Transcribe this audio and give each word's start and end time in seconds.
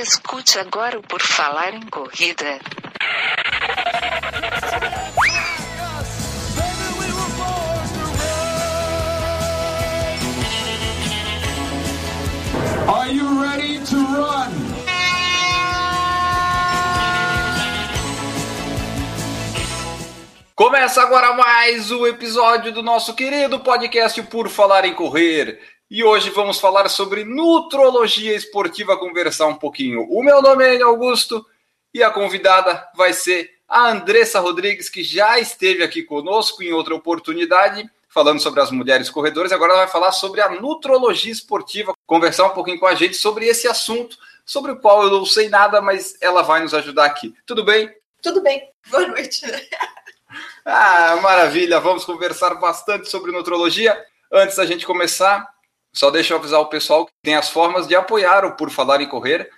Escute 0.00 0.60
agora 0.60 0.96
o 0.96 1.02
Por 1.02 1.20
Falar 1.20 1.74
em 1.74 1.80
Corrida. 1.80 2.60
Are 12.86 13.12
you 13.12 13.42
ready 13.42 13.80
to 13.86 13.96
run? 13.96 14.52
Começa 20.54 21.02
agora 21.02 21.32
mais 21.34 21.90
um 21.90 22.06
episódio 22.06 22.70
do 22.72 22.84
nosso 22.84 23.16
querido 23.16 23.58
podcast 23.58 24.22
Por 24.22 24.48
Falar 24.48 24.84
em 24.84 24.94
Correr. 24.94 25.58
E 25.90 26.04
hoje 26.04 26.28
vamos 26.28 26.60
falar 26.60 26.86
sobre 26.90 27.24
nutrologia 27.24 28.36
esportiva, 28.36 28.98
conversar 28.98 29.46
um 29.46 29.54
pouquinho. 29.54 30.02
O 30.10 30.22
meu 30.22 30.42
nome 30.42 30.62
é 30.62 30.82
Augusto 30.82 31.46
e 31.94 32.02
a 32.02 32.10
convidada 32.10 32.86
vai 32.94 33.14
ser 33.14 33.54
a 33.66 33.88
Andressa 33.88 34.38
Rodrigues, 34.38 34.90
que 34.90 35.02
já 35.02 35.38
esteve 35.38 35.82
aqui 35.82 36.02
conosco 36.02 36.62
em 36.62 36.74
outra 36.74 36.94
oportunidade, 36.94 37.90
falando 38.06 38.38
sobre 38.38 38.60
as 38.60 38.70
mulheres 38.70 39.08
corredoras. 39.08 39.50
Agora 39.50 39.72
ela 39.72 39.84
vai 39.84 39.90
falar 39.90 40.12
sobre 40.12 40.42
a 40.42 40.50
nutrologia 40.50 41.32
esportiva, 41.32 41.94
conversar 42.06 42.48
um 42.48 42.54
pouquinho 42.54 42.78
com 42.78 42.86
a 42.86 42.94
gente 42.94 43.14
sobre 43.14 43.46
esse 43.46 43.66
assunto, 43.66 44.18
sobre 44.44 44.72
o 44.72 44.78
qual 44.78 45.04
eu 45.04 45.10
não 45.10 45.24
sei 45.24 45.48
nada, 45.48 45.80
mas 45.80 46.18
ela 46.20 46.42
vai 46.42 46.60
nos 46.60 46.74
ajudar 46.74 47.06
aqui. 47.06 47.34
Tudo 47.46 47.64
bem? 47.64 47.90
Tudo 48.20 48.42
bem. 48.42 48.68
Boa 48.90 49.06
noite. 49.06 49.40
Ah, 50.66 51.18
maravilha! 51.22 51.80
Vamos 51.80 52.04
conversar 52.04 52.56
bastante 52.56 53.08
sobre 53.08 53.32
nutrologia. 53.32 53.98
Antes 54.30 54.56
da 54.56 54.66
gente 54.66 54.84
começar, 54.84 55.48
só 55.98 56.12
deixa 56.12 56.32
eu 56.32 56.38
avisar 56.38 56.60
o 56.60 56.66
pessoal 56.66 57.06
que 57.06 57.12
tem 57.24 57.34
as 57.34 57.50
formas 57.50 57.88
de 57.88 57.96
apoiar 57.96 58.44
o 58.44 58.54
Por 58.54 58.70
Falar 58.70 59.00
em 59.00 59.08
Correr, 59.08 59.50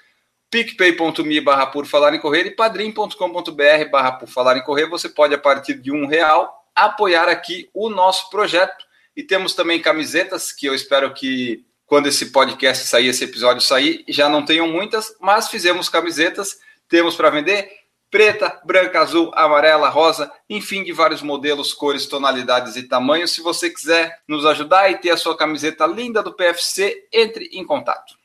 picpay.me 0.50 1.38
barra 1.38 1.66
Por 1.66 1.84
Falar 1.84 2.14
em 2.14 2.18
Correr 2.18 2.46
e 2.46 2.50
padrim.com.br 2.50 3.90
barra 3.92 4.12
Por 4.12 4.26
Falar 4.26 4.56
em 4.56 4.62
Correr. 4.62 4.86
Você 4.86 5.10
pode, 5.10 5.34
a 5.34 5.38
partir 5.38 5.74
de 5.74 5.92
um 5.92 6.06
real, 6.06 6.64
apoiar 6.74 7.28
aqui 7.28 7.68
o 7.74 7.90
nosso 7.90 8.30
projeto. 8.30 8.86
E 9.14 9.22
temos 9.22 9.52
também 9.52 9.82
camisetas, 9.82 10.50
que 10.50 10.64
eu 10.64 10.74
espero 10.74 11.12
que 11.12 11.62
quando 11.84 12.06
esse 12.06 12.32
podcast 12.32 12.86
sair, 12.86 13.08
esse 13.08 13.24
episódio 13.24 13.60
sair, 13.60 14.02
já 14.08 14.26
não 14.26 14.42
tenham 14.42 14.66
muitas, 14.66 15.14
mas 15.20 15.50
fizemos 15.50 15.90
camisetas, 15.90 16.58
temos 16.88 17.16
para 17.16 17.28
vender 17.28 17.70
preta, 18.10 18.60
branca, 18.64 19.00
azul, 19.00 19.30
amarela, 19.34 19.88
rosa, 19.88 20.30
enfim, 20.48 20.82
de 20.82 20.92
vários 20.92 21.22
modelos, 21.22 21.72
cores, 21.72 22.06
tonalidades 22.06 22.76
e 22.76 22.82
tamanhos. 22.82 23.30
Se 23.30 23.40
você 23.40 23.70
quiser 23.70 24.20
nos 24.26 24.44
ajudar 24.44 24.90
e 24.90 24.98
ter 24.98 25.10
a 25.10 25.16
sua 25.16 25.36
camiseta 25.36 25.86
linda 25.86 26.22
do 26.22 26.32
PFC, 26.32 27.06
entre 27.12 27.48
em 27.52 27.64
contato. 27.64 28.18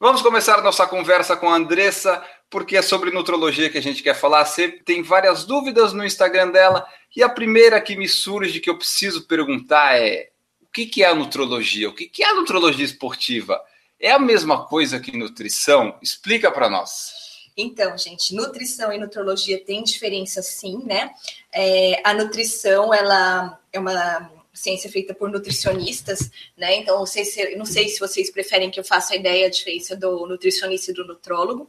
Vamos 0.00 0.22
começar 0.22 0.62
nossa 0.62 0.86
conversa 0.86 1.36
com 1.36 1.50
a 1.50 1.56
Andressa, 1.56 2.24
porque 2.48 2.76
é 2.76 2.82
sobre 2.82 3.10
nutrologia 3.10 3.68
que 3.68 3.78
a 3.78 3.82
gente 3.82 4.02
quer 4.02 4.14
falar. 4.14 4.44
Sempre 4.44 4.80
tem 4.84 5.02
várias 5.02 5.44
dúvidas 5.44 5.92
no 5.92 6.04
Instagram 6.04 6.50
dela, 6.50 6.86
e 7.14 7.22
a 7.22 7.28
primeira 7.28 7.80
que 7.80 7.96
me 7.96 8.08
surge 8.08 8.60
que 8.60 8.70
eu 8.70 8.78
preciso 8.78 9.26
perguntar 9.26 9.98
é: 9.98 10.30
o 10.62 10.66
que 10.68 11.02
é 11.02 11.06
a 11.06 11.14
nutrologia? 11.14 11.88
O 11.88 11.94
que 11.94 12.22
é 12.22 12.26
a 12.26 12.34
nutrologia 12.34 12.84
esportiva? 12.84 13.60
É 14.00 14.12
a 14.12 14.18
mesma 14.20 14.64
coisa 14.64 15.00
que 15.00 15.16
nutrição? 15.16 15.98
Explica 16.00 16.52
para 16.52 16.70
nós. 16.70 17.17
Então, 17.60 17.98
gente, 17.98 18.32
nutrição 18.36 18.92
e 18.92 18.98
nutrologia 18.98 19.58
tem 19.58 19.82
diferença 19.82 20.40
sim, 20.40 20.80
né? 20.86 21.12
É, 21.52 22.00
a 22.04 22.14
nutrição, 22.14 22.94
ela 22.94 23.58
é 23.72 23.80
uma 23.80 24.30
ciência 24.54 24.88
feita 24.88 25.12
por 25.12 25.28
nutricionistas, 25.28 26.30
né? 26.56 26.76
Então, 26.76 27.00
não 27.00 27.06
sei, 27.06 27.24
se, 27.24 27.56
não 27.56 27.64
sei 27.64 27.88
se 27.88 27.98
vocês 27.98 28.30
preferem 28.30 28.70
que 28.70 28.78
eu 28.78 28.84
faça 28.84 29.12
a 29.12 29.16
ideia, 29.16 29.48
a 29.48 29.50
diferença 29.50 29.96
do 29.96 30.24
nutricionista 30.24 30.92
e 30.92 30.94
do 30.94 31.04
nutrólogo, 31.04 31.68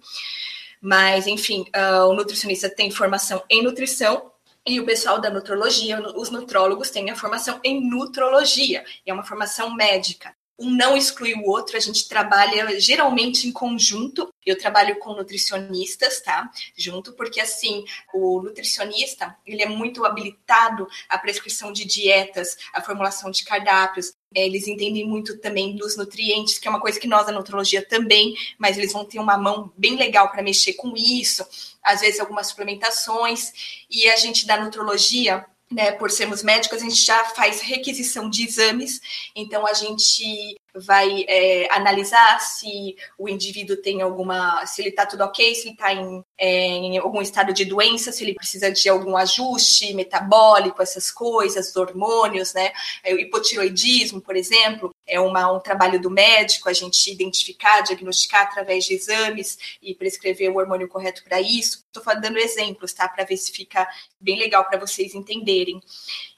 mas, 0.80 1.26
enfim, 1.26 1.66
uh, 1.76 2.06
o 2.06 2.14
nutricionista 2.14 2.70
tem 2.70 2.92
formação 2.92 3.44
em 3.50 3.64
nutrição, 3.64 4.32
e 4.68 4.80
o 4.80 4.86
pessoal 4.86 5.20
da 5.20 5.32
nutrologia, 5.32 6.00
os 6.16 6.30
nutrólogos, 6.30 6.92
têm 6.92 7.10
a 7.10 7.16
formação 7.16 7.60
em 7.64 7.90
nutrologia, 7.90 8.86
é 9.04 9.12
uma 9.12 9.24
formação 9.24 9.74
médica 9.74 10.36
um 10.60 10.70
não 10.70 10.98
exclui 10.98 11.34
o 11.34 11.48
outro, 11.50 11.78
a 11.78 11.80
gente 11.80 12.08
trabalha 12.08 12.80
geralmente 12.80 13.48
em 13.48 13.52
conjunto. 13.52 14.32
Eu 14.46 14.58
trabalho 14.58 14.98
com 15.00 15.14
nutricionistas, 15.14 16.22
tá? 16.22 16.50
Junto, 16.76 17.14
porque 17.14 17.40
assim, 17.40 17.86
o 18.14 18.42
nutricionista, 18.42 19.36
ele 19.46 19.64
é 19.64 19.68
muito 19.68 20.06
habilitado 20.06 20.88
à 21.08 21.18
prescrição 21.18 21.72
de 21.72 21.86
dietas, 21.86 22.58
à 22.74 22.82
formulação 22.82 23.32
de 23.32 23.44
cardápios. 23.44 24.14
É, 24.36 24.46
eles 24.46 24.68
entendem 24.68 25.08
muito 25.08 25.38
também 25.40 25.76
dos 25.76 25.96
nutrientes, 25.96 26.58
que 26.58 26.68
é 26.68 26.72
uma 26.72 26.82
coisa 26.82 27.00
que 27.00 27.08
nós 27.08 27.26
da 27.26 27.32
nutrologia 27.32 27.86
também, 27.86 28.36
mas 28.58 28.78
eles 28.78 28.92
vão 28.92 29.06
ter 29.06 29.20
uma 29.20 29.38
mão 29.38 29.72
bem 29.78 29.96
legal 29.96 30.30
para 30.30 30.44
mexer 30.44 30.74
com 30.74 30.94
isso, 30.96 31.46
às 31.82 32.02
vezes 32.02 32.20
algumas 32.20 32.48
suplementações. 32.48 33.86
E 33.90 34.10
a 34.10 34.16
gente 34.18 34.46
da 34.46 34.62
nutrologia, 34.62 35.46
né, 35.72 35.92
por 35.92 36.10
sermos 36.10 36.42
médicos, 36.42 36.80
a 36.80 36.84
gente 36.84 37.04
já 37.04 37.26
faz 37.26 37.62
requisição 37.62 38.30
de 38.30 38.44
exames, 38.44 39.00
então 39.36 39.66
a 39.68 39.74
gente 39.74 40.60
vai 40.76 41.26
é, 41.28 41.68
analisar 41.72 42.40
se 42.40 42.96
o 43.18 43.28
indivíduo 43.28 43.78
tem 43.78 44.02
alguma, 44.02 44.66
se 44.66 44.82
ele 44.82 44.90
está 44.90 45.06
tudo 45.06 45.24
ok, 45.24 45.56
se 45.56 45.68
ele 45.68 45.74
está 45.74 45.94
em, 45.94 46.24
é, 46.38 46.66
em, 46.66 46.98
algum 46.98 47.22
estado 47.22 47.54
de 47.54 47.66
doença, 47.66 48.12
se 48.12 48.24
ele 48.24 48.36
precisa 48.36 48.72
de 48.72 48.88
algum 48.90 49.18
ajuste 49.18 49.94
metabólico, 49.94 50.82
essas 50.82 51.12
coisas, 51.12 51.76
hormônios, 51.76 52.54
né? 52.54 52.72
É, 53.04 53.14
o 53.14 53.20
hipotiroidismo, 53.20 54.22
por 54.22 54.36
exemplo, 54.36 54.94
é 55.06 55.20
uma, 55.20 55.52
um 55.52 55.60
trabalho 55.60 56.00
do 56.00 56.10
médico, 56.10 56.70
a 56.70 56.74
gente 56.74 57.12
identificar, 57.12 57.82
diagnosticar 57.82 58.44
através 58.44 58.86
de 58.86 58.94
exames 58.94 59.58
e 59.82 59.96
prescrever 59.96 60.52
o 60.52 60.58
hormônio 60.58 60.88
correto 60.88 61.24
para 61.24 61.42
isso. 61.42 61.86
Estou 61.88 62.04
dando 62.22 62.38
exemplos, 62.38 62.94
tá? 62.94 63.08
Para 63.08 63.24
ver 63.24 63.38
se 63.38 63.52
fica 63.52 63.88
bem 64.20 64.38
legal 64.38 64.66
para 64.66 64.80
vocês 64.80 65.16
entenderem. 65.16 65.82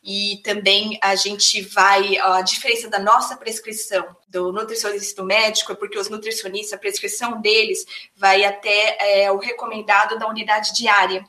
E 0.03 0.41
também 0.43 0.97
a 1.01 1.15
gente 1.15 1.61
vai, 1.61 2.17
a 2.17 2.41
diferença 2.41 2.89
da 2.89 2.97
nossa 2.97 3.37
prescrição 3.37 4.15
do 4.27 4.51
nutricionista 4.51 5.21
do 5.21 5.27
médico 5.27 5.71
é 5.71 5.75
porque 5.75 5.97
os 5.97 6.09
nutricionistas, 6.09 6.73
a 6.73 6.77
prescrição 6.77 7.39
deles 7.39 7.85
vai 8.15 8.43
até 8.43 8.97
é, 8.99 9.31
o 9.31 9.37
recomendado 9.37 10.17
da 10.17 10.27
unidade 10.27 10.73
diária. 10.73 11.23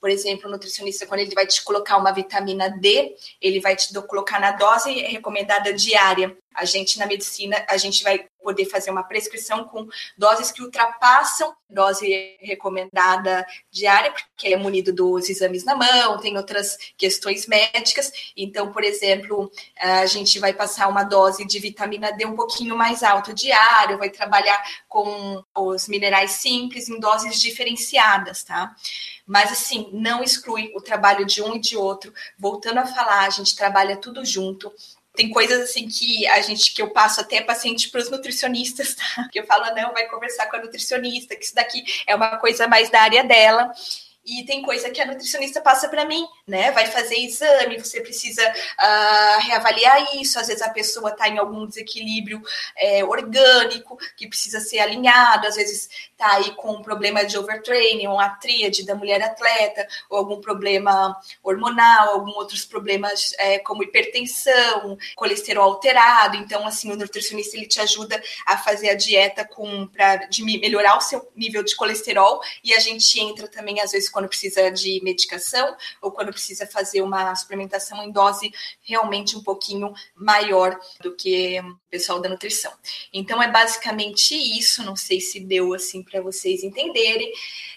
Por 0.00 0.10
exemplo, 0.10 0.48
o 0.48 0.50
nutricionista, 0.50 1.06
quando 1.06 1.20
ele 1.20 1.34
vai 1.34 1.46
te 1.46 1.62
colocar 1.62 1.96
uma 1.96 2.12
vitamina 2.12 2.68
D, 2.68 3.14
ele 3.40 3.60
vai 3.60 3.74
te 3.76 3.92
colocar 4.02 4.38
na 4.38 4.52
dose 4.52 4.92
recomendada 4.92 5.72
diária. 5.72 6.36
A 6.54 6.64
gente, 6.64 6.98
na 6.98 7.06
medicina, 7.06 7.64
a 7.68 7.76
gente 7.76 8.02
vai 8.02 8.26
poder 8.44 8.66
fazer 8.66 8.90
uma 8.90 9.02
prescrição 9.02 9.64
com 9.64 9.88
doses 10.16 10.52
que 10.52 10.62
ultrapassam 10.62 11.56
dose 11.74 12.36
recomendada 12.40 13.44
diária, 13.70 14.12
porque 14.12 14.48
é 14.48 14.56
munido 14.56 14.92
dos 14.92 15.28
exames 15.28 15.64
na 15.64 15.74
mão, 15.74 16.18
tem 16.18 16.36
outras 16.36 16.78
questões 16.96 17.46
médicas. 17.46 18.12
Então, 18.36 18.70
por 18.70 18.84
exemplo, 18.84 19.50
a 19.80 20.06
gente 20.06 20.38
vai 20.38 20.52
passar 20.52 20.86
uma 20.88 21.02
dose 21.02 21.44
de 21.44 21.58
vitamina 21.58 22.12
D 22.12 22.26
um 22.26 22.36
pouquinho 22.36 22.76
mais 22.76 23.02
alta 23.02 23.34
diário, 23.34 23.98
vai 23.98 24.10
trabalhar 24.10 24.62
com 24.88 25.42
os 25.56 25.88
minerais 25.88 26.32
simples 26.32 26.88
em 26.88 27.00
doses 27.00 27.40
diferenciadas, 27.40 28.44
tá? 28.44 28.76
Mas 29.26 29.50
assim, 29.50 29.88
não 29.92 30.22
exclui 30.22 30.70
o 30.76 30.80
trabalho 30.80 31.24
de 31.24 31.42
um 31.42 31.56
e 31.56 31.58
de 31.58 31.76
outro. 31.76 32.12
Voltando 32.38 32.78
a 32.78 32.86
falar, 32.86 33.24
a 33.24 33.30
gente 33.30 33.56
trabalha 33.56 33.96
tudo 33.96 34.24
junto 34.24 34.70
tem 35.14 35.30
coisas 35.30 35.70
assim 35.70 35.88
que 35.88 36.26
a 36.26 36.40
gente 36.40 36.74
que 36.74 36.82
eu 36.82 36.90
passo 36.90 37.20
até 37.20 37.40
paciente 37.40 37.88
para 37.88 38.00
os 38.00 38.10
nutricionistas, 38.10 38.94
tá? 38.94 39.28
Que 39.32 39.40
eu 39.40 39.46
falo, 39.46 39.74
não, 39.74 39.92
vai 39.92 40.06
conversar 40.08 40.46
com 40.46 40.56
a 40.56 40.60
nutricionista, 40.60 41.36
que 41.36 41.44
isso 41.44 41.54
daqui 41.54 41.84
é 42.06 42.14
uma 42.14 42.36
coisa 42.36 42.66
mais 42.66 42.90
da 42.90 43.00
área 43.00 43.22
dela. 43.22 43.70
E 44.24 44.44
tem 44.44 44.62
coisa 44.62 44.90
que 44.90 45.00
a 45.00 45.06
nutricionista 45.06 45.60
passa 45.60 45.88
para 45.88 46.04
mim, 46.06 46.26
né? 46.46 46.70
Vai 46.70 46.86
fazer 46.86 47.16
exame, 47.16 47.78
você 47.78 48.00
precisa 48.00 48.42
uh, 48.42 49.40
reavaliar 49.46 50.16
isso. 50.16 50.38
Às 50.38 50.46
vezes 50.46 50.62
a 50.62 50.70
pessoa 50.70 51.10
está 51.10 51.28
em 51.28 51.38
algum 51.38 51.66
desequilíbrio 51.66 52.42
é, 52.76 53.04
orgânico 53.04 53.98
que 54.16 54.26
precisa 54.26 54.60
ser 54.60 54.78
alinhado, 54.78 55.46
às 55.46 55.56
vezes 55.56 55.88
está 56.10 56.36
aí 56.36 56.52
com 56.52 56.72
um 56.72 56.82
problema 56.82 57.24
de 57.24 57.36
overtraining, 57.36 58.06
uma 58.06 58.30
tríade 58.30 58.86
da 58.86 58.94
mulher 58.94 59.22
atleta, 59.22 59.86
ou 60.08 60.18
algum 60.18 60.40
problema 60.40 61.14
hormonal, 61.42 62.14
alguns 62.14 62.36
outros 62.36 62.64
problemas 62.64 63.34
é, 63.38 63.58
como 63.58 63.82
hipertensão, 63.82 64.96
colesterol 65.14 65.70
alterado. 65.70 66.36
Então, 66.36 66.66
assim, 66.66 66.90
o 66.90 66.96
nutricionista 66.96 67.56
ele 67.56 67.66
te 67.66 67.80
ajuda 67.80 68.22
a 68.46 68.56
fazer 68.56 68.88
a 68.88 68.94
dieta 68.94 69.44
com 69.44 69.86
para 69.86 70.28
melhorar 70.40 70.96
o 70.96 71.00
seu 71.00 71.30
nível 71.36 71.62
de 71.62 71.76
colesterol 71.76 72.40
e 72.62 72.72
a 72.72 72.78
gente 72.78 73.20
entra 73.20 73.46
também 73.48 73.80
às 73.80 73.92
vezes 73.92 74.08
quando 74.14 74.28
precisa 74.28 74.70
de 74.70 75.00
medicação 75.02 75.76
ou 76.00 76.12
quando 76.12 76.30
precisa 76.30 76.66
fazer 76.66 77.02
uma 77.02 77.34
suplementação 77.34 78.02
em 78.02 78.12
dose 78.12 78.50
realmente 78.82 79.36
um 79.36 79.42
pouquinho 79.42 79.92
maior 80.14 80.78
do 81.00 81.14
que 81.14 81.60
o 81.60 81.76
pessoal 81.90 82.20
da 82.20 82.28
nutrição. 82.28 82.72
Então 83.12 83.42
é 83.42 83.50
basicamente 83.50 84.34
isso, 84.34 84.84
não 84.84 84.94
sei 84.94 85.20
se 85.20 85.40
deu 85.40 85.74
assim 85.74 86.02
para 86.02 86.22
vocês 86.22 86.62
entenderem. 86.62 87.32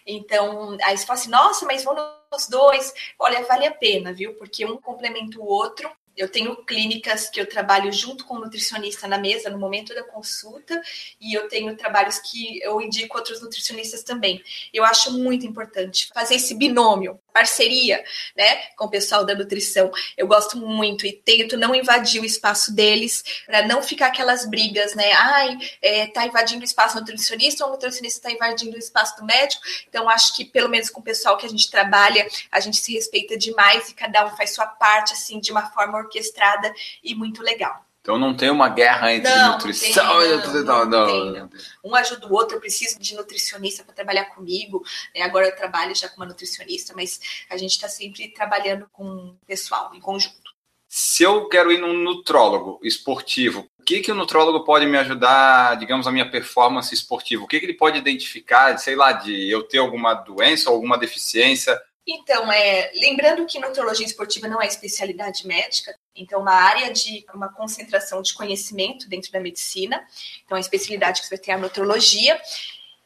Então, 0.06 0.78
aí 0.84 0.98
você 0.98 1.06
fala 1.06 1.20
assim, 1.20 1.30
nossa, 1.30 1.66
mas 1.66 1.84
vão 1.84 1.96
nos 2.32 2.48
dois. 2.48 2.94
Olha, 3.18 3.44
vale 3.44 3.66
a 3.66 3.74
pena, 3.74 4.14
viu? 4.14 4.36
Porque 4.36 4.66
um 4.66 4.78
complementa 4.78 5.40
o 5.40 5.46
outro 5.46 5.92
Eu 6.18 6.28
tenho 6.28 6.56
clínicas 6.66 7.30
que 7.30 7.40
eu 7.40 7.48
trabalho 7.48 7.94
junto 7.94 8.26
com 8.26 8.36
o 8.36 8.40
nutricionista 8.40 9.08
na 9.08 9.18
mesa 9.18 9.50
no 9.50 9.60
momento 9.60 9.94
da 9.94 10.04
consulta 10.04 10.82
e 11.22 11.34
eu 11.34 11.48
tenho 11.48 11.76
trabalhos 11.78 12.18
que 12.18 12.60
eu 12.62 12.82
indico 12.82 13.18
outros 13.18 13.42
nutricionistas 13.42 14.04
também. 14.04 14.44
Eu 14.74 14.84
acho 14.84 15.14
muito 15.14 15.46
importante 15.46 16.10
fazer 16.14 16.36
esse 16.36 16.56
binômio, 16.56 17.20
parceria, 17.38 18.04
né, 18.36 18.56
com 18.76 18.86
o 18.86 18.90
pessoal 18.90 19.24
da 19.24 19.36
nutrição. 19.36 19.92
Eu 20.18 20.26
gosto 20.26 20.58
muito 20.58 21.06
e 21.06 21.14
tento 21.14 21.56
não 21.56 21.76
invadir 21.76 22.20
o 22.20 22.26
espaço 22.26 22.74
deles 22.74 23.24
para 23.46 23.68
não 23.68 23.84
ficar 23.84 24.08
aquelas 24.08 24.50
brigas, 24.50 24.96
né? 24.96 25.12
Ai, 25.12 25.56
é, 25.80 26.08
tá 26.08 26.26
invadindo 26.26 26.62
o 26.62 26.66
espaço 26.66 26.98
nutricionista 26.98 27.64
ou 27.64 27.70
o 27.70 27.74
nutricionista 27.74 28.18
está 28.18 28.32
invadindo 28.32 28.76
o 28.76 28.80
espaço 28.80 29.18
do 29.18 29.26
médico. 29.26 29.62
Então 29.88 30.10
acho 30.10 30.36
que 30.36 30.44
pelo 30.44 30.68
menos 30.68 30.90
com 30.90 31.00
o 31.00 31.04
pessoal 31.04 31.38
que 31.38 31.46
a 31.46 31.50
gente 31.50 31.70
trabalha, 31.70 32.28
a 32.52 32.60
gente 32.60 32.78
se 32.78 32.92
respeita 32.94 33.38
demais 33.38 33.90
e 33.90 33.94
cada 33.94 34.26
um 34.26 34.36
faz 34.36 34.56
sua 34.56 34.66
parte 34.66 35.14
assim 35.14 35.40
de 35.40 35.52
uma 35.52 35.70
forma 35.70 36.00
orquestrada 36.00 36.74
e 37.04 37.14
muito 37.14 37.44
legal. 37.44 37.87
Então 38.08 38.18
não 38.18 38.34
tem 38.34 38.50
uma 38.50 38.70
guerra 38.70 39.14
entre 39.14 39.30
Não, 39.30 39.52
nutrição 39.52 40.24
e 40.24 40.42
tem, 40.42 40.64
não, 40.64 40.86
não, 40.86 41.26
não. 41.26 41.50
Um 41.84 41.94
ajuda 41.94 42.26
o 42.26 42.34
outro, 42.34 42.56
eu 42.56 42.62
preciso 42.62 42.98
de 42.98 43.14
nutricionista 43.14 43.84
para 43.84 43.94
trabalhar 43.94 44.28
comigo. 44.28 44.82
né? 45.14 45.24
Agora 45.24 45.46
eu 45.46 45.54
trabalho 45.54 45.94
já 45.94 46.08
com 46.08 46.16
uma 46.16 46.26
nutricionista, 46.26 46.94
mas 46.96 47.20
a 47.50 47.58
gente 47.58 47.72
está 47.72 47.90
sempre 47.90 48.30
trabalhando 48.30 48.88
com 48.94 49.04
o 49.04 49.38
pessoal 49.46 49.94
em 49.94 50.00
conjunto. 50.00 50.56
Se 50.88 51.24
eu 51.24 51.50
quero 51.50 51.70
ir 51.70 51.80
num 51.80 52.02
nutrólogo 52.02 52.80
esportivo, 52.82 53.68
o 53.78 53.84
que, 53.84 54.00
que 54.00 54.12
o 54.14 54.16
nutrólogo 54.16 54.64
pode 54.64 54.86
me 54.86 54.98
ajudar, 54.98 55.76
digamos, 55.76 56.08
a 56.08 56.12
minha 56.12 56.32
performance 56.32 56.96
esportiva? 56.96 57.44
O 57.44 57.48
que, 57.48 57.60
que 57.60 57.66
ele 57.66 57.74
pode 57.74 57.98
identificar, 57.98 58.78
sei 58.78 58.96
lá, 58.96 59.12
de 59.12 59.52
eu 59.52 59.64
ter 59.64 59.80
alguma 59.80 60.14
doença 60.14 60.70
ou 60.70 60.78
alguma 60.78 60.98
deficiência? 60.98 61.78
Então, 62.08 62.50
é, 62.50 62.90
lembrando 62.96 63.46
que 63.46 63.60
nutrologia 63.60 64.06
esportiva 64.06 64.48
não 64.48 64.62
é 64.62 64.68
especialidade 64.68 65.46
médica, 65.46 65.94
então 66.16 66.40
uma 66.40 66.54
área 66.54 66.92
de 66.94 67.26
uma 67.34 67.50
concentração 67.50 68.22
de 68.22 68.34
conhecimento 68.34 69.10
dentro 69.10 69.30
da 69.30 69.42
medicina. 69.42 70.08
Então, 70.46 70.56
a 70.56 70.62
especialidade 70.62 71.20
que 71.20 71.28
você 71.28 71.36
vai 71.36 71.44
ter 71.44 71.52
é 71.52 71.54
a 71.56 71.58
nutrologia. 71.58 72.42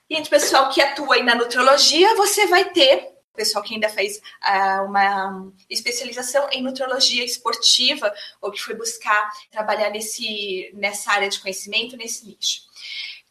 E 0.08 0.16
entre 0.16 0.28
o 0.28 0.40
pessoal 0.40 0.70
que 0.70 0.80
atua 0.80 1.16
aí 1.16 1.24
na 1.24 1.34
nutrologia, 1.34 2.16
você 2.16 2.46
vai 2.46 2.66
ter 2.66 3.12
o 3.34 3.36
pessoal 3.36 3.64
que 3.64 3.74
ainda 3.74 3.90
fez 3.90 4.22
ah, 4.42 4.84
uma 4.84 5.52
especialização 5.70 6.48
em 6.52 6.62
nutrologia 6.62 7.24
esportiva 7.24 8.14
ou 8.42 8.52
que 8.52 8.62
foi 8.62 8.76
buscar 8.76 9.32
trabalhar 9.50 9.90
nesse, 9.90 10.70
nessa 10.76 11.12
área 11.12 11.30
de 11.30 11.40
conhecimento, 11.40 11.98
nesse 11.98 12.28
nicho. 12.28 12.71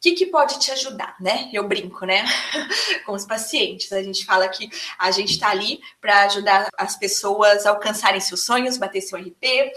O 0.01 0.03
que, 0.03 0.13
que 0.13 0.25
pode 0.25 0.57
te 0.57 0.71
ajudar, 0.71 1.15
né? 1.19 1.47
Eu 1.53 1.67
brinco, 1.67 2.07
né? 2.07 2.25
Com 3.05 3.11
os 3.11 3.23
pacientes. 3.23 3.91
A 3.91 4.01
gente 4.01 4.25
fala 4.25 4.47
que 4.47 4.67
a 4.97 5.11
gente 5.11 5.33
está 5.33 5.51
ali 5.51 5.79
para 6.01 6.23
ajudar 6.23 6.69
as 6.75 6.95
pessoas 6.95 7.67
a 7.67 7.69
alcançarem 7.69 8.19
seus 8.19 8.43
sonhos, 8.43 8.79
bater 8.79 9.01
seu 9.01 9.19
RP, 9.19 9.71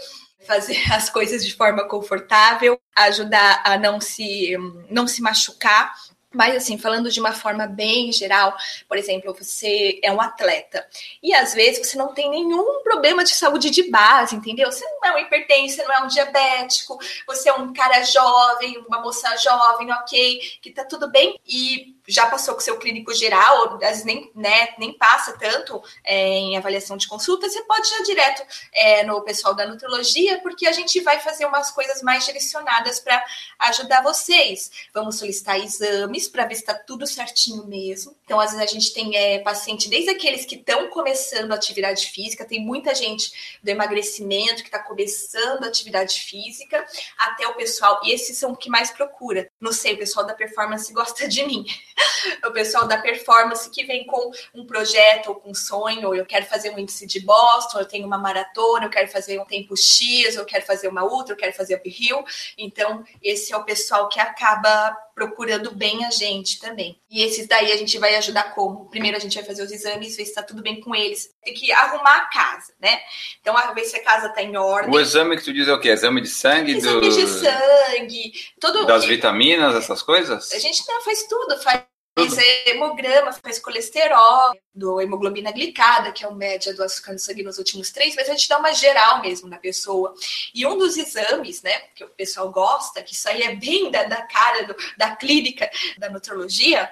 fazer 0.47 0.81
as 0.91 1.11
coisas 1.11 1.45
de 1.45 1.53
forma 1.53 1.87
confortável, 1.87 2.81
ajudar 2.95 3.61
a 3.63 3.77
não 3.77 4.01
se, 4.01 4.57
não 4.89 5.07
se 5.07 5.21
machucar. 5.21 5.93
Mas, 6.35 6.55
assim, 6.55 6.77
falando 6.77 7.09
de 7.09 7.19
uma 7.19 7.31
forma 7.31 7.65
bem 7.65 8.11
geral, 8.11 8.55
por 8.87 8.97
exemplo, 8.97 9.33
você 9.33 9.99
é 10.03 10.11
um 10.11 10.19
atleta 10.19 10.85
e 11.23 11.33
às 11.33 11.53
vezes 11.53 11.87
você 11.87 11.97
não 11.97 12.13
tem 12.13 12.29
nenhum 12.29 12.83
problema 12.83 13.23
de 13.23 13.33
saúde 13.33 13.69
de 13.69 13.89
base, 13.89 14.35
entendeu? 14.35 14.71
Você 14.71 14.85
não 14.85 15.09
é 15.09 15.15
um 15.15 15.19
hipertenso, 15.19 15.75
você 15.75 15.83
não 15.83 15.93
é 15.93 16.03
um 16.03 16.07
diabético, 16.07 16.99
você 17.25 17.49
é 17.49 17.53
um 17.53 17.71
cara 17.71 18.03
jovem, 18.03 18.77
uma 18.87 18.99
moça 18.99 19.35
jovem, 19.37 19.91
ok, 19.91 20.39
que 20.61 20.71
tá 20.71 20.83
tudo 20.83 21.09
bem 21.09 21.39
e 21.47 21.94
já 22.07 22.27
passou 22.27 22.53
com 22.53 22.59
seu 22.59 22.77
clínico 22.77 23.13
geral, 23.13 23.59
ou 23.59 23.73
às 23.75 23.79
vezes 23.79 24.03
nem, 24.03 24.31
né, 24.35 24.69
nem 24.77 24.93
passa 24.93 25.33
tanto 25.37 25.81
é, 26.03 26.17
em 26.17 26.57
avaliação 26.57 26.97
de 26.97 27.07
consulta, 27.07 27.49
você 27.49 27.61
pode 27.63 27.87
ir 27.87 28.03
direto 28.03 28.43
é, 28.73 29.03
no 29.03 29.21
pessoal 29.21 29.53
da 29.53 29.65
nutrologia, 29.65 30.39
porque 30.41 30.67
a 30.67 30.71
gente 30.71 30.99
vai 31.01 31.19
fazer 31.19 31.45
umas 31.45 31.71
coisas 31.71 32.01
mais 32.01 32.25
direcionadas 32.25 32.99
para 32.99 33.23
ajudar 33.59 34.03
vocês. 34.03 34.71
Vamos 34.93 35.17
solicitar 35.17 35.59
exames 35.59 36.27
para 36.27 36.45
ver 36.45 36.55
se 36.55 36.61
está 36.61 36.73
tudo 36.73 37.07
certinho 37.07 37.65
mesmo. 37.65 38.15
Então, 38.23 38.39
às 38.39 38.51
vezes, 38.51 38.67
a 38.67 38.71
gente 38.71 38.93
tem 38.93 39.15
é, 39.15 39.39
paciente, 39.39 39.89
desde 39.89 40.09
aqueles 40.09 40.45
que 40.45 40.55
estão 40.55 40.89
começando 40.89 41.51
a 41.51 41.55
atividade 41.55 42.07
física, 42.07 42.45
tem 42.45 42.63
muita 42.63 42.93
gente 42.93 43.59
do 43.63 43.69
emagrecimento 43.69 44.61
que 44.61 44.69
está 44.69 44.79
começando 44.79 45.63
a 45.63 45.67
atividade 45.67 46.19
física, 46.19 46.85
até 47.17 47.47
o 47.47 47.55
pessoal, 47.55 47.99
e 48.03 48.11
esses 48.11 48.37
são 48.37 48.51
o 48.51 48.57
que 48.57 48.69
mais 48.69 48.91
procura. 48.91 49.49
Não 49.59 49.71
sei, 49.71 49.93
o 49.93 49.97
pessoal 49.97 50.25
da 50.25 50.33
performance 50.33 50.91
gosta 50.93 51.27
de 51.27 51.45
mim 51.45 51.65
o 52.45 52.51
pessoal 52.51 52.87
da 52.87 52.97
performance 52.97 53.69
que 53.69 53.85
vem 53.85 54.05
com 54.05 54.31
um 54.53 54.65
projeto 54.65 55.27
ou 55.27 55.35
com 55.35 55.51
um 55.51 55.55
sonho, 55.55 56.07
ou 56.07 56.15
eu 56.15 56.25
quero 56.25 56.45
fazer 56.45 56.71
um 56.71 56.79
índice 56.79 57.05
de 57.05 57.19
Boston, 57.19 57.79
eu 57.79 57.85
tenho 57.85 58.05
uma 58.05 58.17
maratona, 58.17 58.85
eu 58.85 58.89
quero 58.89 59.07
fazer 59.07 59.39
um 59.39 59.45
tempo 59.45 59.75
X, 59.75 60.35
eu 60.35 60.45
quero 60.45 60.65
fazer 60.65 60.87
uma 60.87 61.03
ultra, 61.03 61.33
eu 61.33 61.37
quero 61.37 61.53
fazer 61.53 61.75
uphill. 61.75 62.23
Então, 62.57 63.03
esse 63.21 63.53
é 63.53 63.57
o 63.57 63.63
pessoal 63.63 64.09
que 64.09 64.19
acaba 64.19 64.95
procurando 65.15 65.71
bem 65.71 66.03
a 66.03 66.11
gente 66.11 66.59
também. 66.59 66.99
E 67.09 67.23
esses 67.23 67.47
daí 67.47 67.71
a 67.71 67.77
gente 67.77 67.97
vai 67.97 68.15
ajudar 68.17 68.53
como? 68.53 68.89
Primeiro 68.89 69.15
a 69.15 69.19
gente 69.19 69.35
vai 69.35 69.45
fazer 69.45 69.63
os 69.63 69.71
exames, 69.71 70.17
ver 70.17 70.25
se 70.25 70.29
está 70.29 70.43
tudo 70.43 70.61
bem 70.61 70.81
com 70.81 70.93
eles. 70.93 71.29
Tem 71.41 71.53
que 71.53 71.71
arrumar 71.71 72.17
a 72.17 72.25
casa, 72.25 72.73
né? 72.81 72.99
Então, 73.39 73.55
ver 73.73 73.85
se 73.85 73.95
a 73.95 74.03
casa 74.03 74.27
está 74.27 74.43
em 74.43 74.57
ordem. 74.57 74.93
O 74.93 74.99
exame 74.99 75.37
que 75.37 75.43
tu 75.43 75.53
diz 75.53 75.69
é 75.69 75.73
o 75.73 75.79
quê? 75.79 75.89
Exame 75.89 76.19
de 76.19 76.27
sangue? 76.27 76.75
Exame 76.75 76.99
do... 76.99 77.15
de 77.15 77.27
sangue, 77.27 78.33
tudo. 78.59 78.85
Das 78.85 79.05
vitaminas, 79.05 79.73
essas 79.73 80.01
coisas? 80.01 80.51
A 80.51 80.59
gente 80.59 80.83
não 80.85 81.01
faz 81.01 81.23
tudo, 81.23 81.57
faz 81.61 81.81
Faz 82.17 82.37
hemograma, 82.65 83.33
faz 83.33 83.59
colesterol, 83.59 84.57
do 84.73 85.01
hemoglobina 85.01 85.51
glicada, 85.51 86.13
que 86.13 86.23
é 86.23 86.27
o 86.27 86.33
média 86.33 86.73
do 86.73 86.81
açúcar 86.81 87.11
no 87.11 87.19
sangue 87.19 87.43
nos 87.43 87.57
últimos 87.57 87.91
três, 87.91 88.15
mas 88.15 88.29
a 88.29 88.31
gente 88.31 88.47
dá 88.47 88.57
uma 88.57 88.71
geral 88.71 89.21
mesmo 89.21 89.49
na 89.49 89.57
pessoa. 89.57 90.13
E 90.53 90.65
um 90.65 90.77
dos 90.77 90.95
exames, 90.95 91.61
né, 91.61 91.77
que 91.93 92.05
o 92.05 92.09
pessoal 92.09 92.49
gosta, 92.49 93.03
que 93.03 93.13
isso 93.13 93.27
aí 93.27 93.41
é 93.41 93.55
bem 93.57 93.91
da, 93.91 94.03
da 94.03 94.21
cara 94.21 94.63
do, 94.63 94.75
da 94.97 95.13
clínica 95.13 95.69
da 95.97 96.09
nutrologia, 96.09 96.89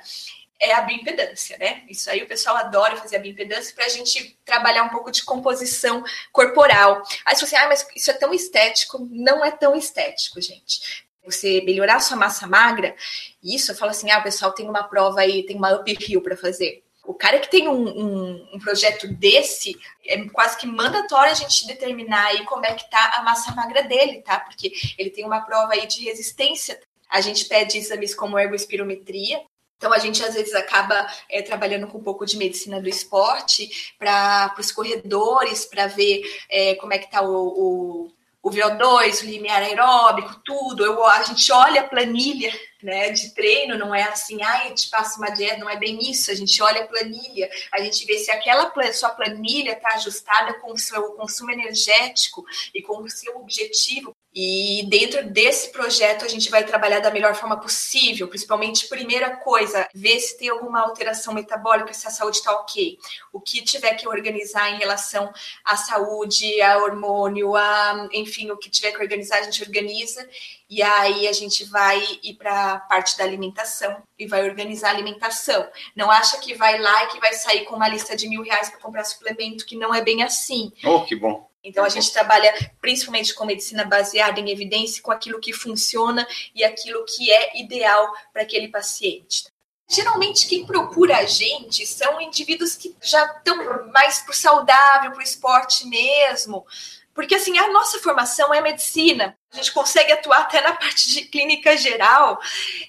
é 0.59 0.73
a 0.73 0.81
bioimpedância, 0.81 1.57
né? 1.57 1.83
Isso 1.89 2.09
aí 2.09 2.21
o 2.21 2.27
pessoal 2.27 2.55
adora 2.55 2.95
fazer 2.95 3.17
a 3.17 3.19
bioimpedância 3.19 3.73
para 3.75 3.85
a 3.85 3.89
gente 3.89 4.37
trabalhar 4.45 4.83
um 4.83 4.89
pouco 4.89 5.11
de 5.11 5.23
composição 5.23 6.03
corporal. 6.31 7.01
Aí 7.25 7.35
você, 7.35 7.55
ah, 7.55 7.67
mas 7.67 7.85
isso 7.95 8.09
é 8.09 8.13
tão 8.13 8.33
estético. 8.33 9.05
Não 9.11 9.43
é 9.43 9.51
tão 9.51 9.75
estético, 9.75 10.39
gente 10.39 11.02
você 11.23 11.61
melhorar 11.61 11.99
sua 11.99 12.17
massa 12.17 12.47
magra, 12.47 12.95
isso 13.43 13.71
eu 13.71 13.75
falo 13.75 13.91
assim, 13.91 14.11
ah, 14.11 14.19
o 14.19 14.23
pessoal 14.23 14.51
tem 14.51 14.69
uma 14.69 14.83
prova 14.83 15.21
aí, 15.21 15.45
tem 15.45 15.57
uma 15.57 15.73
uphill 15.73 16.21
para 16.21 16.37
fazer. 16.37 16.83
O 17.05 17.13
cara 17.13 17.39
que 17.39 17.49
tem 17.49 17.67
um, 17.67 17.87
um, 17.87 18.49
um, 18.53 18.59
projeto 18.59 19.07
desse, 19.07 19.77
é 20.05 20.23
quase 20.29 20.57
que 20.57 20.65
mandatório 20.65 21.31
a 21.31 21.35
gente 21.35 21.67
determinar 21.67 22.27
aí 22.27 22.45
como 22.45 22.65
é 22.65 22.73
que 22.73 22.89
tá 22.89 23.15
a 23.17 23.23
massa 23.23 23.53
magra 23.53 23.83
dele, 23.83 24.21
tá? 24.21 24.39
Porque 24.39 24.71
ele 24.97 25.09
tem 25.09 25.25
uma 25.25 25.41
prova 25.41 25.73
aí 25.73 25.85
de 25.85 26.03
resistência. 26.03 26.79
A 27.09 27.19
gente 27.19 27.45
pede 27.45 27.77
exames 27.77 28.15
como 28.15 28.39
ergospirometria, 28.39 29.41
então, 29.83 29.91
a 29.91 29.99
gente 29.99 30.23
às 30.23 30.33
vezes 30.33 30.53
acaba 30.53 31.05
é, 31.29 31.41
trabalhando 31.41 31.87
com 31.87 31.97
um 31.97 32.03
pouco 32.03 32.25
de 32.25 32.37
medicina 32.37 32.79
do 32.79 32.87
esporte 32.87 33.93
para 33.99 34.55
os 34.57 34.71
corredores, 34.71 35.65
para 35.65 35.87
ver 35.87 36.23
é, 36.49 36.75
como 36.75 36.93
é 36.93 36.97
que 36.97 37.03
está 37.03 37.21
o, 37.21 37.35
o, 37.35 38.11
o 38.43 38.51
VO2, 38.51 39.23
o 39.23 39.25
limiar 39.25 39.63
aeróbico, 39.63 40.41
tudo. 40.43 40.83
Eu, 40.83 41.03
a 41.05 41.23
gente 41.23 41.49
olha 41.51 41.81
a 41.81 41.87
planilha 41.87 42.53
né, 42.83 43.09
de 43.09 43.33
treino, 43.33 43.77
não 43.77 43.95
é 43.95 44.03
assim, 44.03 44.41
ah, 44.43 44.71
te 44.73 44.89
passo 44.89 45.17
uma 45.17 45.29
dieta, 45.29 45.57
não 45.57 45.69
é 45.69 45.77
bem 45.77 45.99
isso. 46.09 46.29
A 46.29 46.35
gente 46.35 46.61
olha 46.61 46.83
a 46.83 46.87
planilha, 46.87 47.49
a 47.71 47.81
gente 47.81 48.05
vê 48.05 48.19
se 48.19 48.29
aquela 48.29 48.71
sua 48.93 49.09
planilha 49.09 49.71
está 49.71 49.95
ajustada 49.95 50.53
com 50.55 50.73
o 50.73 50.77
seu 50.77 51.13
consumo 51.13 51.51
energético 51.51 52.43
e 52.73 52.81
com 52.81 53.01
o 53.01 53.09
seu 53.09 53.37
objetivo. 53.37 54.15
E 54.35 54.83
dentro 54.89 55.29
desse 55.29 55.71
projeto 55.71 56.25
a 56.25 56.27
gente 56.27 56.49
vai 56.49 56.65
trabalhar 56.65 56.99
da 56.99 57.11
melhor 57.11 57.35
forma 57.35 57.59
possível, 57.59 58.27
principalmente 58.27 58.87
primeira 58.87 59.35
coisa, 59.37 59.87
ver 59.93 60.19
se 60.19 60.39
tem 60.39 60.49
alguma 60.49 60.81
alteração 60.81 61.35
metabólica, 61.35 61.93
se 61.93 62.07
a 62.07 62.09
saúde 62.11 62.37
está 62.37 62.51
ok. 62.51 62.97
O 63.31 63.39
que 63.39 63.61
tiver 63.61 63.93
que 63.93 64.07
organizar 64.07 64.71
em 64.71 64.79
relação 64.79 65.31
à 65.63 65.77
saúde, 65.77 66.59
a 66.61 66.79
hormônio, 66.79 67.55
a, 67.55 68.09
enfim, 68.11 68.49
o 68.49 68.57
que 68.57 68.71
tiver 68.71 68.91
que 68.91 69.01
organizar, 69.01 69.37
a 69.37 69.43
gente 69.43 69.61
organiza. 69.61 70.27
E 70.73 70.81
aí 70.81 71.27
a 71.27 71.31
gente 71.31 71.63
vai 71.65 72.01
ir 72.23 72.33
para 72.33 72.73
a 72.73 72.79
parte 72.79 73.15
da 73.15 73.23
alimentação 73.23 74.01
e 74.17 74.25
vai 74.25 74.43
organizar 74.49 74.87
a 74.87 74.93
alimentação. 74.93 75.69
Não 75.95 76.09
acha 76.09 76.39
que 76.39 76.55
vai 76.55 76.79
lá 76.79 77.03
e 77.03 77.07
que 77.09 77.19
vai 77.19 77.31
sair 77.33 77.63
com 77.65 77.75
uma 77.75 77.87
lista 77.87 78.15
de 78.15 78.27
mil 78.27 78.41
reais 78.41 78.71
para 78.71 78.79
comprar 78.79 79.03
suplemento, 79.03 79.67
que 79.67 79.75
não 79.75 79.93
é 79.93 80.01
bem 80.01 80.23
assim. 80.23 80.71
Oh, 80.83 81.01
que 81.01 81.15
bom. 81.15 81.47
Então, 81.63 81.85
a 81.85 81.89
gente 81.89 82.11
trabalha 82.11 82.51
principalmente 82.81 83.35
com 83.35 83.45
medicina 83.45 83.85
baseada 83.85 84.39
em 84.39 84.49
evidência, 84.49 85.03
com 85.03 85.11
aquilo 85.11 85.39
que 85.39 85.53
funciona 85.53 86.27
e 86.55 86.63
aquilo 86.63 87.05
que 87.05 87.31
é 87.31 87.61
ideal 87.61 88.11
para 88.33 88.41
aquele 88.41 88.69
paciente. 88.69 89.43
Geralmente, 89.87 90.47
quem 90.47 90.65
procura 90.65 91.17
a 91.17 91.25
gente 91.25 91.85
são 91.85 92.19
indivíduos 92.19 92.75
que 92.75 92.95
já 92.99 93.23
estão 93.25 93.91
mais 93.91 94.25
o 94.27 94.33
saudável, 94.33 95.11
para 95.11 95.19
o 95.19 95.21
esporte 95.21 95.85
mesmo, 95.85 96.65
Porque 97.13 97.35
assim, 97.35 97.57
a 97.59 97.71
nossa 97.71 97.99
formação 97.99 98.53
é 98.53 98.59
medicina. 98.59 99.37
A 99.51 99.57
gente 99.57 99.71
consegue 99.71 100.11
atuar 100.11 100.41
até 100.41 100.61
na 100.61 100.73
parte 100.73 101.09
de 101.09 101.21
clínica 101.25 101.77
geral 101.77 102.39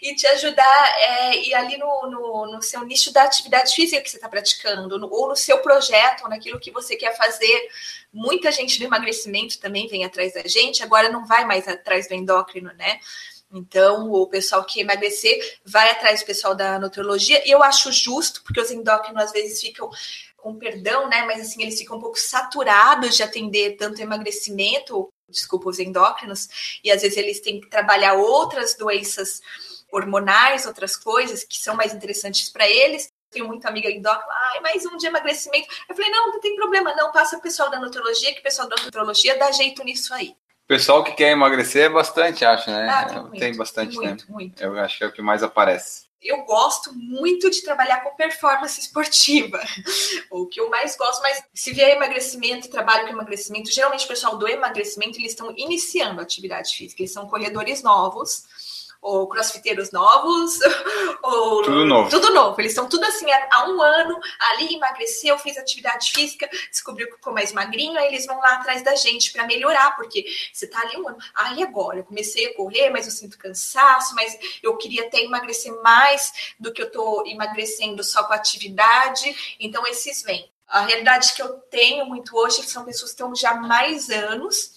e 0.01 0.15
te 0.15 0.27
ajudar 0.27 0.95
é, 0.99 1.47
e 1.47 1.55
ali 1.55 1.77
no, 1.77 2.11
no, 2.11 2.53
no, 2.53 2.63
seu 2.63 2.83
nicho 2.85 3.13
da 3.13 3.25
atividade 3.25 3.75
física 3.75 4.01
que 4.01 4.11
você 4.11 4.17
está 4.17 4.29
praticando, 4.29 4.99
no, 4.99 5.13
ou 5.13 5.29
no 5.29 5.37
seu 5.37 5.59
projeto, 5.59 6.23
ou 6.23 6.31
naquilo 6.31 6.59
que 6.59 6.71
você 6.71 6.97
quer 6.97 7.15
fazer. 7.17 7.69
Muita 8.11 8.51
gente 8.51 8.79
do 8.79 8.85
emagrecimento 8.85 9.59
também 9.59 9.87
vem 9.89 10.05
atrás 10.05 10.33
da 10.33 10.47
gente, 10.47 10.83
agora 10.83 11.11
não 11.11 11.27
vai 11.27 11.45
mais 11.45 11.69
atrás 11.69 12.09
do 12.09 12.15
endócrino, 12.15 12.73
né? 12.79 13.01
Então, 13.53 14.11
o 14.11 14.27
pessoal 14.27 14.65
que 14.65 14.81
emagrecer 14.81 15.59
vai 15.65 15.89
atrás 15.91 16.21
do 16.21 16.27
pessoal 16.27 16.57
da 16.57 16.79
nutrologia, 16.79 17.47
e 17.47 17.51
eu 17.53 17.63
acho 17.63 17.93
justo, 17.93 18.43
porque 18.43 18.61
os 18.61 18.71
endócrinos 18.71 19.23
às 19.23 19.33
vezes 19.33 19.61
ficam 19.61 19.89
com 20.45 20.55
perdão, 20.55 21.09
né? 21.09 21.25
Mas 21.25 21.41
assim, 21.41 21.63
eles 21.63 21.79
ficam 21.79 21.97
um 21.97 22.01
pouco 22.01 22.21
saturados 22.21 23.17
de 23.17 23.23
atender 23.23 23.79
tanto 23.79 24.03
emagrecimento, 24.03 25.09
desculpa, 25.27 25.71
os 25.71 25.79
endócrinos, 25.79 26.79
e 26.85 26.93
às 26.93 27.01
vezes 27.01 27.17
eles 27.17 27.41
têm 27.41 27.63
que 27.63 27.71
trabalhar 27.71 28.13
outras 28.13 28.75
doenças 28.75 29.41
hormonais, 29.91 30.67
outras 30.67 30.97
coisas 30.97 31.45
que 31.45 31.57
são 31.59 31.75
mais 31.75 31.95
interessantes 31.95 32.51
para 32.51 32.69
eles. 32.69 33.09
Tenho 33.31 33.49
muita 33.49 33.69
amiga 33.69 33.91
endócrina, 33.91 34.33
ai, 34.53 34.61
mais 34.61 34.85
um 34.85 34.99
de 34.99 35.07
emagrecimento. 35.07 35.67
Eu 35.89 35.97
falei, 35.97 36.11
não, 36.11 36.33
não 36.33 36.41
tem 36.41 36.55
problema, 36.55 36.95
não, 36.95 37.11
passa 37.11 37.39
o 37.39 37.41
pessoal 37.41 37.71
da 37.71 37.81
nutrologia, 37.81 38.35
que 38.35 38.41
o 38.41 38.43
pessoal 38.43 38.69
da 38.69 38.77
nutrologia 38.77 39.39
dá 39.39 39.51
jeito 39.51 39.83
nisso 39.83 40.13
aí. 40.13 40.37
O 40.65 40.69
pessoal 40.69 41.03
que 41.03 41.13
quer 41.13 41.31
emagrecer 41.31 41.85
é 41.85 41.89
bastante, 41.89 42.45
acho, 42.45 42.71
né? 42.71 42.89
Ah, 42.89 43.05
tem, 43.07 43.21
muito, 43.21 43.39
tem 43.39 43.57
bastante, 43.57 43.97
muito, 43.97 44.03
né? 44.03 44.11
Muito, 44.11 44.33
muito. 44.33 44.63
Eu 44.63 44.79
acho 44.79 44.99
que 44.99 45.05
é 45.05 45.07
o 45.07 45.13
que 45.13 45.23
mais 45.23 45.43
aparece 45.43 46.04
eu 46.25 46.43
gosto 46.45 46.93
muito 46.95 47.51
de 47.51 47.63
trabalhar 47.63 48.01
com 48.01 48.17
performance 48.17 48.81
esportiva. 48.81 49.61
o 50.31 50.47
que 50.47 50.61
eu 50.61 50.71
mais 50.71 50.97
gosto, 50.97 51.21
mas 51.21 51.45
se 51.53 51.73
vier 51.73 51.97
emagrecimento 51.97 52.71
trabalho 52.71 53.07
com 53.07 53.13
emagrecimento, 53.13 53.71
geralmente 53.71 54.07
o 54.07 54.09
pessoal 54.09 54.39
do 54.39 54.49
emagrecimento, 54.49 55.19
eles 55.19 55.33
estão 55.33 55.53
iniciando 55.57 56.21
a 56.21 56.23
atividade 56.23 56.75
física, 56.75 57.03
eles 57.03 57.13
são 57.13 57.29
corredores 57.29 57.83
novos 57.83 58.47
ou 59.05 59.29
crossfiteiros 59.29 59.93
novos, 59.93 60.59
ou 61.23 61.63
tudo 61.63 61.85
novo. 61.85 62.09
Tudo 62.09 62.33
novo. 62.33 62.59
Eles 62.59 62.73
estão 62.73 62.89
tudo 62.89 63.05
assim 63.05 63.27
há 63.31 63.69
um 63.69 63.83
ano, 63.83 64.19
ali 64.51 64.75
emagreceu, 64.75 65.39
fez 65.39 65.59
atividade 65.59 66.11
física, 66.11 66.49
descobriu 66.71 67.07
que 67.09 67.17
ficou 67.17 67.35
mais 67.35 67.53
magrinho, 67.53 67.99
aí 67.99 68.09
eles 68.09 68.25
vão 68.25 68.39
lá 68.39 68.55
atrás 68.55 68.83
da 68.83 68.95
gente 68.95 69.31
para 69.31 69.47
melhorar, 69.47 69.95
porque 69.95 70.25
você 70.51 70.67
tá 70.67 70.81
ali 70.81 70.97
um 70.97 71.07
ano. 71.07 71.19
Aí 71.35 71.63
agora 71.63 71.99
eu 71.99 72.05
comecei 72.05 72.47
a 72.47 72.55
correr, 72.55 72.89
mas 72.89 73.05
eu 73.05 73.13
sinto 73.13 73.37
cansaço, 73.37 74.15
mas 74.15 74.39
eu 74.63 74.75
queria 74.79 75.07
até 75.07 75.19
emagrecer 75.19 75.75
mais 75.83 76.55
do 76.59 76.73
que 76.73 76.81
eu 76.81 76.91
tô 76.91 77.27
emagrecendo 77.27 78.03
só 78.03 78.25
com 78.25 78.33
atividade. 78.33 79.57
Então 79.61 79.87
esses 79.87 80.23
vêm. 80.23 80.51
A 80.67 80.81
realidade 80.81 81.35
que 81.35 81.43
eu 81.43 81.51
tenho 81.71 82.07
muito 82.07 82.35
hoje 82.35 82.63
são 82.63 82.87
pessoas 82.87 83.11
que 83.11 83.17
estão 83.17 83.35
já 83.35 83.51
há 83.51 83.61
mais 83.61 84.09
anos 84.09 84.74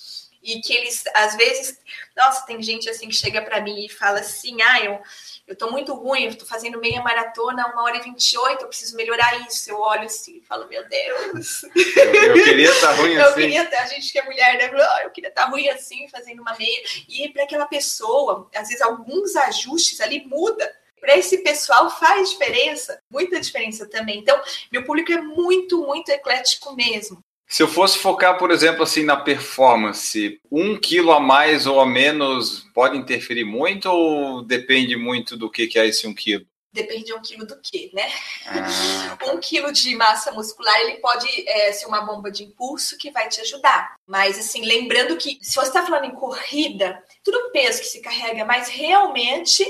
e 0.47 0.61
que 0.61 0.73
eles, 0.73 1.03
às 1.13 1.35
vezes, 1.35 1.77
nossa, 2.15 2.45
tem 2.45 2.61
gente 2.63 2.89
assim 2.89 3.09
que 3.09 3.15
chega 3.15 3.41
para 3.41 3.59
mim 3.59 3.85
e 3.85 3.89
fala 3.89 4.21
assim: 4.21 4.61
ah, 4.61 4.79
eu, 4.79 5.01
eu 5.45 5.57
tô 5.57 5.69
muito 5.69 5.93
ruim, 5.93 6.23
eu 6.23 6.37
tô 6.37 6.45
fazendo 6.45 6.79
meia 6.79 7.01
maratona, 7.01 7.67
uma 7.67 7.83
hora 7.83 7.97
e 7.97 8.01
vinte 8.01 8.31
e 8.31 8.37
oito, 8.37 8.61
eu 8.61 8.69
preciso 8.69 8.95
melhorar 8.95 9.45
isso. 9.45 9.69
Eu 9.69 9.77
olho 9.81 10.05
assim 10.05 10.37
e 10.37 10.41
falo: 10.41 10.65
meu 10.69 10.87
Deus. 10.87 11.63
Eu, 11.63 12.13
eu 12.13 12.43
queria 12.45 12.71
estar 12.71 12.87
tá 12.87 12.93
ruim 12.93 13.13
eu 13.19 13.25
assim. 13.25 13.41
Queria, 13.41 13.69
a 13.81 13.85
gente 13.87 14.09
que 14.09 14.19
é 14.19 14.23
mulher, 14.23 14.57
né? 14.57 14.71
Oh, 14.73 15.01
eu 15.01 15.09
queria 15.09 15.29
estar 15.29 15.43
tá 15.43 15.49
ruim 15.49 15.67
assim, 15.67 16.07
fazendo 16.07 16.41
uma 16.41 16.55
meia. 16.57 16.81
E 17.09 17.27
para 17.29 17.43
aquela 17.43 17.65
pessoa, 17.65 18.49
às 18.55 18.69
vezes, 18.69 18.81
alguns 18.81 19.35
ajustes 19.35 19.99
ali 19.99 20.25
muda 20.25 20.73
para 21.01 21.17
esse 21.17 21.39
pessoal 21.39 21.89
faz 21.89 22.31
diferença, 22.31 23.01
muita 23.09 23.39
diferença 23.39 23.85
também. 23.85 24.19
Então, 24.19 24.41
meu 24.71 24.83
público 24.85 25.11
é 25.11 25.21
muito, 25.21 25.85
muito 25.85 26.09
eclético 26.09 26.73
mesmo. 26.73 27.23
Se 27.47 27.63
eu 27.63 27.67
fosse 27.67 27.97
focar, 27.97 28.37
por 28.37 28.51
exemplo, 28.51 28.83
assim 28.83 29.03
na 29.03 29.15
performance, 29.15 30.39
um 30.51 30.77
quilo 30.77 31.13
a 31.13 31.19
mais 31.19 31.65
ou 31.65 31.79
a 31.79 31.85
menos 31.85 32.65
pode 32.73 32.97
interferir 32.97 33.45
muito 33.45 33.89
ou 33.89 34.43
depende 34.43 34.97
muito 34.97 35.37
do 35.37 35.49
que, 35.49 35.65
que 35.65 35.79
é 35.79 35.87
esse 35.87 36.05
um 36.05 36.13
quilo? 36.13 36.45
Depende 36.73 37.05
de 37.05 37.13
um 37.13 37.21
quilo 37.21 37.47
do 37.47 37.57
que, 37.61 37.89
né? 37.93 38.11
Ah, 38.45 39.15
tá. 39.17 39.31
Um 39.31 39.39
quilo 39.39 39.71
de 39.71 39.95
massa 39.95 40.33
muscular 40.33 40.77
ele 40.81 40.97
pode 40.97 41.27
é, 41.47 41.71
ser 41.71 41.85
uma 41.85 42.01
bomba 42.01 42.29
de 42.29 42.43
impulso 42.43 42.97
que 42.97 43.11
vai 43.11 43.29
te 43.29 43.39
ajudar. 43.39 43.95
Mas 44.05 44.37
assim, 44.37 44.65
lembrando 44.65 45.15
que 45.15 45.39
se 45.41 45.55
você 45.55 45.69
está 45.69 45.85
falando 45.85 46.03
em 46.03 46.13
corrida, 46.13 47.01
tudo 47.23 47.51
peso 47.51 47.79
que 47.79 47.87
se 47.87 48.01
carrega, 48.01 48.43
mas 48.43 48.67
realmente 48.67 49.65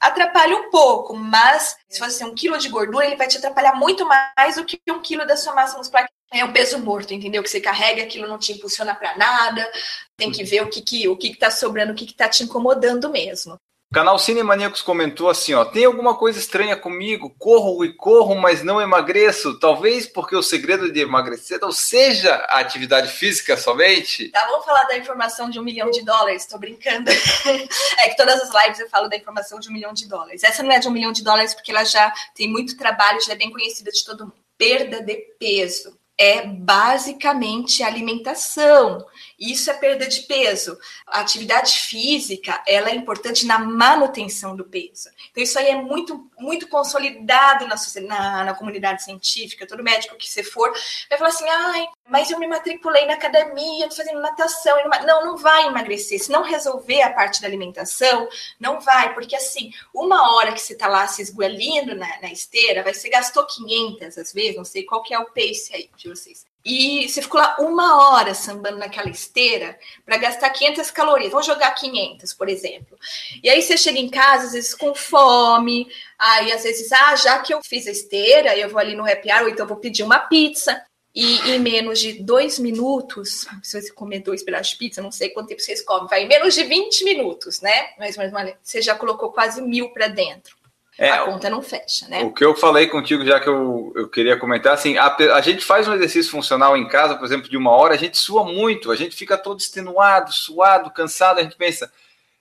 atrapalha 0.00 0.56
um 0.56 0.70
pouco, 0.70 1.14
mas 1.14 1.76
se 1.88 2.00
você 2.00 2.18
tem 2.18 2.26
um 2.26 2.34
quilo 2.34 2.56
de 2.56 2.68
gordura, 2.70 3.04
ele 3.04 3.16
vai 3.16 3.28
te 3.28 3.36
atrapalhar 3.36 3.74
muito 3.74 4.06
mais 4.06 4.56
do 4.56 4.64
que 4.64 4.80
um 4.88 5.00
quilo 5.00 5.26
da 5.26 5.36
sua 5.36 5.54
massa 5.54 5.76
muscular. 5.76 6.08
É 6.30 6.44
um 6.44 6.52
peso 6.52 6.78
morto, 6.78 7.14
entendeu? 7.14 7.42
Que 7.42 7.48
você 7.48 7.60
carrega, 7.60 8.02
aquilo 8.02 8.28
não 8.28 8.38
te 8.38 8.52
impulsiona 8.52 8.94
para 8.94 9.16
nada. 9.16 9.70
Tem 10.16 10.30
que 10.30 10.44
ver 10.44 10.62
o 10.62 10.68
que, 10.68 10.82
que 10.82 11.08
o 11.08 11.16
que, 11.16 11.30
que 11.30 11.38
tá 11.38 11.50
sobrando, 11.50 11.92
o 11.92 11.94
que, 11.94 12.06
que 12.06 12.14
tá 12.14 12.28
te 12.28 12.42
incomodando 12.42 13.08
mesmo. 13.08 13.58
O 13.90 13.94
canal 13.94 14.18
Cinemaníacos 14.18 14.82
comentou 14.82 15.30
assim, 15.30 15.54
ó, 15.54 15.64
tem 15.64 15.86
alguma 15.86 16.14
coisa 16.14 16.38
estranha 16.38 16.76
comigo, 16.76 17.34
corro 17.38 17.82
e 17.82 17.94
corro, 17.94 18.34
mas 18.34 18.62
não 18.62 18.82
emagreço, 18.82 19.58
talvez 19.58 20.06
porque 20.06 20.36
o 20.36 20.42
segredo 20.42 20.92
de 20.92 21.00
emagrecer 21.00 21.58
não 21.58 21.72
seja 21.72 22.34
a 22.50 22.58
atividade 22.58 23.10
física 23.10 23.56
somente? 23.56 24.28
Tá, 24.28 24.44
vamos 24.44 24.66
falar 24.66 24.84
da 24.84 24.98
informação 24.98 25.48
de 25.48 25.58
um 25.58 25.62
milhão 25.62 25.90
de 25.90 26.04
dólares, 26.04 26.44
tô 26.44 26.58
brincando. 26.58 27.10
é 27.98 28.10
que 28.10 28.16
todas 28.18 28.42
as 28.42 28.62
lives 28.62 28.78
eu 28.78 28.90
falo 28.90 29.08
da 29.08 29.16
informação 29.16 29.58
de 29.58 29.70
um 29.70 29.72
milhão 29.72 29.94
de 29.94 30.06
dólares. 30.06 30.44
Essa 30.44 30.62
não 30.62 30.72
é 30.72 30.78
de 30.78 30.86
um 30.86 30.92
milhão 30.92 31.10
de 31.10 31.24
dólares 31.24 31.54
porque 31.54 31.70
ela 31.70 31.84
já 31.84 32.12
tem 32.34 32.46
muito 32.46 32.76
trabalho, 32.76 33.22
já 33.22 33.32
é 33.32 33.36
bem 33.36 33.50
conhecida 33.50 33.90
de 33.90 34.04
todo 34.04 34.24
mundo. 34.24 34.36
Perda 34.58 35.00
de 35.00 35.16
peso 35.40 35.97
é 36.18 36.44
basicamente 36.46 37.82
alimentação. 37.82 39.06
Isso 39.38 39.70
é 39.70 39.74
perda 39.74 40.06
de 40.06 40.22
peso. 40.22 40.76
A 41.06 41.20
atividade 41.20 41.78
física, 41.78 42.60
ela 42.66 42.90
é 42.90 42.94
importante 42.94 43.46
na 43.46 43.58
manutenção 43.58 44.56
do 44.56 44.64
peso. 44.64 45.08
Então, 45.30 45.42
isso 45.42 45.58
aí 45.58 45.68
é 45.68 45.76
muito, 45.76 46.28
muito 46.36 46.66
consolidado 46.68 47.66
na, 47.66 47.76
na, 48.02 48.44
na 48.44 48.54
comunidade 48.54 49.04
científica. 49.04 49.66
Todo 49.66 49.84
médico 49.84 50.16
que 50.16 50.28
você 50.28 50.42
for 50.42 50.72
vai 51.08 51.18
falar 51.18 51.30
assim, 51.30 51.48
ai, 51.48 51.86
mas 52.08 52.30
eu 52.30 52.38
me 52.40 52.48
matriculei 52.48 53.06
na 53.06 53.14
academia, 53.14 53.88
tô 53.88 53.94
fazendo 53.94 54.20
natação. 54.20 54.76
Não, 55.06 55.24
não 55.24 55.36
vai 55.36 55.66
emagrecer. 55.68 56.20
Se 56.20 56.32
não 56.32 56.42
resolver 56.42 57.02
a 57.02 57.12
parte 57.12 57.40
da 57.40 57.46
alimentação, 57.46 58.28
não 58.58 58.80
vai. 58.80 59.14
Porque, 59.14 59.36
assim, 59.36 59.70
uma 59.94 60.34
hora 60.34 60.52
que 60.52 60.60
você 60.60 60.74
tá 60.74 60.88
lá 60.88 61.06
se 61.06 61.22
esguelindo 61.22 61.94
na, 61.94 62.20
na 62.20 62.32
esteira, 62.32 62.82
vai, 62.82 62.92
você 62.92 63.08
gastou 63.08 63.46
500 63.46 64.18
às 64.18 64.32
vezes, 64.32 64.56
não 64.56 64.64
sei 64.64 64.84
qual 64.84 65.02
que 65.02 65.14
é 65.14 65.18
o 65.18 65.26
pace 65.26 65.70
aí 65.72 65.90
de 65.96 66.08
vocês. 66.08 66.44
E 66.68 67.08
você 67.08 67.22
ficou 67.22 67.40
lá 67.40 67.56
uma 67.58 68.10
hora 68.10 68.34
sambando 68.34 68.76
naquela 68.76 69.08
esteira 69.08 69.78
para 70.04 70.18
gastar 70.18 70.50
500 70.50 70.90
calorias. 70.90 71.30
Vamos 71.30 71.46
jogar 71.46 71.70
500, 71.70 72.34
por 72.34 72.46
exemplo. 72.46 72.98
E 73.42 73.48
aí 73.48 73.62
você 73.62 73.78
chega 73.78 73.98
em 73.98 74.10
casa, 74.10 74.48
às 74.48 74.52
vezes 74.52 74.74
com 74.74 74.94
fome. 74.94 75.88
Aí 76.18 76.52
às 76.52 76.64
vezes, 76.64 76.92
ah, 76.92 77.16
já 77.16 77.38
que 77.38 77.54
eu 77.54 77.62
fiz 77.64 77.86
a 77.86 77.90
esteira, 77.90 78.54
eu 78.54 78.68
vou 78.68 78.78
ali 78.78 78.94
no 78.94 79.10
happy 79.10 79.32
hour, 79.32 79.44
ou 79.44 79.48
então 79.48 79.66
vou 79.66 79.78
pedir 79.78 80.02
uma 80.02 80.18
pizza. 80.18 80.84
E 81.14 81.52
em 81.52 81.58
menos 81.58 81.98
de 82.00 82.22
dois 82.22 82.58
minutos, 82.58 83.46
se 83.62 83.80
você 83.80 83.90
comer 83.90 84.20
dois 84.20 84.42
pedaços 84.42 84.72
de 84.72 84.76
pizza, 84.76 85.00
não 85.00 85.10
sei 85.10 85.30
quanto 85.30 85.48
tempo 85.48 85.62
vocês 85.62 85.80
comem, 85.80 86.06
vai 86.06 86.24
em 86.24 86.28
menos 86.28 86.54
de 86.54 86.64
20 86.64 87.02
minutos, 87.02 87.62
né? 87.62 87.94
Mas, 87.98 88.14
mas 88.18 88.30
você 88.62 88.82
já 88.82 88.94
colocou 88.94 89.32
quase 89.32 89.62
mil 89.62 89.88
para 89.88 90.08
dentro. 90.08 90.57
É, 90.98 91.10
a 91.10 91.24
conta 91.24 91.48
não 91.48 91.62
fecha, 91.62 92.08
né? 92.08 92.24
O 92.24 92.32
que 92.32 92.44
eu 92.44 92.56
falei 92.56 92.88
contigo, 92.88 93.24
já 93.24 93.38
que 93.38 93.48
eu, 93.48 93.92
eu 93.94 94.08
queria 94.08 94.36
comentar, 94.36 94.74
assim, 94.74 94.98
a, 94.98 95.14
a, 95.34 95.40
gente 95.40 95.64
faz 95.64 95.86
um 95.86 95.94
exercício 95.94 96.32
funcional 96.32 96.76
em 96.76 96.88
casa, 96.88 97.14
por 97.14 97.24
exemplo, 97.24 97.48
de 97.48 97.56
uma 97.56 97.70
hora, 97.70 97.94
a 97.94 97.96
gente 97.96 98.18
sua 98.18 98.44
muito, 98.44 98.90
a 98.90 98.96
gente 98.96 99.14
fica 99.14 99.38
todo 99.38 99.60
extenuado, 99.60 100.32
suado, 100.32 100.90
cansado, 100.90 101.38
a 101.38 101.42
gente 101.44 101.54
pensa, 101.54 101.92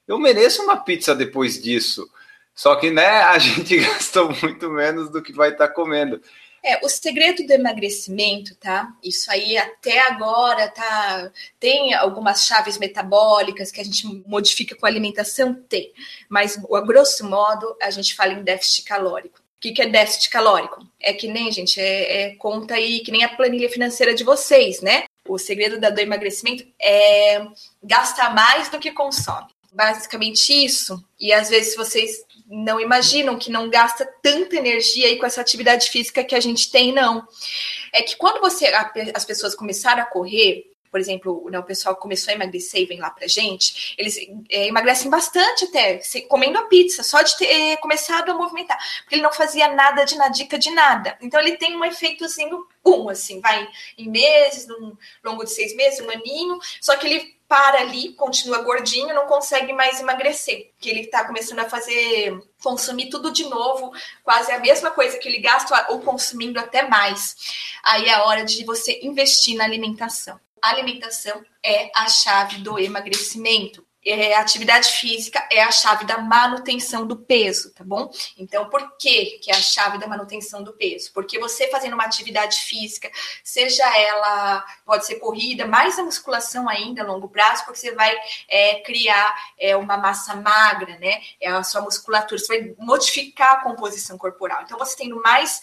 eu 0.08 0.18
mereço 0.18 0.64
uma 0.64 0.78
pizza 0.78 1.14
depois 1.14 1.62
disso. 1.62 2.10
Só 2.56 2.76
que, 2.76 2.90
né, 2.90 3.22
a 3.30 3.38
gente 3.38 3.78
gastou 3.78 4.34
muito 4.42 4.72
menos 4.72 5.12
do 5.12 5.22
que 5.22 5.32
vai 5.32 5.50
estar 5.50 5.68
tá 5.68 5.74
comendo. 5.74 6.20
É, 6.68 6.86
o 6.86 6.90
segredo 6.90 7.48
do 7.48 7.54
emagrecimento, 7.54 8.54
tá? 8.56 8.94
Isso 9.02 9.32
aí 9.32 9.58
até 9.58 10.00
agora 10.00 10.68
tá. 10.68 11.32
Tem 11.58 11.94
algumas 11.94 12.46
chaves 12.46 12.78
metabólicas 12.78 13.72
que 13.72 13.80
a 13.80 13.86
gente 13.86 14.06
modifica 14.28 14.76
com 14.76 14.86
a 14.86 14.90
alimentação? 14.90 15.54
Tem. 15.54 15.94
Mas, 16.28 16.58
a 16.58 16.82
grosso 16.82 17.26
modo, 17.26 17.74
a 17.82 17.90
gente 17.90 18.14
fala 18.14 18.34
em 18.34 18.44
déficit 18.44 18.84
calórico. 18.84 19.40
O 19.40 19.62
que, 19.62 19.72
que 19.72 19.82
é 19.82 19.88
déficit 19.88 20.30
calórico? 20.30 20.86
É 21.00 21.14
que 21.14 21.30
nem, 21.30 21.50
gente, 21.54 21.80
é, 21.80 22.24
é 22.24 22.36
conta 22.36 22.74
aí, 22.74 23.00
que 23.00 23.12
nem 23.12 23.24
a 23.24 23.30
planilha 23.34 23.70
financeira 23.70 24.14
de 24.14 24.26
vocês, 24.26 24.82
né? 24.82 25.06
O 25.26 25.38
segredo 25.38 25.80
do 25.80 26.02
emagrecimento 26.02 26.68
é 26.82 27.48
gastar 27.82 28.36
mais 28.36 28.68
do 28.68 28.78
que 28.78 28.92
consome. 28.92 29.48
Basicamente 29.72 30.52
isso. 30.66 31.02
E 31.18 31.32
às 31.32 31.50
vezes 31.50 31.78
vocês 31.78 32.26
não 32.48 32.80
imaginam 32.80 33.38
que 33.38 33.52
não 33.52 33.70
gasta 33.70 34.06
tanta 34.22 34.56
energia 34.56 35.08
aí 35.08 35.18
com 35.18 35.26
essa 35.26 35.42
atividade 35.42 35.90
física 35.90 36.24
que 36.24 36.36
a 36.36 36.40
gente 36.40 36.72
tem, 36.72 36.94
não. 36.94 37.28
É 37.94 38.02
que 38.02 38.16
quando 38.16 38.40
você 38.40 38.68
as 39.14 39.26
pessoas 39.26 39.54
começaram 39.54 40.02
a 40.02 40.06
correr, 40.06 40.72
por 40.90 41.00
exemplo, 41.00 41.50
né, 41.52 41.60
o 41.60 41.64
pessoal 41.64 41.96
começou 41.96 42.32
a 42.32 42.36
emagrecer 42.36 42.82
e 42.82 42.86
vem 42.86 43.00
lá 43.00 43.10
pra 43.10 43.28
gente, 43.28 43.94
eles 43.98 44.18
é, 44.50 44.68
emagrecem 44.68 45.10
bastante 45.10 45.66
até, 45.66 46.00
comendo 46.28 46.58
a 46.58 46.64
pizza, 46.64 47.04
só 47.04 47.22
de 47.22 47.38
ter 47.38 47.46
é, 47.46 47.78
começado 47.78 48.30
a 48.30 48.34
movimentar, 48.34 48.78
porque 49.02 49.16
ele 49.16 49.22
não 49.22 49.34
fazia 49.34 49.68
nada 49.74 50.06
de 50.06 50.16
na 50.16 50.30
dica 50.30 50.58
de 50.58 50.72
nada. 50.72 51.18
Então 51.22 51.40
ele 51.40 51.58
tem 51.58 51.76
um 51.76 51.84
efeitozinho, 51.84 52.66
pum, 52.82 53.10
assim, 53.10 53.42
vai 53.42 53.68
em 53.98 54.10
meses, 54.10 54.68
num 54.68 54.96
longo 55.24 55.44
de 55.44 55.52
seis 55.52 55.76
meses, 55.76 56.00
um 56.00 56.10
aninho, 56.10 56.58
só 56.82 56.96
que 56.96 57.06
ele 57.06 57.37
para 57.48 57.80
ali, 57.80 58.14
continua 58.14 58.62
gordinho, 58.62 59.16
não 59.16 59.26
consegue 59.26 59.72
mais 59.72 60.02
emagrecer, 60.02 60.72
que 60.80 60.90
ele 60.90 61.02
está 61.02 61.24
começando 61.24 61.60
a 61.60 61.70
fazer 61.70 62.38
consumir 62.62 63.10
tudo 63.10 63.32
de 63.32 63.46
novo, 63.46 63.94
quase 64.24 64.52
a 64.52 64.60
mesma 64.60 64.92
coisa 64.92 65.18
que 65.18 65.30
ele 65.30 65.40
gasta 65.40 65.88
ou 65.90 66.02
consumindo 66.02 66.60
até 66.60 66.88
mais. 66.88 67.36
Aí 67.84 68.10
é 68.10 68.20
hora 68.20 68.44
de 68.44 68.66
você 68.66 69.00
investir 69.02 69.56
na 69.56 69.64
alimentação. 69.64 70.38
A 70.62 70.72
alimentação 70.72 71.42
é 71.64 71.90
a 71.96 72.10
chave 72.10 72.58
do 72.58 72.78
emagrecimento 72.78 73.87
é, 74.08 74.36
atividade 74.36 74.90
física 74.90 75.46
é 75.52 75.62
a 75.62 75.72
chave 75.72 76.06
da 76.06 76.18
manutenção 76.18 77.06
do 77.06 77.18
peso, 77.18 77.74
tá 77.74 77.84
bom? 77.84 78.10
Então, 78.38 78.70
por 78.70 78.98
que, 78.98 79.40
que 79.40 79.52
é 79.52 79.56
a 79.56 79.62
chave 79.62 79.98
da 79.98 80.08
manutenção 80.08 80.64
do 80.64 80.74
peso? 80.74 81.12
Porque 81.14 81.38
você 81.38 81.68
fazendo 81.70 81.94
uma 81.94 82.06
atividade 82.06 82.58
física, 82.62 83.12
seja 83.44 83.84
ela, 83.98 84.66
pode 84.86 85.06
ser 85.06 85.16
corrida, 85.16 85.68
mais 85.68 86.00
a 86.00 86.04
musculação 86.04 86.70
ainda 86.70 87.04
a 87.04 87.06
longo 87.06 87.28
prazo, 87.28 87.66
porque 87.66 87.80
você 87.80 87.94
vai 87.94 88.16
é, 88.48 88.80
criar 88.82 89.36
é, 89.60 89.76
uma 89.76 89.98
massa 89.98 90.36
magra, 90.36 90.98
né? 91.00 91.22
É 91.42 91.50
a 91.50 91.64
sua 91.64 91.82
musculatura, 91.82 92.40
você 92.40 92.48
vai 92.48 92.76
modificar 92.80 93.54
a 93.54 93.64
composição 93.64 94.18
corporal. 94.18 94.62
Então, 94.64 94.78
você 94.78 94.96
tendo 94.96 95.22
mais 95.22 95.62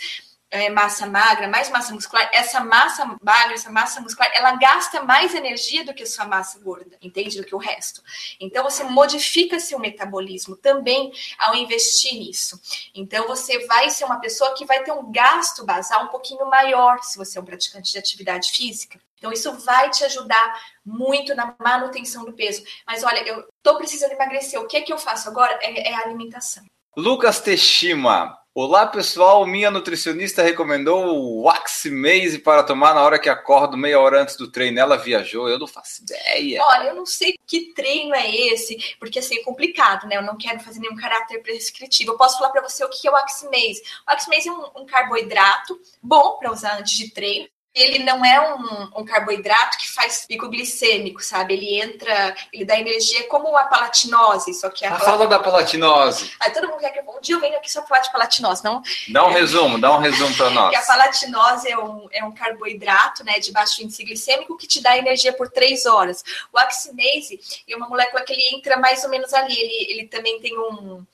é, 0.54 0.70
massa 0.70 1.04
magra, 1.04 1.48
mais 1.48 1.68
massa 1.68 1.92
muscular, 1.92 2.30
essa 2.32 2.60
massa 2.60 3.04
magra, 3.20 3.54
essa 3.54 3.72
massa 3.72 4.00
muscular, 4.00 4.30
ela 4.32 4.52
gasta 4.52 5.02
mais 5.02 5.34
energia 5.34 5.84
do 5.84 5.92
que 5.92 6.06
sua 6.06 6.26
massa 6.26 6.60
gorda, 6.60 6.96
entende? 7.02 7.36
Do 7.36 7.44
que 7.44 7.56
o 7.56 7.58
resto. 7.58 8.00
Então, 8.38 8.62
você 8.62 8.84
modifica 8.84 9.58
seu 9.58 9.80
metabolismo 9.80 10.56
também 10.56 11.12
ao 11.40 11.56
investir 11.56 12.14
nisso. 12.14 12.60
Então, 12.94 13.26
você 13.26 13.66
vai 13.66 13.90
ser 13.90 14.04
uma 14.04 14.20
pessoa 14.20 14.54
que 14.54 14.64
vai 14.64 14.84
ter 14.84 14.92
um 14.92 15.10
gasto 15.10 15.66
basal 15.66 16.04
um 16.04 16.08
pouquinho 16.08 16.48
maior 16.48 17.02
se 17.02 17.18
você 17.18 17.36
é 17.36 17.42
um 17.42 17.44
praticante 17.44 17.90
de 17.90 17.98
atividade 17.98 18.52
física. 18.52 19.00
Então, 19.18 19.32
isso 19.32 19.52
vai 19.58 19.90
te 19.90 20.04
ajudar 20.04 20.62
muito 20.86 21.34
na 21.34 21.52
manutenção 21.58 22.24
do 22.24 22.32
peso. 22.32 22.62
Mas 22.86 23.02
olha, 23.02 23.26
eu 23.26 23.44
tô 23.60 23.76
precisando 23.76 24.12
emagrecer. 24.12 24.60
O 24.60 24.68
que 24.68 24.76
é 24.76 24.82
que 24.82 24.92
eu 24.92 24.98
faço 24.98 25.28
agora? 25.28 25.58
É, 25.60 25.90
é 25.90 25.94
a 25.94 26.02
alimentação. 26.02 26.64
Lucas 26.96 27.40
Teshima, 27.40 28.38
Olá 28.56 28.86
pessoal, 28.86 29.44
minha 29.44 29.68
nutricionista 29.68 30.40
recomendou 30.40 31.06
o 31.06 31.42
Waximase 31.42 32.38
para 32.38 32.62
tomar 32.62 32.94
na 32.94 33.02
hora 33.02 33.18
que 33.18 33.28
acordo, 33.28 33.76
meia 33.76 33.98
hora 33.98 34.22
antes 34.22 34.36
do 34.36 34.48
treino. 34.48 34.78
Ela 34.78 34.96
viajou, 34.96 35.48
eu 35.48 35.58
não 35.58 35.66
faço 35.66 36.02
ideia. 36.02 36.62
Olha, 36.62 36.90
eu 36.90 36.94
não 36.94 37.04
sei 37.04 37.34
que 37.44 37.72
treino 37.74 38.14
é 38.14 38.30
esse, 38.32 38.94
porque 39.00 39.18
assim 39.18 39.40
é 39.40 39.42
complicado, 39.42 40.06
né? 40.06 40.18
Eu 40.18 40.22
não 40.22 40.38
quero 40.38 40.60
fazer 40.60 40.78
nenhum 40.78 40.94
caráter 40.94 41.42
prescritivo. 41.42 42.12
Eu 42.12 42.16
posso 42.16 42.38
falar 42.38 42.50
para 42.50 42.62
você 42.62 42.84
o 42.84 42.88
que 42.90 43.08
é 43.08 43.10
o 43.10 43.14
Waximase. 43.14 43.82
O 44.06 44.12
Waximase 44.12 44.48
é 44.48 44.52
um, 44.52 44.82
um 44.82 44.86
carboidrato 44.86 45.76
bom 46.00 46.36
para 46.38 46.52
usar 46.52 46.78
antes 46.78 46.96
de 46.96 47.10
treino 47.10 47.48
ele 47.74 47.98
não 48.04 48.24
é 48.24 48.54
um, 48.54 49.00
um, 49.00 49.04
carboidrato 49.04 49.76
que 49.78 49.90
faz 49.90 50.24
pico 50.26 50.48
glicêmico, 50.48 51.22
sabe? 51.22 51.54
Ele 51.54 51.80
entra, 51.80 52.34
ele 52.52 52.64
dá 52.64 52.78
energia 52.78 53.26
como 53.26 53.56
a 53.56 53.64
palatinose, 53.64 54.54
só 54.54 54.70
que 54.70 54.86
a. 54.86 54.94
Ah, 54.94 55.00
fala 55.00 55.26
da 55.26 55.40
palatinose. 55.40 56.30
Aí 56.38 56.52
todo 56.52 56.68
mundo 56.68 56.78
quer 56.78 56.90
que 56.90 57.00
um 57.00 57.20
dia 57.20 57.34
eu 57.34 57.40
venho 57.40 57.56
aqui 57.56 57.70
só 57.70 57.84
falar 57.84 58.00
de 58.00 58.12
palatinose, 58.12 58.62
não? 58.62 58.80
Dá 59.08 59.26
um 59.26 59.30
é, 59.30 59.40
resumo, 59.40 59.80
dá 59.80 59.92
um 59.92 59.98
resumo 59.98 60.36
para 60.36 60.50
nós. 60.50 60.70
Que 60.70 60.76
a 60.76 60.82
palatinose 60.82 61.68
é 61.68 61.76
um, 61.76 62.08
é 62.12 62.24
um 62.24 62.32
carboidrato, 62.32 63.24
né, 63.24 63.40
de 63.40 63.50
baixo 63.50 63.82
índice 63.82 64.04
glicêmico 64.04 64.56
que 64.56 64.68
te 64.68 64.80
dá 64.80 64.96
energia 64.96 65.32
por 65.32 65.50
três 65.50 65.84
horas. 65.84 66.22
O 66.52 66.58
oxinase 66.60 67.40
é 67.68 67.74
uma 67.74 67.88
molécula 67.88 68.22
que 68.22 68.32
ele 68.32 68.56
entra 68.56 68.76
mais 68.76 69.02
ou 69.02 69.10
menos 69.10 69.34
ali, 69.34 69.58
ele, 69.58 69.92
ele 69.92 70.06
também 70.06 70.40
tem 70.40 70.56
um 70.56 71.04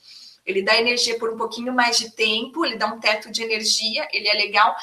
ele 0.46 0.62
dá 0.62 0.76
energia 0.76 1.18
por 1.18 1.30
um 1.30 1.36
pouquinho 1.36 1.72
mais 1.72 1.96
de 1.98 2.10
tempo, 2.10 2.64
ele 2.64 2.76
dá 2.76 2.86
um 2.86 2.98
teto 2.98 3.30
de 3.30 3.42
energia, 3.42 4.08
ele 4.12 4.26
é 4.26 4.34
legal. 4.34 4.74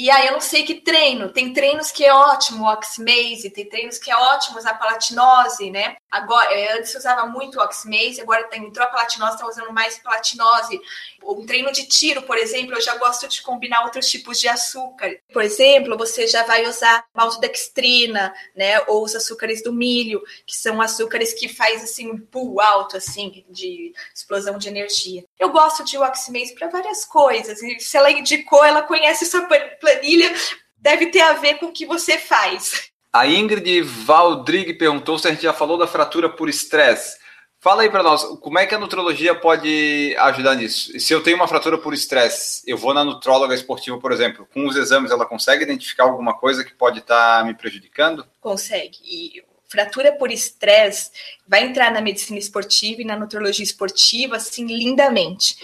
E 0.00 0.10
aí 0.10 0.28
eu 0.28 0.32
não 0.32 0.40
sei 0.40 0.62
que 0.62 0.76
treino. 0.76 1.30
Tem 1.30 1.52
treinos 1.52 1.92
que 1.92 2.02
é 2.02 2.10
ótimo 2.10 2.64
o 2.64 2.72
oximase, 2.72 3.50
tem 3.50 3.68
treinos 3.68 3.98
que 3.98 4.10
é 4.10 4.16
ótimo 4.16 4.58
a 4.58 4.72
palatinose, 4.72 5.70
né? 5.70 5.94
Agora, 6.10 6.50
é, 6.54 6.78
antes 6.78 6.94
usava 6.94 7.26
muito 7.26 7.60
oximase, 7.60 8.18
agora 8.18 8.48
entrou 8.54 8.86
a 8.86 8.88
palatinose, 8.90 9.34
está 9.34 9.46
usando 9.46 9.70
mais 9.74 9.98
palatinose. 9.98 10.80
Um 11.22 11.44
treino 11.44 11.70
de 11.70 11.86
tiro, 11.86 12.22
por 12.22 12.38
exemplo, 12.38 12.74
eu 12.74 12.80
já 12.80 12.96
gosto 12.96 13.28
de 13.28 13.42
combinar 13.42 13.84
outros 13.84 14.08
tipos 14.08 14.40
de 14.40 14.48
açúcar. 14.48 15.18
Por 15.30 15.42
exemplo, 15.42 15.98
você 15.98 16.26
já 16.26 16.44
vai 16.44 16.66
usar 16.66 17.04
maltodextrina, 17.14 18.32
né? 18.56 18.80
Ou 18.88 19.04
os 19.04 19.14
açúcares 19.14 19.62
do 19.62 19.70
milho, 19.70 20.22
que 20.46 20.56
são 20.56 20.80
açúcares 20.80 21.34
que 21.34 21.46
faz 21.46 21.84
assim 21.84 22.10
um 22.10 22.18
pull 22.18 22.58
alto, 22.58 22.96
assim, 22.96 23.44
de 23.50 23.92
explosão 24.14 24.56
de 24.56 24.66
energia. 24.66 25.26
Eu 25.38 25.50
gosto 25.50 25.84
de 25.84 25.98
oximase 25.98 26.54
para 26.54 26.68
várias 26.68 27.04
coisas. 27.04 27.62
E 27.62 27.78
se 27.80 27.98
ela 27.98 28.10
indicou, 28.10 28.64
ela 28.64 28.82
conhece 28.82 29.24
essa 29.24 29.46
planilha, 29.90 30.34
deve 30.76 31.06
ter 31.06 31.20
a 31.20 31.34
ver 31.34 31.54
com 31.54 31.66
o 31.66 31.72
que 31.72 31.86
você 31.86 32.18
faz. 32.18 32.90
A 33.12 33.26
Ingrid 33.26 33.82
Valdrig 33.82 34.74
perguntou 34.74 35.18
se 35.18 35.26
a 35.26 35.30
gente 35.30 35.42
já 35.42 35.52
falou 35.52 35.76
da 35.76 35.86
fratura 35.86 36.28
por 36.28 36.48
estresse. 36.48 37.18
Fala 37.62 37.82
aí 37.82 37.90
para 37.90 38.02
nós, 38.02 38.24
como 38.40 38.58
é 38.58 38.64
que 38.64 38.74
a 38.74 38.78
nutrologia 38.78 39.34
pode 39.34 40.16
ajudar 40.18 40.54
nisso? 40.54 40.98
Se 40.98 41.12
eu 41.12 41.22
tenho 41.22 41.36
uma 41.36 41.48
fratura 41.48 41.76
por 41.76 41.92
estresse, 41.92 42.62
eu 42.66 42.78
vou 42.78 42.94
na 42.94 43.04
nutróloga 43.04 43.54
esportiva, 43.54 43.98
por 43.98 44.12
exemplo, 44.12 44.48
com 44.54 44.66
os 44.66 44.76
exames, 44.76 45.10
ela 45.10 45.26
consegue 45.26 45.64
identificar 45.64 46.04
alguma 46.04 46.32
coisa 46.32 46.64
que 46.64 46.72
pode 46.72 47.00
estar 47.00 47.40
tá 47.40 47.44
me 47.44 47.52
prejudicando? 47.52 48.26
Consegue. 48.40 48.98
E 49.04 49.44
fratura 49.68 50.12
por 50.12 50.32
estresse 50.32 51.10
vai 51.46 51.64
entrar 51.64 51.92
na 51.92 52.00
medicina 52.00 52.38
esportiva 52.38 53.02
e 53.02 53.04
na 53.04 53.16
nutrologia 53.16 53.62
esportiva, 53.62 54.36
assim, 54.36 54.66
lindamente. 54.66 55.56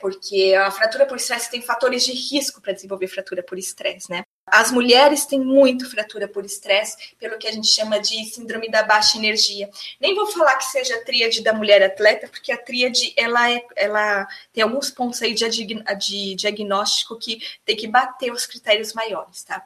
Porque 0.00 0.54
a 0.54 0.70
fratura 0.70 1.06
por 1.06 1.16
estresse 1.16 1.50
tem 1.50 1.62
fatores 1.62 2.04
de 2.04 2.12
risco 2.12 2.60
para 2.60 2.72
desenvolver 2.72 3.08
fratura 3.08 3.42
por 3.42 3.58
estresse, 3.58 4.10
né? 4.10 4.22
As 4.46 4.70
mulheres 4.70 5.26
têm 5.26 5.40
muito 5.40 5.90
fratura 5.90 6.26
por 6.26 6.44
estresse, 6.44 7.14
pelo 7.18 7.38
que 7.38 7.46
a 7.46 7.52
gente 7.52 7.68
chama 7.68 8.00
de 8.00 8.24
síndrome 8.26 8.70
da 8.70 8.82
baixa 8.82 9.18
energia. 9.18 9.68
Nem 10.00 10.14
vou 10.14 10.26
falar 10.26 10.56
que 10.56 10.64
seja 10.64 10.94
a 10.96 11.04
tríade 11.04 11.42
da 11.42 11.52
mulher 11.52 11.82
atleta, 11.82 12.28
porque 12.28 12.50
a 12.50 12.56
tríade 12.56 13.12
ela, 13.16 13.50
é, 13.50 13.62
ela 13.76 14.26
tem 14.52 14.62
alguns 14.62 14.90
pontos 14.90 15.20
aí 15.22 15.34
de, 15.34 15.48
de 15.50 16.34
diagnóstico 16.34 17.18
que 17.18 17.40
tem 17.64 17.76
que 17.76 17.86
bater 17.86 18.32
os 18.32 18.46
critérios 18.46 18.92
maiores, 18.94 19.44
tá? 19.44 19.64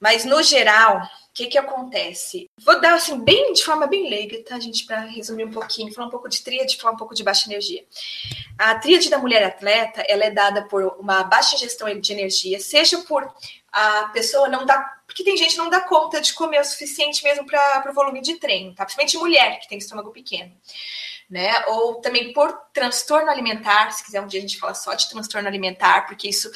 Mas 0.00 0.24
no 0.24 0.42
geral, 0.42 1.00
que, 1.34 1.46
que 1.46 1.58
acontece? 1.58 2.48
Vou 2.60 2.80
dar 2.80 2.94
assim, 2.94 3.18
bem 3.18 3.52
de 3.52 3.64
forma 3.64 3.88
bem 3.88 4.08
leiga, 4.08 4.40
tá, 4.44 4.58
gente, 4.60 4.86
para 4.86 5.00
resumir 5.00 5.44
um 5.44 5.50
pouquinho, 5.50 5.92
falar 5.92 6.06
um 6.06 6.10
pouco 6.10 6.28
de 6.28 6.42
tríade, 6.42 6.76
falar 6.76 6.94
um 6.94 6.96
pouco 6.96 7.14
de 7.14 7.24
baixa 7.24 7.50
energia. 7.50 7.84
A 8.56 8.76
tríade 8.76 9.10
da 9.10 9.18
mulher 9.18 9.42
atleta, 9.42 10.04
ela 10.08 10.24
é 10.24 10.30
dada 10.30 10.62
por 10.68 10.96
uma 10.98 11.24
baixa 11.24 11.56
ingestão 11.56 11.92
de 11.98 12.12
energia, 12.12 12.60
seja 12.60 12.98
por 12.98 13.28
a 13.72 14.04
pessoa 14.12 14.48
não 14.48 14.64
dá. 14.64 14.78
Porque 15.04 15.24
tem 15.24 15.36
gente 15.36 15.52
que 15.52 15.58
não 15.58 15.68
dá 15.68 15.80
conta 15.80 16.20
de 16.20 16.32
comer 16.32 16.60
o 16.60 16.64
suficiente 16.64 17.24
mesmo 17.24 17.44
para 17.44 17.90
o 17.90 17.94
volume 17.94 18.20
de 18.20 18.36
treino, 18.36 18.72
tá? 18.72 18.84
Principalmente 18.84 19.18
mulher 19.18 19.58
que 19.58 19.68
tem 19.68 19.78
estômago 19.78 20.12
pequeno. 20.12 20.52
Né? 21.28 21.52
Ou 21.68 22.00
também 22.00 22.32
por 22.32 22.52
transtorno 22.72 23.30
alimentar, 23.30 23.90
se 23.90 24.04
quiser 24.04 24.20
um 24.20 24.26
dia 24.26 24.38
a 24.38 24.42
gente 24.42 24.58
fala 24.58 24.74
só 24.74 24.94
de 24.94 25.08
transtorno 25.08 25.48
alimentar, 25.48 26.06
porque 26.06 26.28
isso 26.28 26.50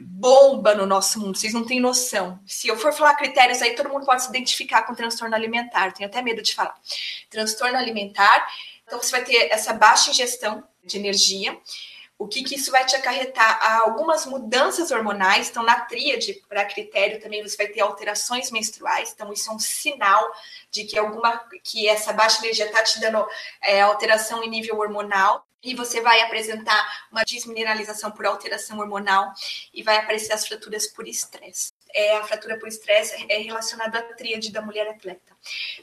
bomba 0.00 0.74
no 0.74 0.86
nosso 0.86 1.20
mundo, 1.20 1.36
vocês 1.36 1.52
não 1.52 1.64
têm 1.64 1.80
noção. 1.80 2.40
Se 2.46 2.66
eu 2.66 2.76
for 2.76 2.92
falar 2.92 3.14
critérios 3.14 3.60
aí, 3.62 3.74
todo 3.74 3.88
mundo 3.88 4.06
pode 4.06 4.22
se 4.22 4.28
identificar 4.28 4.82
com 4.82 4.94
transtorno 4.94 5.34
alimentar, 5.34 5.92
tenho 5.92 6.08
até 6.08 6.22
medo 6.22 6.42
de 6.42 6.54
falar. 6.54 6.74
Transtorno 7.30 7.76
alimentar, 7.76 8.46
então 8.86 9.00
você 9.00 9.10
vai 9.10 9.24
ter 9.24 9.50
essa 9.50 9.72
baixa 9.72 10.10
ingestão 10.10 10.64
de 10.84 10.96
energia, 10.96 11.58
o 12.18 12.26
que, 12.26 12.42
que 12.42 12.54
isso 12.54 12.70
vai 12.70 12.84
te 12.86 12.96
acarretar? 12.96 13.60
Algumas 13.82 14.24
mudanças 14.24 14.90
hormonais, 14.90 15.50
então 15.50 15.62
na 15.62 15.80
tríade, 15.80 16.42
para 16.48 16.64
critério 16.64 17.20
também 17.20 17.42
você 17.42 17.56
vai 17.56 17.68
ter 17.68 17.80
alterações 17.80 18.50
menstruais, 18.50 19.12
então 19.12 19.32
isso 19.32 19.50
é 19.50 19.54
um 19.54 19.58
sinal 19.58 20.32
de 20.70 20.84
que 20.84 20.98
alguma 20.98 21.38
que 21.62 21.86
essa 21.88 22.12
baixa 22.12 22.42
energia 22.42 22.66
está 22.66 22.82
te 22.82 22.98
dando 23.00 23.26
é, 23.62 23.82
alteração 23.82 24.42
em 24.42 24.48
nível 24.48 24.78
hormonal 24.78 25.46
e 25.62 25.74
você 25.74 26.00
vai 26.00 26.20
apresentar 26.22 27.06
uma 27.10 27.24
desmineralização 27.24 28.10
por 28.10 28.24
alteração 28.24 28.78
hormonal 28.78 29.32
e 29.74 29.82
vai 29.82 29.98
aparecer 29.98 30.32
as 30.32 30.46
fraturas 30.46 30.86
por 30.86 31.06
estresse. 31.06 31.75
É, 31.94 32.16
a 32.16 32.24
fratura 32.24 32.58
por 32.58 32.68
estresse 32.68 33.26
é 33.28 33.38
relacionada 33.38 33.98
à 33.98 34.02
tríade 34.02 34.52
da 34.52 34.60
mulher 34.60 34.88
atleta. 34.88 35.36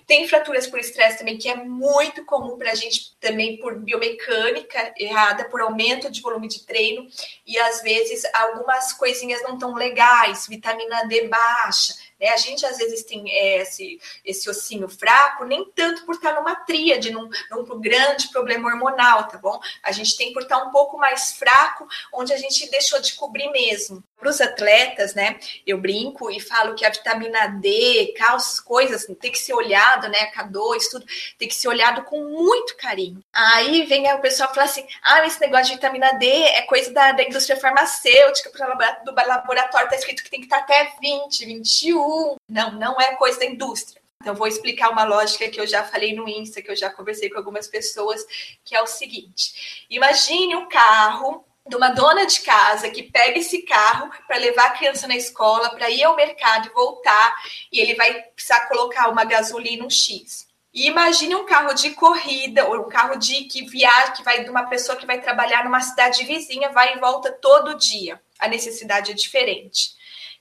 Tem 0.06 0.28
fraturas 0.28 0.68
por 0.68 0.80
estresse 0.80 1.20
também, 1.20 1.38
que 1.38 1.50
é 1.50 1.56
muito 1.56 2.26
comum 2.26 2.58
para 2.58 2.72
a 2.72 2.76
gente 2.76 3.16
também 3.20 3.58
por 3.58 3.80
biomecânica 3.80 4.94
errada, 4.98 5.46
por 5.46 5.62
aumento 5.62 6.12
de 6.12 6.22
volume 6.22 6.48
de 6.48 6.66
treino, 6.66 7.08
e 7.46 7.58
às 7.58 7.82
vezes 7.82 8.24
algumas 8.34 8.94
coisinhas 8.94 9.42
não 9.44 9.58
tão 9.58 9.74
legais, 9.74 10.48
vitamina 10.48 11.08
D 11.08 11.28
baixa, 11.28 11.94
né? 12.20 12.30
A 12.30 12.38
gente 12.38 12.66
às 12.66 12.78
vezes 12.78 13.04
tem 13.04 13.30
é, 13.30 13.62
esse, 13.62 14.00
esse 14.24 14.50
ossinho 14.50 14.88
fraco, 14.88 15.44
nem 15.44 15.66
tanto 15.76 16.06
por 16.06 16.16
estar 16.16 16.34
numa 16.34 16.56
tríade, 16.56 17.12
num, 17.12 17.30
num 17.52 17.82
grande 17.82 18.30
problema 18.30 18.70
hormonal, 18.70 19.28
tá 19.28 19.38
bom? 19.38 19.60
A 19.84 19.92
gente 19.92 20.16
tem 20.16 20.32
por 20.32 20.44
estar 20.44 20.58
um 20.63 20.72
pouco 20.72 20.98
mais 20.98 21.34
fraco, 21.34 21.88
onde 22.13 22.34
a 22.34 22.38
gente 22.38 22.70
deixou 22.70 23.00
de 23.02 23.13
cobrir 23.16 23.50
mesmo. 23.52 24.04
Para 24.24 24.30
os 24.30 24.40
atletas, 24.40 25.14
né? 25.14 25.38
Eu 25.68 25.78
brinco 25.78 26.32
e 26.32 26.40
falo 26.40 26.76
que 26.76 26.86
a 26.86 26.90
vitamina 26.90 27.48
D, 27.48 28.14
cálcio, 28.18 28.64
coisas, 28.64 29.06
tem 29.20 29.30
que 29.30 29.38
ser 29.38 29.54
olhado, 29.54 30.08
né? 30.08 30.32
K2, 30.32 30.90
tudo, 30.90 31.06
tem 31.38 31.50
que 31.50 31.54
ser 31.54 31.68
olhado 31.68 32.04
com 32.04 32.24
muito 32.24 32.78
carinho. 32.78 33.22
Aí 33.34 33.86
vem 33.86 34.10
o 34.14 34.22
pessoal 34.22 34.50
e 34.50 34.56
fala 34.56 34.66
assim: 34.66 34.88
ah, 35.04 35.26
esse 35.28 35.42
negócio 35.42 35.66
de 35.66 35.74
vitamina 35.74 36.14
D 36.14 36.26
é 36.26 36.62
coisa 36.62 36.90
da, 36.94 37.12
da 37.12 37.24
indústria 37.24 37.60
farmacêutica, 37.60 38.50
do 39.04 39.14
laboratório 39.14 39.90
tá 39.90 39.96
escrito 39.98 40.24
que 40.24 40.30
tem 40.30 40.40
que 40.40 40.46
estar 40.46 40.60
até 40.60 40.94
20, 41.02 41.46
21. 41.46 42.38
Não, 42.48 42.72
não 42.72 43.02
é 43.02 43.16
coisa 43.16 43.40
da 43.40 43.46
indústria. 43.46 44.02
Então, 44.22 44.36
vou 44.36 44.48
explicar 44.48 44.90
uma 44.90 45.04
lógica 45.04 45.50
que 45.50 45.60
eu 45.60 45.68
já 45.68 45.84
falei 45.84 46.16
no 46.16 46.30
Insta, 46.30 46.62
que 46.62 46.72
eu 46.72 46.76
já 46.78 46.90
conversei 46.90 47.30
com 47.30 47.38
algumas 47.38 47.68
pessoas, 47.68 48.24
que 48.64 48.74
é 48.74 48.82
o 48.82 48.88
seguinte: 48.88 49.86
imagine 49.90 50.56
um 50.56 50.70
carro 50.70 51.46
de 51.65 51.76
uma 51.76 51.89
dona 51.89 52.26
de 52.26 52.41
casa 52.41 52.89
que 52.89 53.04
pega 53.04 53.39
esse 53.39 53.62
carro 53.62 54.12
para 54.28 54.38
levar 54.38 54.65
a 54.65 54.71
criança 54.71 55.08
na 55.08 55.15
escola, 55.15 55.69
para 55.69 55.89
ir 55.89 56.04
ao 56.04 56.15
mercado 56.15 56.67
e 56.67 56.73
voltar, 56.73 57.36
e 57.71 57.80
ele 57.80 57.95
vai 57.95 58.21
precisar 58.36 58.67
colocar 58.67 59.10
uma 59.10 59.23
gasolina 59.23 59.86
um 59.86 59.89
X. 59.89 60.47
E 60.73 60.88
imagine 60.88 61.36
um 61.36 61.45
carro 61.45 61.73
de 61.73 61.91
corrida, 61.91 62.67
ou 62.67 62.88
um 62.88 62.89
carro 62.89 63.15
de 63.15 63.45
que 63.45 63.65
viaja, 63.65 64.12
que 64.12 64.23
vai 64.23 64.43
de 64.43 64.49
uma 64.49 64.63
pessoa 64.65 64.97
que 64.97 65.06
vai 65.06 65.21
trabalhar 65.21 65.63
numa 65.63 65.80
cidade 65.80 66.23
vizinha, 66.26 66.71
vai 66.71 66.95
e 66.95 66.99
volta 66.99 67.32
todo 67.32 67.78
dia. 67.78 68.19
A 68.39 68.47
necessidade 68.47 69.12
é 69.12 69.13
diferente. 69.13 69.95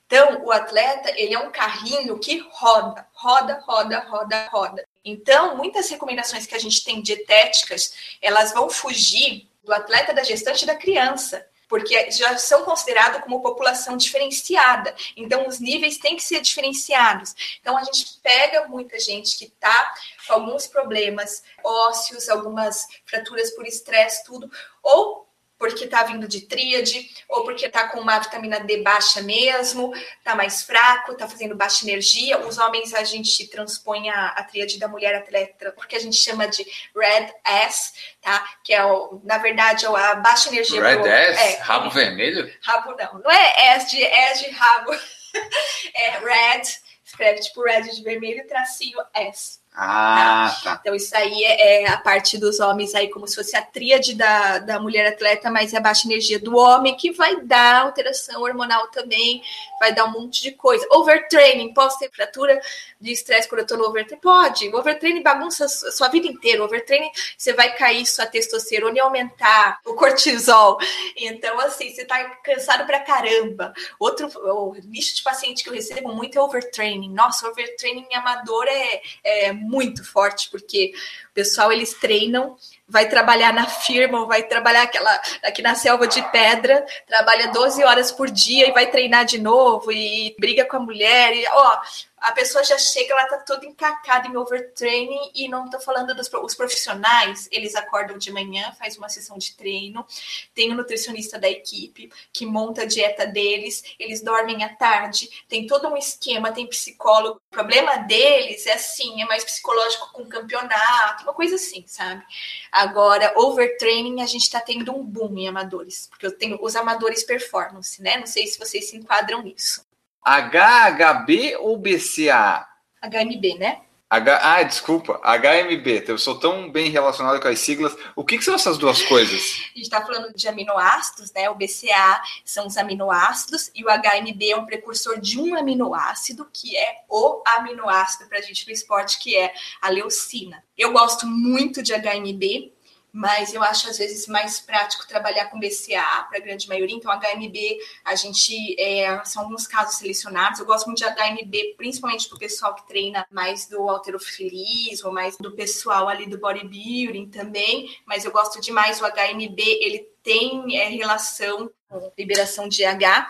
Então, 0.07 0.43
o 0.45 0.51
atleta, 0.51 1.11
ele 1.17 1.35
é 1.35 1.39
um 1.39 1.51
carrinho 1.51 2.19
que 2.19 2.39
roda, 2.51 3.07
roda, 3.13 3.63
roda, 3.67 4.01
roda, 4.01 4.49
roda. 4.51 4.89
Então, 5.05 5.57
muitas 5.57 5.89
recomendações 5.89 6.47
que 6.47 6.55
a 6.55 6.59
gente 6.59 6.83
tem 6.83 7.01
dietéticas, 7.01 7.95
elas 8.21 8.53
vão 8.53 8.69
fugir 8.69 9.49
do 9.63 9.73
atleta, 9.73 10.13
da 10.13 10.23
gestante 10.23 10.63
e 10.63 10.67
da 10.67 10.75
criança, 10.75 11.47
porque 11.69 12.11
já 12.11 12.37
são 12.37 12.65
considerados 12.65 13.23
como 13.23 13.41
população 13.41 13.97
diferenciada. 13.97 14.95
Então, 15.17 15.49
os 15.49 15.59
níveis 15.59 15.97
têm 15.97 16.17
que 16.17 16.23
ser 16.23 16.41
diferenciados. 16.41 17.35
Então, 17.61 17.79
a 17.79 17.85
gente 17.85 18.19
pega 18.23 18.69
muita 18.69 18.99
gente 19.01 19.39
que 19.39 19.45
está 19.45 19.95
com 20.27 20.35
alguns 20.35 20.67
problemas 20.67 21.43
ósseos, 21.65 22.29
algumas 22.29 22.87
fraturas 23.07 23.51
por 23.53 23.67
estresse, 23.67 24.23
tudo, 24.25 24.51
ou 24.83 25.22
porque 25.63 25.85
está 25.85 26.03
vindo 26.03 26.27
de 26.27 26.41
tríade, 26.41 27.09
ou 27.29 27.45
porque 27.45 27.67
está 27.67 27.87
com 27.87 28.01
uma 28.01 28.19
vitamina 28.19 28.59
D 28.59 28.83
baixa 28.83 29.23
mesmo, 29.23 29.95
está 30.19 30.35
mais 30.35 30.65
fraco, 30.65 31.13
está 31.13 31.29
fazendo 31.29 31.55
baixa 31.55 31.85
energia. 31.85 32.37
Os 32.41 32.59
homens 32.59 32.93
a 32.93 33.05
gente 33.05 33.47
transpõe 33.47 34.11
a, 34.11 34.31
a 34.31 34.43
tríade 34.43 34.77
da 34.77 34.89
mulher 34.89 35.15
atleta, 35.15 35.71
porque 35.71 35.95
a 35.95 36.01
gente 36.01 36.17
chama 36.17 36.49
de 36.49 36.67
Red 36.97 37.33
S, 37.45 37.93
tá? 38.21 38.45
Que 38.65 38.75
é, 38.75 38.85
o, 38.85 39.21
na 39.23 39.39
verdade, 39.39 39.87
a 39.87 40.17
baixa 40.17 40.49
energia. 40.49 40.83
Red 40.83 40.97
pro, 40.97 41.07
S? 41.07 41.41
É, 41.41 41.61
rabo 41.61 41.91
vermelho? 41.91 42.53
Rabo 42.61 42.97
não, 42.99 43.21
não 43.21 43.31
é 43.31 43.77
S 43.77 43.89
de, 43.89 44.03
S 44.03 44.45
de 44.45 44.51
rabo. 44.51 44.91
é 45.95 46.11
Red, 46.19 46.63
escreve 47.05 47.39
tipo 47.39 47.63
Red 47.63 47.83
de 47.83 48.03
vermelho, 48.03 48.45
tracinho 48.49 48.99
S. 49.15 49.62
Ah, 49.75 50.55
tá. 50.63 50.79
Então, 50.81 50.95
isso 50.95 51.17
aí 51.17 51.45
é, 51.45 51.83
é, 51.83 51.89
a 51.89 51.97
parte 51.97 52.37
dos 52.37 52.61
homens 52.61 52.95
aí, 52.95 53.09
como 53.09 53.27
se 53.27 53.35
fosse 53.35 53.57
a 53.57 53.63
tríade 53.63 54.15
da, 54.15 54.59
da 54.59 54.79
mulher 54.79 55.07
atleta, 55.07 55.51
mas 55.51 55.73
é 55.73 55.79
a 55.79 55.81
baixa 55.81 56.07
energia 56.07 56.39
do 56.39 56.57
homem, 56.57 56.95
que 56.95 57.11
vai 57.11 57.41
dar 57.41 57.83
alteração 57.83 58.43
hormonal 58.43 58.89
também, 58.89 59.43
vai 59.81 59.95
dar 59.95 60.05
um 60.05 60.13
monte 60.13 60.43
de 60.43 60.53
coisa. 60.53 60.87
Overtraining, 60.93 61.73
fratura 62.15 62.61
de 63.01 63.13
estresse 63.13 63.49
quando 63.49 63.63
eu 63.63 63.67
tô 63.67 63.77
no 63.79 63.85
overtraining? 63.85 64.21
Pode. 64.21 64.69
O 64.69 64.79
overtraining 64.79 65.23
bagunça 65.23 65.67
sua 65.69 66.09
vida 66.09 66.27
inteira. 66.27 66.61
O 66.61 66.67
overtraining, 66.67 67.11
você 67.37 67.55
vai 67.55 67.75
cair 67.75 68.05
sua 68.05 68.27
testosterona 68.27 68.99
e 68.99 69.01
aumentar 69.01 69.81
o 69.87 69.95
cortisol. 69.95 70.79
Então, 71.17 71.59
assim, 71.61 71.91
você 71.91 72.05
tá 72.05 72.23
cansado 72.45 72.85
pra 72.85 73.01
caramba. 73.01 73.73
Outro 73.99 74.31
o 74.35 74.75
nicho 74.85 75.17
de 75.17 75.23
paciente 75.23 75.65
que 75.65 75.71
eu 75.71 75.75
recebo 75.75 76.15
muito 76.15 76.39
é 76.39 76.43
overtraining. 76.43 77.13
Nossa, 77.13 77.49
overtraining 77.49 78.07
amador 78.15 78.67
é, 78.69 79.01
é 79.25 79.62
muito 79.63 80.05
forte, 80.05 80.51
porque 80.51 80.93
o 81.31 81.35
pessoal 81.35 81.73
eles 81.73 81.95
treinam, 81.95 82.57
vai 82.89 83.09
trabalhar 83.09 83.53
na 83.53 83.67
firma, 83.67 84.21
ou 84.21 84.27
vai 84.27 84.43
trabalhar 84.43 84.83
aquela 84.83 85.21
aqui 85.43 85.63
na 85.63 85.75
selva 85.75 86.07
de 86.07 86.23
pedra, 86.31 86.85
trabalha 87.07 87.49
12 87.49 87.83
horas 87.85 88.13
por 88.13 88.31
dia 88.31 88.69
e 88.69 88.73
vai 88.73 88.91
treinar 88.91 89.25
de 89.25 89.39
novo 89.39 89.91
e 89.91 90.35
briga 90.39 90.65
com 90.65 90.77
a 90.77 90.81
mulher 90.81 91.35
e 91.35 91.47
ó, 91.49 91.81
a 92.23 92.31
pessoa 92.33 92.63
já 92.63 92.79
chega, 92.79 93.13
ela 93.13 93.27
tá 93.27 93.39
toda 93.39 93.67
encacada 93.67 94.29
em 94.29 94.37
overtraining 94.37 95.33
e 95.35 95.49
não 95.49 95.69
tô 95.69 95.81
falando 95.81 96.15
dos 96.15 96.31
os 96.33 96.55
profissionais, 96.55 97.49
eles 97.51 97.75
acordam 97.75 98.17
de 98.17 98.31
manhã, 98.33 98.73
faz 98.79 98.97
uma 98.97 99.09
sessão 99.09 99.37
de 99.37 99.57
treino, 99.57 100.07
tem 100.55 100.71
o 100.71 100.75
um 100.75 100.77
nutricionista 100.77 101.39
da 101.39 101.51
equipe 101.51 102.11
que 102.33 102.47
monta 102.47 102.83
a 102.83 102.87
dieta 102.87 103.27
deles, 103.27 103.83
eles 103.99 104.23
dormem 104.23 104.63
à 104.63 104.69
tarde, 104.75 105.45
tem 105.49 105.67
todo 105.67 105.89
um 105.89 105.97
esquema, 105.97 106.53
tem 106.53 106.67
psicólogo. 106.67 107.41
O 107.51 107.51
problema 107.51 107.97
deles 107.97 108.67
é 108.67 108.75
assim, 108.75 109.21
é 109.21 109.27
mais 109.27 109.45
psicológico 109.45 110.13
com 110.13 110.25
campeonato, 110.25 111.25
uma 111.25 111.35
coisa 111.35 111.57
assim, 111.57 111.85
sabe? 111.87 112.25
Agora, 112.71 113.35
overtraining 113.37 114.23
a 114.23 114.27
gente 114.27 114.49
tá 114.49 114.61
tendo 114.61 114.95
um 114.95 115.05
boom 115.05 115.37
em 115.37 115.49
amadores, 115.49 116.07
porque 116.09 116.27
eu 116.27 116.39
tenho 116.39 116.59
os 116.63 116.77
amadores 116.77 117.25
performance, 117.25 118.01
né? 118.01 118.17
Não 118.17 118.27
sei 118.27 118.47
se 118.47 118.59
vocês 118.59 118.89
se 118.89 118.97
enquadram 118.97 119.43
nisso. 119.43 119.85
HHB 120.25 121.57
ou 121.59 121.77
BCA? 121.77 122.67
HMB, 123.03 123.59
né? 123.59 123.81
H... 124.13 124.41
Ah, 124.43 124.63
desculpa, 124.63 125.19
HMB. 125.25 126.05
Eu 126.07 126.19
sou 126.19 126.39
tão 126.39 126.71
bem 126.71 126.91
relacionado 126.91 127.41
com 127.41 127.49
as 127.49 127.59
siglas. 127.59 127.97
O 128.15 128.23
que, 128.23 128.37
que 128.37 128.45
são 128.45 128.55
essas 128.55 128.77
duas 128.77 129.01
coisas? 129.03 129.63
A 129.75 129.79
gente 129.79 129.83
está 129.83 130.05
falando 130.05 130.35
de 130.35 130.47
aminoácidos, 130.47 131.33
né? 131.33 131.49
O 131.49 131.55
BCA 131.55 132.21
são 132.45 132.67
os 132.67 132.77
aminoácidos 132.77 133.71
e 133.75 133.83
o 133.83 133.89
HMB 133.89 134.51
é 134.51 134.57
um 134.57 134.67
precursor 134.67 135.19
de 135.19 135.41
um 135.41 135.57
aminoácido, 135.57 136.47
que 136.53 136.77
é 136.77 137.05
o 137.09 137.43
aminoácido 137.47 138.29
para 138.29 138.39
a 138.39 138.43
gente 138.43 138.67
no 138.67 138.73
esporte, 138.73 139.19
que 139.19 139.35
é 139.35 139.53
a 139.81 139.89
leucina. 139.89 140.63
Eu 140.77 140.93
gosto 140.93 141.27
muito 141.27 141.83
de 141.83 141.95
HMB, 141.95 142.71
mas 143.13 143.53
eu 143.53 143.63
acho 143.63 143.91
às 143.91 143.99
vezes 143.99 144.27
mais 144.27 144.59
prático 144.59 145.07
trabalhar 145.07 145.47
com 145.47 145.61
BCA 145.61 146.27
para 146.29 146.39
a 146.39 146.41
grande 146.41 146.67
maioria. 146.67 146.97
Então, 146.97 147.13
HMB, 147.13 147.79
a 148.05 148.15
gente 148.15 148.75
é, 148.81 149.23
são 149.25 149.43
alguns 149.43 149.67
casos 149.67 149.97
selecionados. 149.97 150.59
Eu 150.59 150.65
gosto 150.65 150.87
muito 150.87 150.99
de 150.99 151.05
HMB, 151.05 151.75
principalmente 151.77 152.27
para 152.27 152.37
o 152.37 152.39
pessoal 152.39 152.75
que 152.75 152.87
treina 152.89 153.27
mais 153.31 153.67
do 153.69 153.89
alterofilismo, 153.89 155.13
mais 155.13 155.37
do 155.37 155.53
pessoal 155.53 156.09
ali 156.09 156.27
do 156.27 156.39
bodybuilding 156.39 157.29
também. 157.29 157.95
Mas 158.07 158.25
eu 158.25 158.33
gosto 158.33 158.61
demais 158.61 159.01
o 159.01 159.05
HMB, 159.05 159.61
ele 159.61 160.09
tem 160.23 160.79
é, 160.79 160.89
relação 160.89 161.71
com 161.89 162.13
liberação 162.17 162.67
de 162.67 162.85
H. 162.85 163.29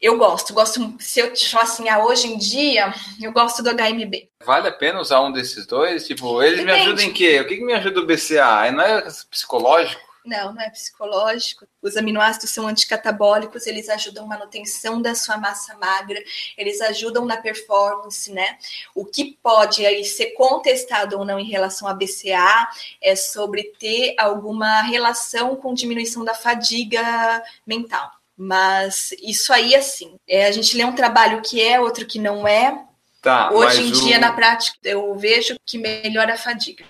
Eu 0.00 0.16
gosto, 0.16 0.54
gosto. 0.54 0.94
Se 0.98 1.20
eu 1.20 1.32
te 1.32 1.48
falar 1.48 1.64
assim, 1.64 1.88
ah, 1.88 2.02
hoje 2.02 2.26
em 2.26 2.38
dia, 2.38 2.94
eu 3.20 3.32
gosto 3.32 3.62
do 3.62 3.70
HMB. 3.70 4.30
Vale 4.44 4.68
a 4.68 4.72
pena 4.72 4.98
usar 4.98 5.20
um 5.20 5.30
desses 5.30 5.66
dois? 5.66 6.06
Tipo, 6.06 6.42
eles 6.42 6.60
Depende. 6.60 6.78
me 6.78 6.86
ajudam 6.86 7.04
em 7.04 7.12
quê? 7.12 7.40
O 7.40 7.46
que, 7.46 7.56
que 7.56 7.64
me 7.64 7.74
ajuda 7.74 8.00
o 8.00 8.06
BCA? 8.06 8.72
Não 8.72 8.82
é 8.82 9.02
psicológico? 9.30 10.10
Não, 10.24 10.52
não 10.52 10.62
é 10.62 10.70
psicológico. 10.70 11.66
Os 11.82 11.96
aminoácidos 11.96 12.50
são 12.50 12.66
anticatabólicos, 12.66 13.66
eles 13.66 13.88
ajudam 13.88 14.26
na 14.26 14.36
manutenção 14.36 15.00
da 15.00 15.14
sua 15.14 15.36
massa 15.38 15.76
magra, 15.76 16.22
eles 16.56 16.80
ajudam 16.80 17.24
na 17.24 17.38
performance, 17.38 18.30
né? 18.30 18.58
O 18.94 19.04
que 19.04 19.38
pode 19.42 19.84
aí 19.84 20.04
ser 20.04 20.32
contestado 20.32 21.18
ou 21.18 21.24
não 21.24 21.38
em 21.38 21.48
relação 21.48 21.88
a 21.88 21.94
BCA 21.94 22.68
é 23.00 23.16
sobre 23.16 23.64
ter 23.78 24.14
alguma 24.18 24.82
relação 24.82 25.56
com 25.56 25.74
diminuição 25.74 26.24
da 26.24 26.34
fadiga 26.34 27.42
mental. 27.66 28.19
Mas 28.42 29.12
isso 29.20 29.52
aí, 29.52 29.74
assim, 29.74 30.16
é, 30.26 30.46
a 30.46 30.50
gente 30.50 30.74
lê 30.74 30.82
um 30.82 30.94
trabalho 30.94 31.42
que 31.42 31.60
é, 31.60 31.78
outro 31.78 32.06
que 32.06 32.18
não 32.18 32.48
é. 32.48 32.86
Tá, 33.20 33.50
Hoje 33.52 33.82
em 33.82 33.90
o... 33.90 33.92
dia, 33.92 34.18
na 34.18 34.32
prática, 34.32 34.78
eu 34.82 35.14
vejo 35.14 35.56
que 35.66 35.76
melhora 35.76 36.32
a 36.32 36.38
fadiga. 36.38 36.82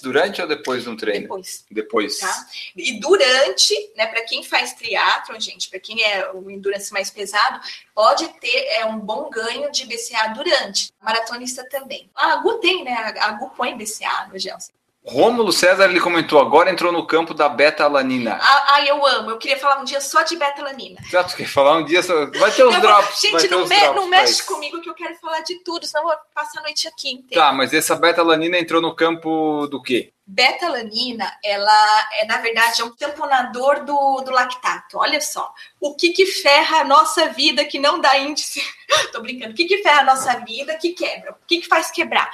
Durante 0.00 0.40
ou 0.40 0.46
depois 0.46 0.84
do 0.84 0.96
treino? 0.96 1.22
Depois. 1.22 1.64
Depois. 1.68 2.18
Tá? 2.18 2.46
E 2.76 3.00
durante, 3.00 3.74
né, 3.96 4.06
para 4.06 4.22
quem 4.22 4.44
faz 4.44 4.74
triatlon, 4.74 5.40
gente, 5.40 5.68
para 5.68 5.80
quem 5.80 6.00
é 6.04 6.30
o 6.30 6.48
endurance 6.48 6.92
mais 6.92 7.10
pesado, 7.10 7.60
pode 7.92 8.28
ter 8.38 8.66
é, 8.76 8.84
um 8.84 9.00
bom 9.00 9.28
ganho 9.28 9.72
de 9.72 9.84
BCA 9.86 10.28
durante. 10.28 10.92
Maratonista 11.02 11.68
também. 11.68 12.08
A 12.14 12.34
AGU 12.34 12.60
tem, 12.60 12.84
né? 12.84 12.92
A 12.92 13.26
AGU 13.26 13.50
põe 13.56 13.76
BCA 13.76 14.28
no 14.30 14.38
gel. 14.38 14.58
Rômulo 15.04 15.52
César 15.52 15.90
ele 15.90 16.00
comentou, 16.00 16.40
agora 16.40 16.70
entrou 16.70 16.92
no 16.92 17.04
campo 17.04 17.34
da 17.34 17.48
beta-alanina. 17.48 18.38
Ah, 18.40 18.74
ah, 18.74 18.86
eu 18.86 19.04
amo. 19.04 19.30
Eu 19.30 19.38
queria 19.38 19.58
falar 19.58 19.80
um 19.80 19.84
dia 19.84 20.00
só 20.00 20.22
de 20.22 20.36
beta-alanina. 20.36 21.00
Já 21.10 21.24
tu 21.24 21.34
quer 21.36 21.48
falar 21.48 21.78
um 21.78 21.84
dia 21.84 22.02
só... 22.04 22.26
Vai 22.30 22.52
ter 22.52 22.64
os 22.64 22.80
drops. 22.80 23.20
Gente, 23.20 23.48
não, 23.48 23.66
me, 23.66 23.80
drops, 23.80 23.96
não 23.96 24.06
mexe 24.06 24.38
mas... 24.38 24.40
comigo 24.42 24.80
que 24.80 24.88
eu 24.88 24.94
quero 24.94 25.16
falar 25.16 25.40
de 25.40 25.56
tudo, 25.64 25.86
senão 25.86 26.04
eu 26.04 26.08
vou 26.08 26.16
passar 26.32 26.60
a 26.60 26.62
noite 26.62 26.86
aqui 26.86 27.10
inteira. 27.10 27.44
Tá, 27.44 27.52
mas 27.52 27.74
essa 27.74 27.96
beta-alanina 27.96 28.56
entrou 28.56 28.80
no 28.80 28.94
campo 28.94 29.66
do 29.66 29.82
quê? 29.82 30.12
Beta-alanina, 30.24 31.36
ela 31.44 32.08
é, 32.12 32.24
na 32.26 32.38
verdade, 32.38 32.80
é 32.80 32.84
um 32.84 32.94
tamponador 32.94 33.84
do, 33.84 34.20
do 34.20 34.30
lactato. 34.30 34.98
Olha 34.98 35.20
só. 35.20 35.52
O 35.80 35.96
que 35.96 36.10
que 36.10 36.26
ferra 36.26 36.78
a 36.78 36.84
nossa 36.84 37.26
vida 37.30 37.64
que 37.64 37.80
não 37.80 38.00
dá 38.00 38.16
índice? 38.18 38.62
Tô 39.10 39.20
brincando. 39.20 39.50
O 39.52 39.56
que 39.56 39.64
que 39.64 39.82
ferra 39.82 40.02
a 40.02 40.04
nossa 40.04 40.38
vida 40.44 40.76
que 40.76 40.92
quebra? 40.92 41.32
O 41.32 41.46
que 41.46 41.60
que 41.60 41.66
faz 41.66 41.90
quebrar? 41.90 42.30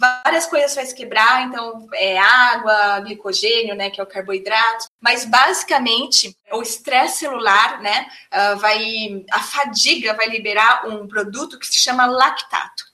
Várias 0.00 0.46
coisas 0.46 0.74
faz 0.74 0.94
quebrar, 0.94 1.46
então 1.46 1.86
é 1.92 2.18
água, 2.18 3.00
glicogênio, 3.00 3.74
né, 3.74 3.90
que 3.90 4.00
é 4.00 4.02
o 4.02 4.06
carboidrato, 4.06 4.86
mas 4.98 5.26
basicamente 5.26 6.34
o 6.50 6.62
estresse 6.62 7.18
celular, 7.18 7.82
né, 7.82 8.06
uh, 8.32 8.58
vai 8.58 9.26
a 9.30 9.40
fadiga 9.40 10.14
vai 10.14 10.28
liberar 10.28 10.88
um 10.88 11.06
produto 11.06 11.58
que 11.58 11.66
se 11.66 11.76
chama 11.76 12.06
lactato. 12.06 12.84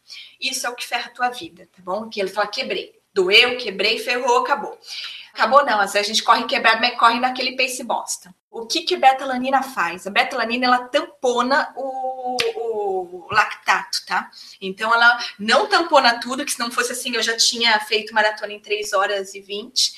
Isso 0.40 0.66
é 0.66 0.71
o 0.71 0.75
que 0.75 0.87
ferra 0.87 1.07
a 1.07 1.14
tua 1.14 1.29
vida, 1.31 1.69
tá 1.75 1.81
bom? 1.83 2.09
Que 2.09 2.21
ele 2.21 2.29
fala 2.29 2.49
quebrei, 2.49 2.92
doeu, 3.14 3.57
quebrei, 3.57 3.99
ferrou, 3.99 4.38
acabou. 4.38 4.77
Acabou 5.33 5.64
não, 5.64 5.79
às 5.81 5.92
vezes 5.92 6.09
a 6.09 6.12
gente 6.12 6.25
corre 6.25 6.45
quebrado, 6.45 6.81
mas 6.81 6.99
corre 6.99 7.21
naquele 7.21 7.57
pace 7.57 7.85
bosta. 7.85 8.35
O 8.51 8.66
que 8.66 8.83
que 8.83 8.97
betalanina 8.97 9.62
faz? 9.62 10.07
A 10.07 10.11
betalanina 10.11 10.66
ela 10.66 10.88
tampona 10.88 11.73
o, 11.77 12.37
o 12.57 12.66
lactato, 13.31 14.05
tá? 14.07 14.31
Então 14.61 14.93
ela 14.93 15.19
não 15.39 15.69
tampona 15.69 16.21
tudo, 16.21 16.45
que 16.45 16.53
se 16.53 16.59
não 16.59 16.71
fosse 16.71 16.93
assim 16.93 17.15
eu 17.15 17.23
já 17.23 17.37
tinha 17.37 17.79
feito 17.81 18.15
maratona 18.15 18.53
em 18.53 18.61
3 18.61 18.93
horas 18.93 19.35
e 19.35 19.41
20, 19.41 19.93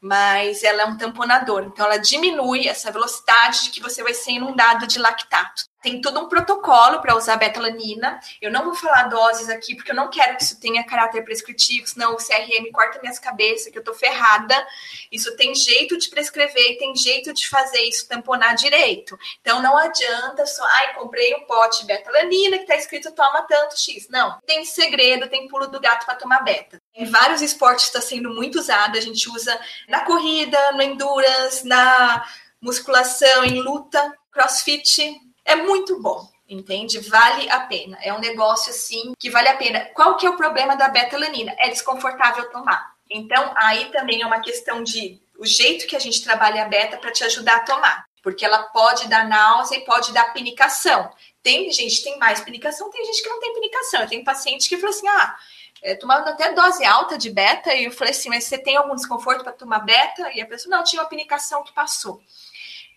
mas 0.00 0.62
ela 0.62 0.82
é 0.82 0.86
um 0.86 0.96
tamponador. 0.96 1.64
Então 1.64 1.86
ela 1.86 1.98
diminui 1.98 2.68
essa 2.68 2.90
velocidade 2.90 3.64
de 3.64 3.70
que 3.70 3.80
você 3.80 4.02
vai 4.02 4.14
ser 4.14 4.32
inundado 4.32 4.86
de 4.86 4.98
lactato 4.98 5.67
tem 5.82 6.00
todo 6.00 6.20
um 6.20 6.28
protocolo 6.28 7.00
para 7.00 7.16
usar 7.16 7.36
betalanina. 7.36 8.18
Eu 8.42 8.50
não 8.50 8.64
vou 8.64 8.74
falar 8.74 9.04
doses 9.04 9.48
aqui, 9.48 9.74
porque 9.74 9.92
eu 9.92 9.96
não 9.96 10.10
quero 10.10 10.36
que 10.36 10.42
isso 10.42 10.58
tenha 10.60 10.84
caráter 10.84 11.22
prescritivo, 11.22 11.86
senão 11.86 12.14
o 12.14 12.16
CRM 12.16 12.70
corta 12.72 13.00
minhas 13.00 13.18
cabeças, 13.18 13.70
que 13.70 13.78
eu 13.78 13.84
tô 13.84 13.94
ferrada. 13.94 14.54
Isso 15.10 15.36
tem 15.36 15.54
jeito 15.54 15.96
de 15.96 16.08
prescrever 16.08 16.72
e 16.72 16.78
tem 16.78 16.94
jeito 16.96 17.32
de 17.32 17.48
fazer 17.48 17.80
isso 17.82 18.08
tamponar 18.08 18.54
direito. 18.56 19.18
Então 19.40 19.62
não 19.62 19.76
adianta 19.76 20.44
só, 20.46 20.64
ai, 20.64 20.94
comprei 20.94 21.34
um 21.36 21.44
pote 21.44 21.80
de 21.80 21.86
betalanina 21.86 22.58
que 22.58 22.66
tá 22.66 22.76
escrito 22.76 23.12
toma 23.12 23.42
tanto 23.42 23.78
X. 23.78 24.08
Não, 24.08 24.38
tem 24.46 24.64
segredo, 24.64 25.28
tem 25.28 25.48
pulo 25.48 25.68
do 25.68 25.80
gato 25.80 26.04
para 26.04 26.16
tomar 26.16 26.42
beta. 26.42 26.80
Em 26.94 27.06
vários 27.06 27.40
esportes 27.40 27.86
está 27.86 28.00
sendo 28.00 28.30
muito 28.30 28.58
usado, 28.58 28.98
a 28.98 29.00
gente 29.00 29.28
usa 29.28 29.58
na 29.88 30.00
corrida, 30.00 30.72
no 30.72 30.82
endurance, 30.82 31.66
na 31.66 32.26
musculação, 32.60 33.44
em 33.44 33.60
luta, 33.60 34.12
crossfit, 34.32 35.27
é 35.48 35.56
muito 35.56 36.00
bom, 36.00 36.28
entende? 36.48 37.00
Vale 37.00 37.50
a 37.50 37.60
pena. 37.60 37.98
É 38.02 38.12
um 38.12 38.20
negócio 38.20 38.70
assim 38.70 39.14
que 39.18 39.30
vale 39.30 39.48
a 39.48 39.56
pena. 39.56 39.80
Qual 39.94 40.16
que 40.16 40.26
é 40.26 40.30
o 40.30 40.36
problema 40.36 40.76
da 40.76 40.88
betalanina? 40.88 41.54
É 41.58 41.68
desconfortável 41.68 42.50
tomar. 42.50 42.94
Então, 43.10 43.52
aí 43.56 43.86
também 43.86 44.22
é 44.22 44.26
uma 44.26 44.40
questão 44.40 44.82
de 44.84 45.20
o 45.38 45.46
jeito 45.46 45.86
que 45.86 45.96
a 45.96 45.98
gente 45.98 46.22
trabalha 46.22 46.64
a 46.64 46.68
beta 46.68 46.98
para 46.98 47.12
te 47.12 47.24
ajudar 47.24 47.56
a 47.56 47.60
tomar. 47.60 48.04
Porque 48.22 48.44
ela 48.44 48.64
pode 48.64 49.08
dar 49.08 49.26
náusea 49.26 49.78
e 49.78 49.84
pode 49.84 50.12
dar 50.12 50.32
pinicação. 50.32 51.10
Tem 51.42 51.70
gente 51.72 51.96
que 51.96 52.04
tem 52.04 52.18
mais 52.18 52.40
pinicação, 52.40 52.90
tem 52.90 53.04
gente 53.06 53.22
que 53.22 53.28
não 53.28 53.40
tem 53.40 53.54
pinicação. 53.54 54.00
Eu 54.02 54.08
tenho 54.08 54.24
paciente 54.24 54.68
que 54.68 54.76
falou 54.76 54.94
assim: 54.94 55.08
ah, 55.08 55.36
é, 55.80 55.94
tomando 55.94 56.28
até 56.28 56.52
dose 56.52 56.84
alta 56.84 57.16
de 57.16 57.30
beta, 57.30 57.72
e 57.72 57.84
eu 57.84 57.92
falei 57.92 58.12
assim, 58.12 58.28
mas 58.28 58.44
você 58.44 58.58
tem 58.58 58.76
algum 58.76 58.94
desconforto 58.94 59.44
para 59.44 59.52
tomar 59.52 59.78
beta? 59.80 60.30
E 60.34 60.40
a 60.40 60.46
pessoa, 60.46 60.76
não, 60.76 60.84
tinha 60.84 61.00
uma 61.00 61.08
pinicação 61.08 61.62
que 61.62 61.72
passou. 61.72 62.20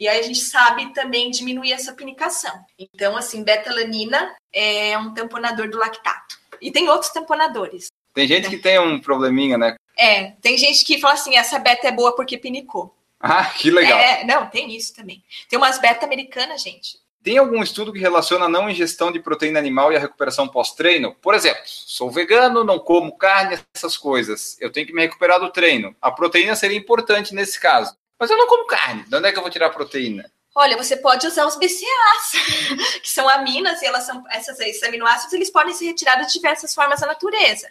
E 0.01 0.07
aí 0.07 0.19
a 0.19 0.23
gente 0.23 0.39
sabe 0.39 0.91
também 0.93 1.29
diminuir 1.29 1.73
essa 1.73 1.93
pinicação. 1.93 2.51
Então, 2.75 3.15
assim, 3.15 3.43
betalanina 3.43 4.35
é 4.51 4.97
um 4.97 5.13
tamponador 5.13 5.69
do 5.69 5.77
lactato. 5.77 6.39
E 6.59 6.71
tem 6.71 6.89
outros 6.89 7.11
tamponadores. 7.11 7.91
Tem 8.11 8.27
gente 8.27 8.49
que 8.49 8.57
tem 8.57 8.79
um 8.79 8.99
probleminha, 8.99 9.59
né? 9.59 9.75
É, 9.95 10.31
tem 10.41 10.57
gente 10.57 10.83
que 10.83 10.99
fala 10.99 11.13
assim, 11.13 11.35
essa 11.35 11.59
beta 11.59 11.87
é 11.87 11.91
boa 11.91 12.15
porque 12.15 12.35
pinicou. 12.35 12.95
Ah, 13.19 13.45
que 13.45 13.69
legal. 13.69 13.99
É, 13.99 14.23
não, 14.23 14.47
tem 14.47 14.75
isso 14.75 14.95
também. 14.95 15.23
Tem 15.47 15.59
umas 15.59 15.77
beta 15.77 16.03
americanas, 16.03 16.63
gente. 16.63 16.97
Tem 17.23 17.37
algum 17.37 17.61
estudo 17.61 17.93
que 17.93 17.99
relaciona 17.99 18.45
a 18.45 18.49
não 18.49 18.67
ingestão 18.67 19.11
de 19.11 19.19
proteína 19.19 19.59
animal 19.59 19.93
e 19.93 19.95
a 19.95 19.99
recuperação 19.99 20.47
pós-treino? 20.47 21.13
Por 21.21 21.35
exemplo, 21.35 21.61
sou 21.65 22.09
vegano, 22.09 22.63
não 22.63 22.79
como 22.79 23.15
carne, 23.15 23.59
essas 23.75 23.95
coisas. 23.95 24.57
Eu 24.59 24.71
tenho 24.71 24.87
que 24.87 24.93
me 24.93 25.03
recuperar 25.03 25.39
do 25.39 25.51
treino. 25.51 25.95
A 26.01 26.09
proteína 26.09 26.55
seria 26.55 26.75
importante 26.75 27.35
nesse 27.35 27.59
caso. 27.59 27.95
Mas 28.21 28.29
eu 28.29 28.37
não 28.37 28.45
como 28.45 28.67
carne. 28.67 29.03
De 29.07 29.15
onde 29.15 29.27
é 29.27 29.31
que 29.31 29.37
eu 29.39 29.41
vou 29.41 29.49
tirar 29.49 29.71
proteína? 29.71 30.31
Olha, 30.53 30.77
você 30.77 30.95
pode 30.95 31.25
usar 31.25 31.47
os 31.47 31.55
BCAAs, 31.55 32.31
que 33.01 33.09
são 33.09 33.27
aminas, 33.27 33.81
e 33.81 33.85
elas 33.87 34.03
são 34.03 34.23
essas, 34.29 34.59
esses 34.59 34.83
aminoácidos, 34.83 35.33
eles 35.33 35.49
podem 35.49 35.73
ser 35.73 35.85
retirados 35.85 36.27
de 36.27 36.33
diversas 36.33 36.75
formas 36.75 36.99
da 36.99 37.07
natureza. 37.07 37.67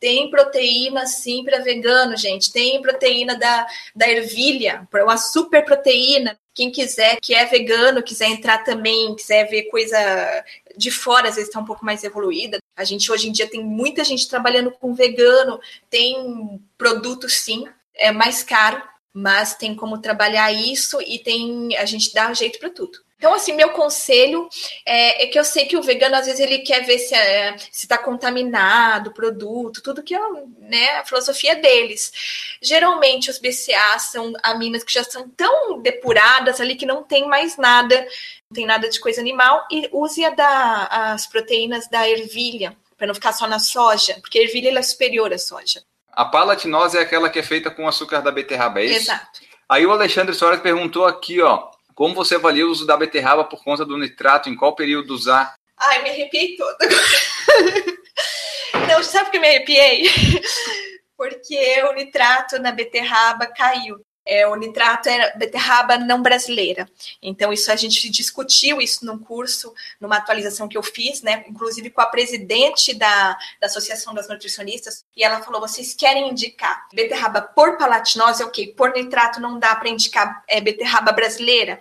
Tem 0.00 0.28
proteína, 0.30 1.06
sim, 1.06 1.44
para 1.44 1.60
vegano, 1.60 2.16
gente. 2.16 2.50
Tem 2.50 2.82
proteína 2.82 3.36
da, 3.36 3.68
da 3.94 4.08
ervilha, 4.08 4.88
uma 4.92 5.16
super 5.16 5.64
proteína. 5.64 6.36
Quem 6.52 6.72
quiser, 6.72 7.20
que 7.22 7.32
é 7.32 7.44
vegano, 7.44 8.02
quiser 8.02 8.26
entrar 8.26 8.64
também, 8.64 9.14
quiser 9.14 9.44
ver 9.44 9.64
coisa 9.64 9.96
de 10.76 10.90
fora, 10.90 11.28
às 11.28 11.36
vezes 11.36 11.48
está 11.48 11.60
um 11.60 11.64
pouco 11.64 11.84
mais 11.84 12.02
evoluída. 12.02 12.58
A 12.76 12.82
gente 12.82 13.12
hoje 13.12 13.28
em 13.28 13.32
dia 13.32 13.48
tem 13.48 13.62
muita 13.62 14.02
gente 14.02 14.28
trabalhando 14.28 14.72
com 14.72 14.92
vegano, 14.92 15.60
tem 15.88 16.60
produtos 16.76 17.34
sim, 17.34 17.68
é 17.94 18.10
mais 18.10 18.42
caro, 18.42 18.82
mas 19.14 19.54
tem 19.54 19.76
como 19.76 20.00
trabalhar 20.00 20.52
isso 20.52 21.00
e 21.00 21.20
tem 21.20 21.76
a 21.76 21.84
gente 21.84 22.12
dá 22.12 22.34
jeito 22.34 22.58
para 22.58 22.68
tudo. 22.70 22.98
Então, 23.16 23.32
assim, 23.32 23.54
meu 23.54 23.70
conselho 23.70 24.48
é, 24.84 25.24
é, 25.24 25.26
que 25.28 25.38
eu 25.38 25.44
sei 25.44 25.64
que 25.64 25.78
o 25.78 25.82
vegano, 25.82 26.14
às 26.14 26.26
vezes, 26.26 26.40
ele 26.40 26.58
quer 26.58 26.84
ver 26.84 26.98
se 26.98 27.14
é, 27.14 27.56
está 27.72 27.96
contaminado 27.96 29.08
o 29.08 29.14
produto, 29.14 29.80
tudo 29.80 30.02
que 30.02 30.14
é 30.14 30.20
né, 30.58 30.98
a 30.98 31.04
filosofia 31.06 31.56
deles. 31.56 32.12
Geralmente, 32.60 33.30
os 33.30 33.38
BCA 33.38 33.98
são 33.98 34.34
aminas 34.42 34.84
que 34.84 34.92
já 34.92 35.02
são 35.04 35.26
tão 35.30 35.80
depuradas 35.80 36.60
ali 36.60 36.76
que 36.76 36.84
não 36.84 37.02
tem 37.02 37.26
mais 37.26 37.56
nada, 37.56 37.96
não 38.50 38.54
tem 38.54 38.66
nada 38.66 38.90
de 38.90 39.00
coisa 39.00 39.22
animal, 39.22 39.66
e 39.70 39.88
use 39.90 40.22
a 40.22 40.28
da, 40.28 41.12
as 41.14 41.26
proteínas 41.26 41.88
da 41.88 42.06
ervilha, 42.06 42.76
para 42.98 43.06
não 43.06 43.14
ficar 43.14 43.32
só 43.32 43.46
na 43.46 43.58
soja, 43.58 44.18
porque 44.20 44.38
a 44.38 44.42
ervilha 44.42 44.78
é 44.78 44.82
superior 44.82 45.32
à 45.32 45.38
soja. 45.38 45.82
A 46.16 46.24
palatinose 46.24 46.96
é 46.96 47.00
aquela 47.00 47.28
que 47.28 47.38
é 47.38 47.42
feita 47.42 47.70
com 47.70 47.88
açúcar 47.88 48.20
da 48.20 48.30
beterraba, 48.30 48.80
é 48.80 48.84
isso? 48.84 49.10
Exato. 49.10 49.40
Aí 49.68 49.84
o 49.84 49.92
Alexandre 49.92 50.34
Soares 50.34 50.60
perguntou 50.60 51.04
aqui, 51.04 51.40
ó, 51.40 51.70
como 51.94 52.14
você 52.14 52.36
avalia 52.36 52.66
o 52.66 52.70
uso 52.70 52.86
da 52.86 52.96
beterraba 52.96 53.44
por 53.44 53.62
conta 53.64 53.84
do 53.84 53.98
nitrato, 53.98 54.48
em 54.48 54.56
qual 54.56 54.74
período 54.74 55.14
usar? 55.14 55.54
Ai, 55.76 56.02
me 56.02 56.10
arrepiei 56.10 56.56
toda. 56.56 56.78
Não, 58.88 59.02
sabe 59.02 59.26
por 59.26 59.32
que 59.32 59.38
me 59.38 59.48
arrepiei? 59.48 60.04
Porque 61.16 61.82
o 61.84 61.94
nitrato 61.94 62.58
na 62.58 62.72
beterraba 62.72 63.46
caiu 63.46 64.04
é, 64.26 64.46
o 64.46 64.54
nitrato 64.54 65.08
é 65.08 65.36
beterraba 65.36 65.98
não 65.98 66.22
brasileira. 66.22 66.88
Então, 67.22 67.52
isso 67.52 67.70
a 67.70 67.76
gente 67.76 68.08
discutiu 68.08 68.80
isso 68.80 69.04
num 69.04 69.18
curso, 69.18 69.74
numa 70.00 70.16
atualização 70.16 70.66
que 70.66 70.78
eu 70.78 70.82
fiz, 70.82 71.22
né? 71.22 71.44
Inclusive 71.48 71.90
com 71.90 72.00
a 72.00 72.06
presidente 72.06 72.94
da, 72.94 73.36
da 73.60 73.66
Associação 73.66 74.14
das 74.14 74.28
Nutricionistas, 74.28 75.04
e 75.16 75.22
ela 75.22 75.42
falou: 75.42 75.60
vocês 75.60 75.94
querem 75.94 76.30
indicar 76.30 76.86
beterraba 76.92 77.42
por 77.42 77.76
palatinose, 77.76 78.42
ok, 78.42 78.68
por 78.74 78.92
nitrato 78.92 79.40
não 79.40 79.58
dá 79.58 79.74
para 79.74 79.88
indicar 79.88 80.42
é, 80.48 80.60
beterraba 80.60 81.12
brasileira. 81.12 81.80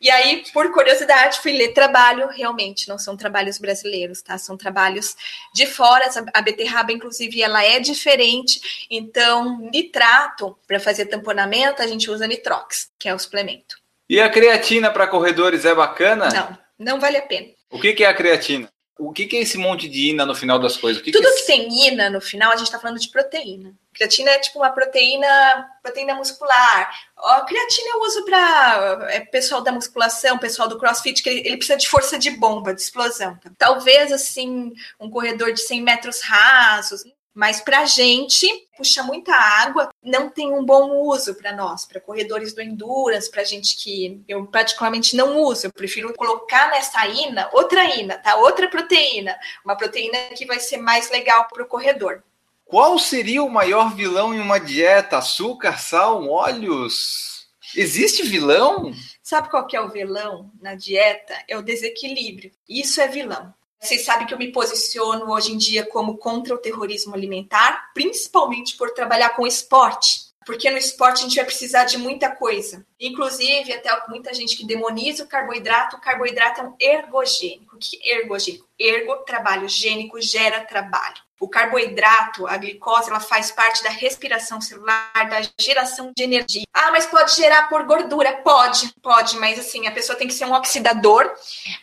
E 0.00 0.10
aí, 0.10 0.44
por 0.52 0.70
curiosidade, 0.72 1.40
fui 1.40 1.52
ler 1.52 1.72
trabalho. 1.72 2.28
Realmente, 2.28 2.88
não 2.88 2.98
são 2.98 3.16
trabalhos 3.16 3.58
brasileiros, 3.58 4.20
tá? 4.20 4.36
São 4.36 4.56
trabalhos 4.56 5.16
de 5.54 5.66
fora. 5.66 6.08
A 6.34 6.42
beterraba, 6.42 6.92
inclusive, 6.92 7.42
ela 7.42 7.64
é 7.64 7.80
diferente. 7.80 8.86
Então, 8.90 9.58
nitrato, 9.72 10.56
para 10.66 10.78
fazer 10.78 11.06
tamponamento, 11.06 11.82
a 11.82 11.86
gente 11.86 12.10
usa 12.10 12.26
nitrox, 12.26 12.90
que 12.98 13.08
é 13.08 13.14
o 13.14 13.18
suplemento. 13.18 13.76
E 14.08 14.20
a 14.20 14.28
creatina 14.28 14.90
para 14.90 15.06
corredores 15.06 15.64
é 15.64 15.74
bacana? 15.74 16.28
Não, 16.28 16.58
não 16.78 17.00
vale 17.00 17.16
a 17.16 17.22
pena. 17.22 17.48
O 17.70 17.80
que, 17.80 17.92
que 17.94 18.04
é 18.04 18.06
a 18.06 18.14
creatina? 18.14 18.68
O 18.98 19.12
que, 19.12 19.26
que, 19.26 19.36
é 19.36 19.40
esse 19.40 19.58
monte 19.58 19.88
de 19.88 20.10
ina 20.10 20.24
no 20.24 20.34
final 20.34 20.58
das 20.58 20.76
coisas? 20.76 21.02
Que 21.02 21.12
Tudo 21.12 21.28
que, 21.28 21.40
que, 21.40 21.46
tem 21.46 21.86
ina 21.86 22.08
no 22.08 22.20
final, 22.20 22.50
a 22.50 22.56
gente 22.56 22.66
está 22.66 22.78
falando 22.78 22.98
de 22.98 23.08
proteína. 23.08 23.74
Creatina 23.92 24.30
é 24.30 24.38
tipo 24.38 24.58
uma 24.58 24.70
proteína, 24.70 25.68
proteína 25.82 26.14
muscular. 26.14 26.90
A 27.16 27.42
creatina 27.42 27.90
eu 27.94 28.00
uso 28.00 28.24
para 28.24 29.06
é, 29.10 29.20
pessoal 29.20 29.60
da 29.60 29.70
musculação, 29.70 30.38
pessoal 30.38 30.66
do 30.66 30.78
crossfit, 30.78 31.22
que 31.22 31.28
ele, 31.28 31.40
ele, 31.40 31.56
precisa 31.58 31.78
de 31.78 31.88
força 31.88 32.18
de 32.18 32.30
bomba, 32.30 32.74
de 32.74 32.80
explosão. 32.80 33.38
Talvez, 33.58 34.12
assim, 34.12 34.72
um 34.98 35.10
corredor 35.10 35.52
de 35.52 35.60
100 35.60 35.82
metros 35.82 36.22
rasos, 36.22 37.04
mas 37.36 37.60
para 37.60 37.80
a 37.80 37.84
gente, 37.84 38.48
puxa 38.78 39.02
muita 39.02 39.30
água, 39.30 39.90
não 40.02 40.30
tem 40.30 40.50
um 40.50 40.64
bom 40.64 41.02
uso 41.02 41.34
para 41.34 41.54
nós, 41.54 41.84
para 41.84 42.00
corredores 42.00 42.54
do 42.54 42.62
endurance, 42.62 43.30
para 43.30 43.44
gente 43.44 43.76
que 43.76 44.24
eu 44.26 44.46
particularmente 44.46 45.14
não 45.14 45.42
uso. 45.42 45.66
Eu 45.66 45.72
prefiro 45.72 46.14
colocar 46.14 46.70
nessa 46.70 47.06
ina 47.06 47.50
outra 47.52 47.84
ina, 47.94 48.16
tá? 48.16 48.36
Outra 48.36 48.70
proteína, 48.70 49.36
uma 49.62 49.76
proteína 49.76 50.16
que 50.34 50.46
vai 50.46 50.58
ser 50.58 50.78
mais 50.78 51.10
legal 51.10 51.46
para 51.46 51.62
o 51.62 51.68
corredor. 51.68 52.24
Qual 52.64 52.98
seria 52.98 53.42
o 53.42 53.50
maior 53.50 53.94
vilão 53.94 54.34
em 54.34 54.40
uma 54.40 54.58
dieta? 54.58 55.18
Açúcar, 55.18 55.78
sal, 55.78 56.26
óleos? 56.26 57.48
Existe 57.76 58.22
vilão? 58.22 58.94
Sabe 59.22 59.50
qual 59.50 59.66
que 59.66 59.76
é 59.76 59.80
o 59.82 59.90
vilão 59.90 60.50
na 60.58 60.74
dieta? 60.74 61.34
É 61.46 61.58
o 61.58 61.62
desequilíbrio. 61.62 62.50
Isso 62.66 62.98
é 62.98 63.08
vilão. 63.08 63.52
Vocês 63.80 64.04
sabem 64.04 64.26
que 64.26 64.34
eu 64.34 64.38
me 64.38 64.50
posiciono 64.50 65.30
hoje 65.30 65.52
em 65.52 65.56
dia 65.56 65.86
como 65.86 66.16
contra 66.16 66.54
o 66.54 66.58
terrorismo 66.58 67.14
alimentar, 67.14 67.90
principalmente 67.94 68.76
por 68.76 68.90
trabalhar 68.92 69.30
com 69.30 69.46
esporte. 69.46 70.26
Porque 70.46 70.70
no 70.70 70.78
esporte 70.78 71.18
a 71.18 71.22
gente 71.22 71.36
vai 71.36 71.44
precisar 71.44 71.84
de 71.84 71.98
muita 71.98 72.30
coisa. 72.30 72.86
Inclusive, 73.00 73.72
até 73.72 73.90
muita 74.08 74.32
gente 74.32 74.56
que 74.56 74.64
demoniza 74.64 75.24
o 75.24 75.26
carboidrato. 75.26 75.96
O 75.96 76.00
carboidrato 76.00 76.60
é 76.60 76.64
um 76.64 76.74
ergogênico. 76.78 77.74
O 77.74 77.78
que 77.78 77.98
é 78.02 78.20
ergogênico? 78.20 78.68
Ergo, 78.78 79.16
trabalho. 79.24 79.68
Gênico, 79.68 80.20
gera 80.20 80.64
trabalho. 80.64 81.25
O 81.38 81.48
carboidrato, 81.48 82.46
a 82.46 82.56
glicose, 82.56 83.10
ela 83.10 83.20
faz 83.20 83.50
parte 83.50 83.82
da 83.82 83.90
respiração 83.90 84.60
celular, 84.60 85.12
da 85.28 85.42
geração 85.60 86.12
de 86.16 86.22
energia. 86.22 86.64
Ah, 86.72 86.90
mas 86.90 87.06
pode 87.06 87.34
gerar 87.34 87.68
por 87.68 87.84
gordura? 87.84 88.32
Pode, 88.42 88.94
pode, 89.02 89.36
mas 89.38 89.58
assim, 89.58 89.86
a 89.86 89.92
pessoa 89.92 90.16
tem 90.16 90.26
que 90.26 90.34
ser 90.34 90.46
um 90.46 90.54
oxidador 90.54 91.30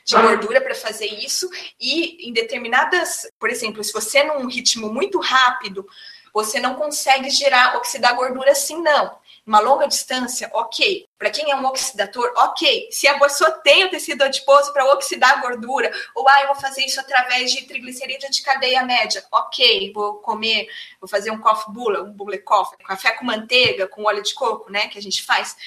de 0.04 0.16
gordura 0.16 0.60
para 0.60 0.74
fazer 0.74 1.06
isso. 1.06 1.50
E 1.80 2.28
em 2.28 2.34
determinadas, 2.34 3.28
por 3.40 3.50
exemplo, 3.50 3.84
se 3.84 3.94
você 3.94 4.24
num 4.24 4.48
ritmo 4.48 4.92
muito 4.92 5.20
rápido, 5.20 5.88
você 6.34 6.60
não 6.60 6.74
consegue 6.74 7.30
gerar, 7.30 7.78
oxidar 7.78 8.16
gordura 8.16 8.52
assim, 8.52 8.82
não. 8.82 9.16
Uma 9.46 9.60
longa 9.60 9.88
distância, 9.88 10.50
ok. 10.54 11.06
Para 11.18 11.30
quem 11.30 11.52
é 11.52 11.56
um 11.56 11.66
oxidador, 11.66 12.32
ok. 12.38 12.88
Se 12.92 13.08
a 13.08 13.20
pessoa 13.20 13.52
tem 13.52 13.84
o 13.84 13.90
tecido 13.90 14.24
adiposo 14.24 14.72
para 14.72 14.86
oxidar 14.94 15.42
gordura, 15.42 15.92
ou 16.16 16.28
ah, 16.30 16.42
eu 16.42 16.48
vou 16.48 16.56
fazer 16.56 16.86
isso 16.86 17.00
através 17.00 17.52
de 17.52 17.66
triglicerídeos 17.66 18.36
de 18.36 18.42
cadeia 18.42 18.84
média, 18.84 19.24
ok. 19.32 19.92
Vou 19.94 20.16
comer, 20.16 20.68
vou 21.00 21.10
fazer 21.10 21.30
um 21.30 21.40
coffee 21.40 21.74
bula, 21.74 22.04
um 22.04 22.12
bule 22.14 22.38
coffee, 22.38 22.78
café 22.86 23.12
com 23.12 23.26
manteiga, 23.26 23.88
com 23.88 24.04
óleo 24.04 24.24
de 24.24 24.34
coco, 24.34 24.72
né, 24.72 24.88
que 24.88 24.98
a 24.98 25.02
gente 25.02 25.22
faz. 25.24 25.58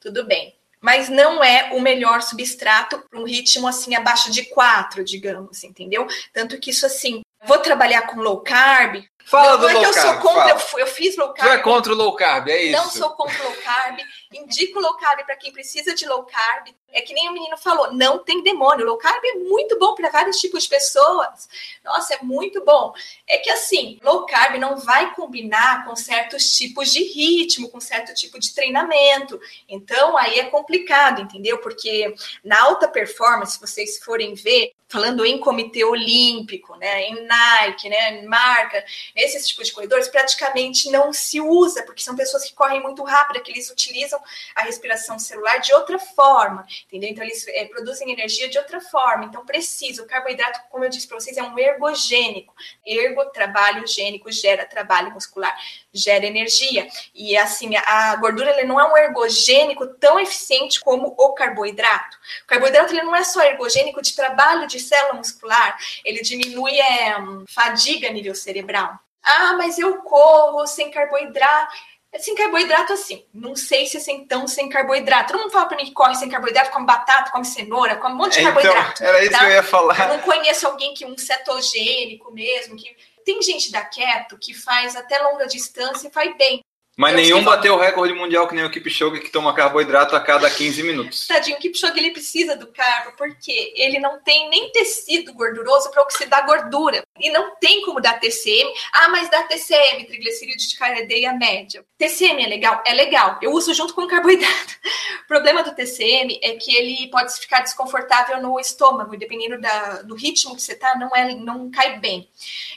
Tudo 0.00 0.24
bem 0.24 0.56
mas 0.82 1.08
não 1.08 1.42
é 1.42 1.70
o 1.72 1.80
melhor 1.80 2.20
substrato 2.22 2.98
para 3.08 3.20
um 3.20 3.24
ritmo 3.24 3.68
assim 3.68 3.94
abaixo 3.94 4.32
de 4.32 4.46
4, 4.46 5.04
digamos, 5.04 5.62
entendeu? 5.62 6.08
Tanto 6.32 6.58
que 6.58 6.70
isso 6.70 6.84
assim, 6.84 7.22
vou 7.44 7.58
trabalhar 7.58 8.02
com 8.02 8.20
low 8.20 8.40
carb, 8.40 9.04
Fala 9.24 9.52
não, 9.52 9.58
do 9.58 9.62
não 9.62 9.70
é 9.70 9.72
low 9.74 9.82
que 9.82 9.88
eu 9.88 9.94
carb, 9.94 10.20
sou 10.20 10.30
contra, 10.30 10.50
eu, 10.50 10.78
eu, 10.78 10.86
fiz 10.86 11.16
low 11.16 11.32
carb. 11.32 11.48
Tu 11.48 11.54
é 11.54 11.58
contra 11.58 11.92
o 11.92 11.96
low 11.96 12.14
carb, 12.14 12.48
é 12.48 12.62
isso? 12.64 12.72
Não 12.72 12.90
sou 12.90 13.10
contra 13.10 13.40
o 13.40 13.44
low 13.44 13.56
carb. 13.62 13.98
Indico 14.32 14.80
low 14.80 14.96
carb 14.96 15.24
para 15.24 15.36
quem 15.36 15.52
precisa 15.52 15.94
de 15.94 16.06
low 16.06 16.24
carb. 16.24 16.68
É 16.92 17.00
que 17.00 17.14
nem 17.14 17.28
o 17.28 17.32
menino 17.32 17.56
falou, 17.56 17.92
não 17.92 18.18
tem 18.18 18.42
demônio. 18.42 18.84
Low 18.84 18.98
carb 18.98 19.24
é 19.24 19.34
muito 19.36 19.78
bom 19.78 19.94
para 19.94 20.10
vários 20.10 20.38
tipos 20.38 20.64
de 20.64 20.68
pessoas. 20.68 21.48
Nossa, 21.82 22.14
é 22.14 22.18
muito 22.22 22.62
bom. 22.64 22.92
É 23.26 23.38
que 23.38 23.50
assim, 23.50 23.98
low 24.02 24.26
carb 24.26 24.56
não 24.58 24.76
vai 24.76 25.14
combinar 25.14 25.86
com 25.86 25.96
certos 25.96 26.54
tipos 26.54 26.92
de 26.92 27.02
ritmo, 27.02 27.70
com 27.70 27.80
certo 27.80 28.12
tipo 28.14 28.38
de 28.38 28.54
treinamento. 28.54 29.40
Então 29.68 30.16
aí 30.16 30.38
é 30.38 30.44
complicado, 30.44 31.22
entendeu? 31.22 31.58
Porque 31.58 32.14
na 32.44 32.62
alta 32.62 32.86
performance, 32.88 33.52
se 33.52 33.60
vocês 33.60 33.98
forem 34.04 34.34
ver, 34.34 34.72
falando 34.92 35.24
em 35.24 35.38
comitê 35.38 35.82
olímpico, 35.84 36.76
né, 36.76 37.04
em 37.04 37.26
Nike, 37.26 37.88
né, 37.88 38.20
em 38.20 38.26
marca, 38.26 38.84
esses 39.14 39.48
tipos 39.48 39.66
de 39.66 39.72
corredores 39.72 40.08
praticamente 40.08 40.90
não 40.90 41.12
se 41.12 41.40
usa, 41.40 41.82
porque 41.82 42.02
são 42.02 42.16
pessoas 42.16 42.44
que 42.44 42.54
correm 42.54 42.82
muito 42.82 43.02
rápido, 43.02 43.42
que 43.42 43.50
eles 43.50 43.70
utilizam 43.70 44.20
a 44.54 44.62
respiração 44.62 45.18
celular 45.18 45.58
de 45.58 45.72
outra 45.74 45.98
forma, 45.98 46.66
entendeu? 46.86 47.10
Então 47.10 47.24
eles 47.24 47.46
é, 47.48 47.64
produzem 47.66 48.10
energia 48.10 48.48
de 48.48 48.58
outra 48.58 48.80
forma. 48.80 49.24
Então 49.24 49.44
precisa. 49.44 50.02
O 50.02 50.06
carboidrato, 50.06 50.60
como 50.70 50.84
eu 50.84 50.90
disse 50.90 51.06
para 51.06 51.18
vocês, 51.18 51.36
é 51.36 51.42
um 51.42 51.58
ergogênico. 51.58 52.54
Ergo, 52.84 53.24
trabalho 53.26 53.86
gênico, 53.86 54.30
gera 54.30 54.64
trabalho 54.64 55.12
muscular, 55.12 55.56
gera 55.92 56.24
energia. 56.24 56.88
E 57.14 57.36
assim, 57.36 57.76
a 57.76 58.16
gordura 58.16 58.50
ele 58.50 58.66
não 58.66 58.80
é 58.80 58.84
um 58.90 58.96
ergogênico 58.96 59.86
tão 59.86 60.18
eficiente 60.18 60.80
como 60.80 61.14
o 61.18 61.32
carboidrato. 61.34 62.16
O 62.44 62.46
carboidrato 62.46 62.92
ele 62.92 63.02
não 63.02 63.14
é 63.14 63.24
só 63.24 63.42
ergogênico 63.42 64.00
de 64.00 64.14
trabalho 64.14 64.66
de 64.66 64.80
célula 64.80 65.14
muscular, 65.14 65.76
ele 66.04 66.22
diminui 66.22 66.78
é, 66.80 67.14
fadiga 67.48 68.08
a 68.08 68.12
nível 68.12 68.34
cerebral. 68.34 68.98
Ah, 69.22 69.54
mas 69.56 69.78
eu 69.78 69.98
corro 69.98 70.66
sem 70.66 70.90
carboidrato. 70.90 71.72
É 72.10 72.18
sem 72.18 72.34
carboidrato 72.34 72.92
assim. 72.92 73.24
Não 73.32 73.56
sei 73.56 73.86
se 73.86 73.96
é 73.96 74.00
sem, 74.00 74.26
tão 74.26 74.46
sem 74.46 74.68
carboidrato. 74.68 75.32
Todo 75.32 75.40
mundo 75.40 75.52
fala 75.52 75.66
pra 75.66 75.78
mim 75.78 75.86
que 75.86 75.92
corre 75.92 76.14
sem 76.14 76.28
carboidrato, 76.28 76.70
come 76.70 76.84
batata, 76.84 77.30
come 77.30 77.44
cenoura, 77.44 77.96
come 77.96 78.14
um 78.14 78.18
monte 78.18 78.34
de 78.34 78.40
é, 78.40 78.42
carboidrato. 78.42 78.92
Então, 79.02 79.06
era 79.06 79.22
isso 79.22 79.32
tá? 79.32 79.38
que 79.38 79.44
eu 79.44 79.50
ia 79.50 79.62
falar. 79.62 79.98
Eu 79.98 80.08
não 80.08 80.18
conheço 80.18 80.66
alguém 80.66 80.92
que 80.92 81.06
um 81.06 81.16
cetogênico 81.16 82.30
mesmo, 82.30 82.76
que 82.76 82.94
tem 83.24 83.42
gente 83.42 83.70
da 83.72 83.84
keto 83.84 84.38
que 84.38 84.54
faz 84.54 84.96
até 84.96 85.18
longa 85.18 85.46
distância 85.46 86.08
e 86.08 86.12
faz 86.12 86.36
bem. 86.36 86.62
Mas 86.96 87.14
nenhum 87.14 87.42
bateu 87.42 87.74
o 87.74 87.78
recorde 87.78 88.12
mundial 88.12 88.46
que 88.46 88.54
nem 88.54 88.64
o 88.64 88.70
Kipchoge 88.70 89.20
que 89.20 89.30
toma 89.30 89.54
carboidrato 89.54 90.14
a 90.14 90.20
cada 90.20 90.50
15 90.50 90.82
minutos. 90.82 91.26
Tadinho, 91.28 91.56
o 91.56 91.60
Kipchoge 91.60 91.98
ele 91.98 92.10
precisa 92.10 92.54
do 92.54 92.66
carbo 92.66 93.16
porque 93.16 93.72
ele 93.74 93.98
não 93.98 94.20
tem 94.22 94.50
nem 94.50 94.70
tecido 94.72 95.32
gorduroso 95.32 95.90
para 95.90 96.02
oxidar 96.02 96.44
gordura. 96.44 97.02
E 97.18 97.30
não 97.30 97.56
tem 97.56 97.82
como 97.82 98.00
dar 98.00 98.20
TCM. 98.20 98.70
Ah, 98.92 99.08
mas 99.08 99.30
dá 99.30 99.42
TCM, 99.44 100.04
triglicíridos 100.04 100.68
de 100.68 100.76
cadeia 100.76 101.32
média. 101.32 101.84
TCM 101.96 102.44
é 102.44 102.46
legal? 102.46 102.82
É 102.86 102.92
legal. 102.92 103.38
Eu 103.40 103.52
uso 103.52 103.72
junto 103.72 103.94
com 103.94 104.02
o 104.02 104.08
carboidrato. 104.08 104.76
O 105.24 105.28
problema 105.28 105.62
do 105.62 105.74
TCM 105.74 106.40
é 106.42 106.56
que 106.56 106.74
ele 106.74 107.08
pode 107.10 107.32
ficar 107.34 107.60
desconfortável 107.60 108.42
no 108.42 108.60
estômago, 108.60 109.16
dependendo 109.16 109.58
da, 109.58 110.02
do 110.02 110.14
ritmo 110.14 110.54
que 110.54 110.60
você 110.60 110.74
tá, 110.74 110.94
não, 110.96 111.08
é, 111.16 111.34
não 111.34 111.70
cai 111.70 111.98
bem. 111.98 112.28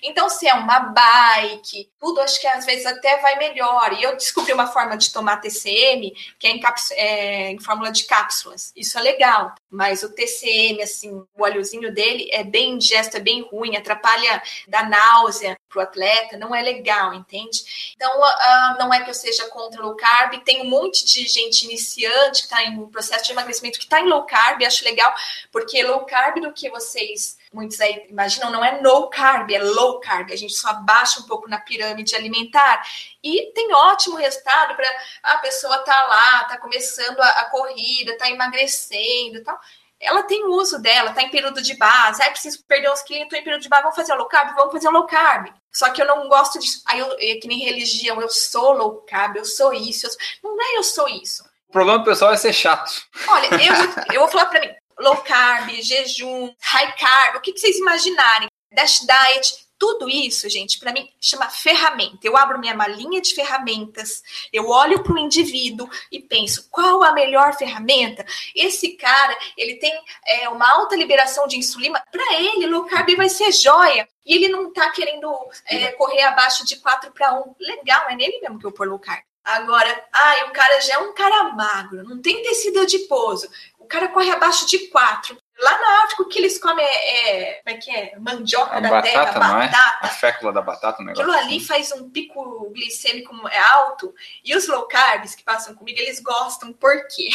Então, 0.01 0.29
se 0.29 0.47
é 0.47 0.53
uma 0.53 0.79
bike, 0.79 1.89
tudo 1.99 2.21
acho 2.21 2.39
que 2.39 2.47
às 2.47 2.65
vezes 2.65 2.85
até 2.85 3.19
vai 3.19 3.37
melhor. 3.37 3.93
E 3.99 4.04
eu 4.05 4.15
descobri 4.15 4.53
uma 4.53 4.67
forma 4.67 4.97
de 4.97 5.11
tomar 5.11 5.37
TCM 5.37 6.13
que 6.39 6.47
é 6.47 6.51
em, 6.51 6.61
é 6.93 7.51
em, 7.51 7.59
fórmula 7.59 7.91
de 7.91 8.05
cápsulas. 8.05 8.71
Isso 8.75 8.97
é 8.97 9.01
legal. 9.01 9.53
Mas 9.69 10.03
o 10.03 10.09
TCM, 10.09 10.81
assim, 10.81 11.11
o 11.11 11.27
óleozinho 11.37 11.93
dele 11.93 12.29
é 12.31 12.43
bem 12.43 12.71
indigesto, 12.71 13.17
é 13.17 13.19
bem 13.19 13.41
ruim, 13.41 13.75
atrapalha, 13.75 14.41
dá 14.67 14.83
náusea 14.83 15.57
pro 15.69 15.81
atleta, 15.81 16.37
não 16.37 16.55
é 16.55 16.61
legal, 16.61 17.13
entende? 17.13 17.91
Então, 17.95 18.19
uh, 18.19 18.77
não 18.79 18.93
é 18.93 19.03
que 19.03 19.09
eu 19.09 19.13
seja 19.13 19.47
contra 19.49 19.81
low 19.81 19.95
carb. 19.95 20.41
Tem 20.43 20.61
um 20.61 20.69
monte 20.69 21.05
de 21.05 21.27
gente 21.27 21.65
iniciante 21.65 22.41
que 22.41 22.47
está 22.47 22.63
em 22.63 22.85
processo 22.87 23.25
de 23.25 23.31
emagrecimento 23.31 23.77
que 23.77 23.85
está 23.85 23.99
em 23.99 24.07
low 24.07 24.23
carb, 24.23 24.63
acho 24.63 24.85
legal, 24.85 25.13
porque 25.51 25.83
low 25.83 26.05
carb 26.05 26.39
do 26.41 26.53
que 26.53 26.69
vocês 26.69 27.37
muitos 27.55 27.79
aí 27.79 28.05
imaginam, 28.09 28.51
não 28.51 28.63
é 28.63 28.81
no 28.81 29.07
carb, 29.09 29.49
é 29.49 29.59
low 29.59 29.99
carb. 30.01 30.29
A 30.31 30.35
gente 30.35 30.53
só 30.53 30.69
abaixa 30.69 31.21
um 31.21 31.23
pouco 31.23 31.49
na 31.49 31.57
pirâmide 31.57 32.15
alimentar 32.15 32.85
e 33.23 33.51
tem 33.53 33.73
ótimo 33.73 34.17
resultado 34.17 34.75
para 34.75 34.87
a 35.23 35.37
pessoa 35.37 35.79
tá 35.79 36.05
lá, 36.05 36.43
tá 36.43 36.57
começando 36.57 37.19
a, 37.21 37.29
a 37.29 37.45
corrida, 37.45 38.17
tá 38.17 38.29
emagrecendo 38.29 39.37
e 39.37 39.41
tal. 39.41 39.57
Ela 39.97 40.23
tem 40.23 40.45
uso 40.45 40.79
dela, 40.79 41.13
tá 41.13 41.23
em 41.23 41.29
período 41.29 41.61
de 41.61 41.75
base. 41.77 42.21
Ah, 42.21 42.29
preciso 42.29 42.63
perder 42.65 42.91
uns 42.91 43.01
quilos, 43.01 43.29
tô 43.29 43.37
em 43.37 43.43
período 43.43 43.61
de 43.61 43.69
base, 43.69 43.83
vamos 43.83 43.95
fazer 43.95 44.13
low 44.13 44.27
carb? 44.27 44.53
Vamos 44.53 44.73
fazer 44.73 44.89
low 44.89 45.07
carb. 45.07 45.47
Só 45.71 45.89
que 45.89 46.01
eu 46.01 46.05
não 46.05 46.27
gosto 46.27 46.59
disso. 46.59 46.83
Aí 46.85 46.99
eu, 46.99 47.11
é 47.13 47.35
que 47.39 47.47
nem 47.47 47.59
religião, 47.59 48.21
eu 48.21 48.29
sou 48.29 48.73
low 48.73 49.05
carb, 49.07 49.37
eu 49.37 49.45
sou 49.45 49.73
isso. 49.73 50.05
Eu 50.05 50.11
sou... 50.11 50.19
Não 50.43 50.61
é 50.61 50.77
eu 50.77 50.83
sou 50.83 51.07
isso. 51.07 51.43
O 51.69 51.71
problema 51.71 51.99
do 51.99 52.05
pessoal 52.05 52.33
é 52.33 52.37
ser 52.37 52.53
chato. 52.53 52.91
Olha, 53.27 53.47
eu, 53.47 54.13
eu 54.13 54.19
vou 54.21 54.29
falar 54.29 54.45
para 54.47 54.59
mim, 54.59 54.75
low 54.99 55.17
carb, 55.17 55.69
jejum, 55.81 56.53
high 56.59 56.95
carb, 56.95 57.37
o 57.37 57.41
que, 57.41 57.53
que 57.53 57.59
vocês 57.59 57.77
imaginarem, 57.77 58.47
dash 58.71 58.99
diet, 58.99 59.65
tudo 59.77 60.09
isso, 60.09 60.49
gente, 60.49 60.79
para 60.79 60.93
mim 60.93 61.09
chama 61.19 61.49
ferramenta. 61.49 62.19
Eu 62.23 62.37
abro 62.37 62.59
minha 62.59 62.73
malinha 62.73 63.21
de 63.21 63.33
ferramentas, 63.33 64.23
eu 64.51 64.69
olho 64.69 65.03
para 65.03 65.13
o 65.13 65.17
indivíduo 65.17 65.89
e 66.11 66.19
penso 66.19 66.69
qual 66.69 67.03
a 67.03 67.11
melhor 67.11 67.53
ferramenta. 67.57 68.25
Esse 68.55 68.93
cara, 68.93 69.37
ele 69.57 69.75
tem 69.75 69.93
é, 70.25 70.49
uma 70.49 70.69
alta 70.69 70.95
liberação 70.95 71.45
de 71.45 71.57
insulina, 71.57 72.01
para 72.11 72.35
ele, 72.35 72.67
low 72.67 72.85
carb 72.85 73.15
vai 73.15 73.29
ser 73.29 73.51
joia. 73.51 74.07
E 74.25 74.33
ele 74.33 74.47
não 74.47 74.69
está 74.69 74.89
querendo 74.89 75.31
é, 75.67 75.91
correr 75.91 76.23
abaixo 76.23 76.65
de 76.65 76.77
4 76.77 77.11
para 77.11 77.33
1. 77.33 77.55
Legal, 77.59 78.09
é 78.09 78.15
nele 78.15 78.39
mesmo 78.39 78.57
que 78.57 78.65
eu 78.65 78.71
pôr 78.71 78.87
low 78.87 78.97
carb. 78.97 79.23
Agora, 79.45 80.03
ah, 80.11 80.45
o 80.47 80.51
cara 80.51 80.81
já 80.81 80.95
é 80.95 80.97
um 80.97 81.13
cara 81.13 81.53
magro, 81.53 82.03
não 82.03 82.19
tem 82.19 82.41
tecido 82.41 82.81
adiposo. 82.81 83.47
O 83.77 83.85
cara 83.85 84.07
corre 84.07 84.31
abaixo 84.31 84.65
de 84.65 84.87
4. 84.87 85.37
Lá 85.59 85.71
na 85.79 86.03
África, 86.03 86.23
o 86.23 86.27
que 86.27 86.39
eles 86.39 86.57
comem 86.59 86.83
é, 86.83 87.51
é 87.51 87.53
como 87.61 87.75
é 87.75 87.79
que 87.79 87.91
é? 87.91 88.19
Mandioca 88.19 88.75
a 88.75 88.79
da 88.79 88.89
batata, 88.89 89.09
terra, 89.09 89.39
batata. 89.39 90.05
É? 90.05 90.07
A 90.07 90.09
fécula 90.09 90.51
da 90.51 90.61
batata, 90.61 91.01
o 91.01 91.05
negócio. 91.05 91.23
Aquilo 91.23 91.37
ali 91.37 91.57
assim. 91.57 91.65
faz 91.65 91.91
um 91.91 92.09
pico 92.09 92.71
glicêmico 92.73 93.47
é 93.47 93.59
alto. 93.59 94.13
E 94.43 94.55
os 94.55 94.67
low 94.67 94.87
carbs 94.87 95.35
que 95.35 95.43
passam 95.43 95.75
comigo, 95.75 95.99
eles 95.99 96.19
gostam. 96.19 96.73
Por 96.73 97.07
quê? 97.07 97.29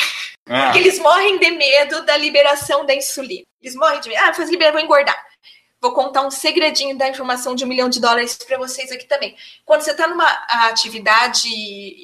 Ah. 0.49 0.65
Porque 0.65 0.79
eles 0.81 0.99
morrem 0.99 1.39
de 1.39 1.51
medo 1.53 2.05
da 2.05 2.17
liberação 2.17 2.85
da 2.85 2.93
insulina. 2.93 3.47
Eles 3.63 3.77
morrem 3.77 4.01
de 4.01 4.09
medo. 4.09 4.21
Ah, 4.25 4.35
faz 4.35 4.51
liberar, 4.51 4.73
vou 4.73 4.81
engordar. 4.81 5.30
Vou 5.81 5.93
contar 5.93 6.27
um 6.27 6.31
segredinho 6.31 6.99
da 6.99 7.09
informação 7.09 7.55
de 7.55 7.65
um 7.65 7.69
milhão 7.69 7.89
de 7.89 8.01
dólares 8.01 8.37
para 8.37 8.59
vocês 8.59 8.93
aqui 8.93 9.07
também. 9.07 9.35
Quando 9.65 9.81
você 9.81 9.93
está 9.93 10.07
numa 10.07 10.29
atividade 10.69 11.41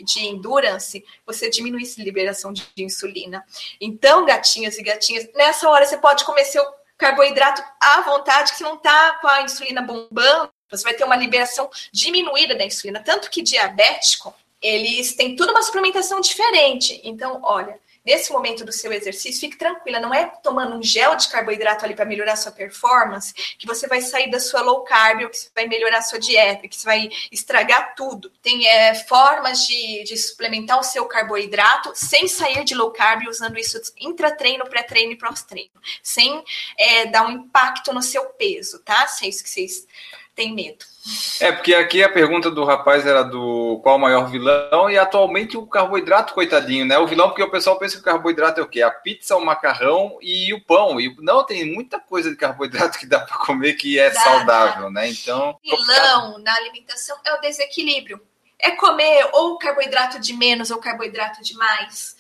de 0.03 0.27
endurance, 0.27 1.05
você 1.27 1.51
diminui 1.51 1.83
a 1.83 2.03
liberação 2.03 2.53
de 2.53 2.65
insulina. 2.79 3.45
Então, 3.79 4.25
gatinhos 4.25 4.79
e 4.79 4.83
gatinhas, 4.83 5.29
nessa 5.35 5.69
hora 5.69 5.85
você 5.85 5.99
pode 5.99 6.25
comer 6.25 6.47
seu 6.47 6.65
carboidrato 6.97 7.63
à 7.79 8.01
vontade, 8.01 8.53
que 8.53 8.59
você 8.59 8.65
não 8.65 8.77
está 8.77 9.19
com 9.21 9.29
a 9.29 9.43
insulina 9.43 9.83
bombando, 9.83 10.51
Você 10.71 10.83
vai 10.83 10.95
ter 10.95 11.05
uma 11.05 11.15
liberação 11.15 11.71
diminuída 11.93 12.55
da 12.55 12.65
insulina. 12.65 13.03
Tanto 13.03 13.31
que 13.31 13.43
diabético, 13.43 14.35
eles 14.61 15.15
têm 15.15 15.37
tudo 15.37 15.51
uma 15.51 15.63
suplementação 15.63 16.21
diferente. 16.21 17.01
Então, 17.05 17.41
olha, 17.43 17.79
nesse 18.07 18.33
momento 18.33 18.65
do 18.65 18.71
seu 18.71 18.93
exercício, 18.93 19.41
fique 19.41 19.57
tranquila, 19.57 19.99
não 19.99 20.15
é 20.15 20.27
tomando 20.43 20.77
um 20.77 20.83
gel 20.83 21.17
de 21.17 21.29
carboidrato 21.29 21.85
ali 21.85 21.95
para 21.95 22.05
melhorar 22.05 22.35
a 22.35 22.37
sua 22.37 22.53
performance 22.53 23.35
que 23.59 23.67
você 23.67 23.89
vai 23.89 24.01
sair 24.01 24.31
da 24.31 24.39
sua 24.39 24.63
low 24.63 24.85
carb 24.85 25.25
ou 25.25 25.29
que 25.29 25.37
você 25.37 25.51
vai 25.55 25.67
melhorar 25.67 25.99
a 25.99 26.03
sua 26.03 26.21
dieta, 26.21 26.69
que 26.69 26.77
você 26.77 26.85
vai 26.85 27.11
estragar 27.33 27.97
tudo. 27.97 28.31
Tem 28.41 28.67
é, 28.67 28.95
formas 28.95 29.67
de, 29.67 30.05
de, 30.05 30.17
suplementar 30.17 30.79
o 30.79 30.85
seu 30.85 31.05
carboidrato 31.07 31.93
sem 31.95 32.29
sair 32.29 32.63
de 32.63 32.75
low 32.75 32.93
carb, 32.93 33.27
usando 33.29 33.59
isso 33.59 33.81
intratreino, 33.99 34.69
pré-treino 34.69 35.13
e 35.13 35.19
pós-treino, 35.19 35.71
sem 36.03 36.45
é, 36.79 37.07
dar 37.07 37.27
um 37.27 37.31
impacto 37.31 37.93
no 37.93 38.03
seu 38.03 38.25
peso, 38.27 38.79
tá? 38.85 39.09
Se 39.09 39.25
é 39.25 39.29
isso 39.29 39.43
que 39.43 39.51
vocês 39.51 39.87
têm 40.37 40.55
medo. 40.55 40.85
É, 41.41 41.51
porque 41.51 41.75
aqui 41.75 42.03
a 42.03 42.09
pergunta 42.09 42.51
do 42.51 42.65
rapaz 42.65 43.07
era 43.07 43.23
do 43.23 43.81
qual 43.83 43.97
o 43.97 43.99
maior 43.99 44.29
vilão, 44.29 44.91
e 44.91 44.99
atualmente 44.99 45.57
o 45.57 45.67
carboidrato, 45.67 46.35
coitadinho, 46.35 46.85
né? 46.85 46.99
O 46.99 47.07
vilão, 47.07 47.29
porque 47.29 47.43
o 47.43 47.51
pessoal 47.51 47.79
pensa 47.79 47.95
que 47.95 48.03
o 48.03 48.05
carboidrato 48.05 48.61
é 48.61 48.63
o 48.63 48.69
quê? 48.69 48.83
A 48.83 48.91
pizza, 48.91 49.37
o 49.37 49.45
macarrão 49.45 50.19
e 50.21 50.53
o 50.53 50.61
pão. 50.61 51.01
E 51.01 51.15
não, 51.21 51.45
tem 51.45 51.73
muita 51.73 51.99
coisa 51.99 52.31
de 52.31 52.37
carboidrato 52.37 52.99
que 53.01 53.07
dá 53.07 53.21
para 53.21 53.39
comer 53.39 53.75
que 53.75 53.99
é 53.99 54.11
dá, 54.11 54.21
saudável, 54.21 54.85
dá. 54.85 54.91
né? 54.91 55.09
Então. 55.09 55.59
Vilão 55.65 56.39
na 56.39 56.55
alimentação 56.55 57.17
é 57.25 57.33
o 57.35 57.41
desequilíbrio. 57.41 58.21
É 58.59 58.71
comer 58.73 59.29
ou 59.33 59.59
carboidrato 59.59 60.19
de 60.19 60.33
menos 60.33 60.71
ou 60.71 60.79
carboidrato 60.79 61.43
de 61.43 61.55
mais 61.55 62.17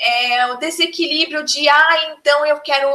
é, 0.00 0.46
o 0.46 0.56
desequilíbrio 0.56 1.44
de, 1.44 1.68
ah, 1.68 2.14
então 2.18 2.46
eu 2.46 2.58
quero 2.60 2.88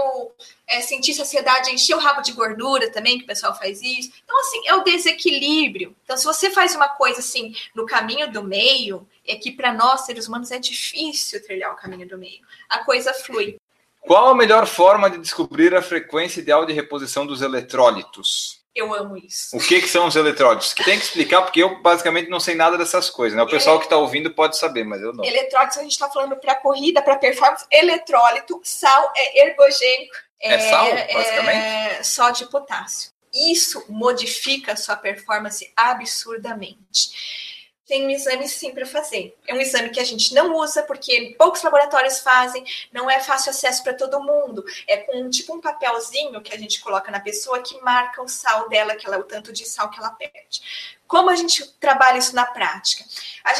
é, 0.67 0.81
sentir 0.81 1.13
saciedade, 1.13 1.69
encher 1.69 1.95
o 1.95 1.99
rabo 1.99 2.21
de 2.21 2.31
gordura 2.31 2.91
também, 2.91 3.19
que 3.19 3.25
o 3.25 3.27
pessoal 3.27 3.55
faz 3.55 3.79
isso. 3.83 4.11
Então, 4.23 4.39
assim, 4.39 4.67
é 4.67 4.73
o 4.73 4.83
desequilíbrio. 4.83 5.95
Então, 6.03 6.17
se 6.17 6.25
você 6.25 6.49
faz 6.49 6.73
uma 6.73 6.89
coisa 6.89 7.19
assim 7.19 7.53
no 7.75 7.85
caminho 7.85 8.31
do 8.31 8.43
meio, 8.43 9.07
é 9.27 9.35
que 9.35 9.51
para 9.51 9.71
nós, 9.71 10.01
seres 10.01 10.27
humanos, 10.27 10.49
é 10.49 10.57
difícil 10.57 11.43
trilhar 11.43 11.71
o 11.71 11.75
caminho 11.75 12.07
do 12.07 12.17
meio. 12.17 12.41
A 12.67 12.79
coisa 12.79 13.13
flui. 13.13 13.57
Qual 14.01 14.29
a 14.29 14.35
melhor 14.35 14.65
forma 14.65 15.07
de 15.07 15.19
descobrir 15.19 15.75
a 15.75 15.83
frequência 15.83 16.39
ideal 16.39 16.65
de 16.65 16.73
reposição 16.73 17.25
dos 17.25 17.43
eletrólitos? 17.43 18.64
Eu 18.75 18.93
amo 18.93 19.15
isso. 19.15 19.55
O 19.55 19.59
que, 19.59 19.79
que 19.81 19.87
são 19.87 20.05
os 20.05 20.17
eletrólitos? 20.17 20.73
Que 20.73 20.83
tem 20.83 20.99
que 20.99 21.05
explicar, 21.05 21.41
porque 21.43 21.63
eu 21.63 21.81
basicamente 21.81 22.29
não 22.29 22.41
sei 22.41 22.55
nada 22.55 22.77
dessas 22.77 23.09
coisas. 23.09 23.37
Né? 23.37 23.41
O 23.41 23.47
pessoal 23.47 23.79
que 23.79 23.85
está 23.85 23.95
ouvindo 23.95 24.33
pode 24.33 24.57
saber, 24.57 24.83
mas 24.83 25.01
eu 25.01 25.13
não. 25.13 25.23
Eletrólitos, 25.23 25.77
a 25.77 25.81
gente 25.81 25.93
está 25.93 26.09
falando 26.09 26.35
para 26.35 26.55
corrida, 26.55 27.01
para 27.01 27.15
performance. 27.15 27.65
Eletrólito, 27.71 28.59
sal 28.63 29.13
é 29.15 29.47
ergogênico. 29.47 30.13
É, 30.41 30.55
é 30.55 30.59
sal, 30.59 30.85
basicamente? 31.13 31.57
É 31.57 32.03
só 32.03 32.29
de 32.31 32.45
potássio. 32.47 33.11
Isso 33.33 33.85
modifica 33.87 34.73
a 34.73 34.75
sua 34.75 34.97
performance 34.97 35.71
absurdamente 35.75 37.44
tem 37.87 38.05
um 38.05 38.09
exame 38.09 38.47
sim 38.47 38.71
para 38.71 38.85
fazer. 38.85 39.37
É 39.47 39.53
um 39.53 39.61
exame 39.61 39.89
que 39.89 39.99
a 39.99 40.03
gente 40.03 40.33
não 40.33 40.55
usa 40.55 40.83
porque 40.83 41.35
poucos 41.37 41.61
laboratórios 41.61 42.19
fazem, 42.19 42.65
não 42.91 43.09
é 43.09 43.19
fácil 43.19 43.51
acesso 43.51 43.83
para 43.83 43.93
todo 43.93 44.23
mundo. 44.23 44.63
É 44.87 44.97
com 44.97 45.29
tipo 45.29 45.55
um 45.55 45.61
papelzinho 45.61 46.41
que 46.41 46.53
a 46.53 46.57
gente 46.57 46.81
coloca 46.81 47.11
na 47.11 47.19
pessoa 47.19 47.61
que 47.61 47.79
marca 47.81 48.21
o 48.21 48.27
sal 48.27 48.67
dela, 48.69 48.95
que 48.95 49.05
ela, 49.05 49.19
o 49.19 49.23
tanto 49.23 49.53
de 49.53 49.65
sal 49.65 49.89
que 49.89 49.99
ela 49.99 50.09
perde. 50.09 50.61
Como 51.07 51.29
a 51.29 51.35
gente 51.35 51.63
trabalha 51.79 52.17
isso 52.17 52.33
na 52.33 52.45
prática? 52.45 53.05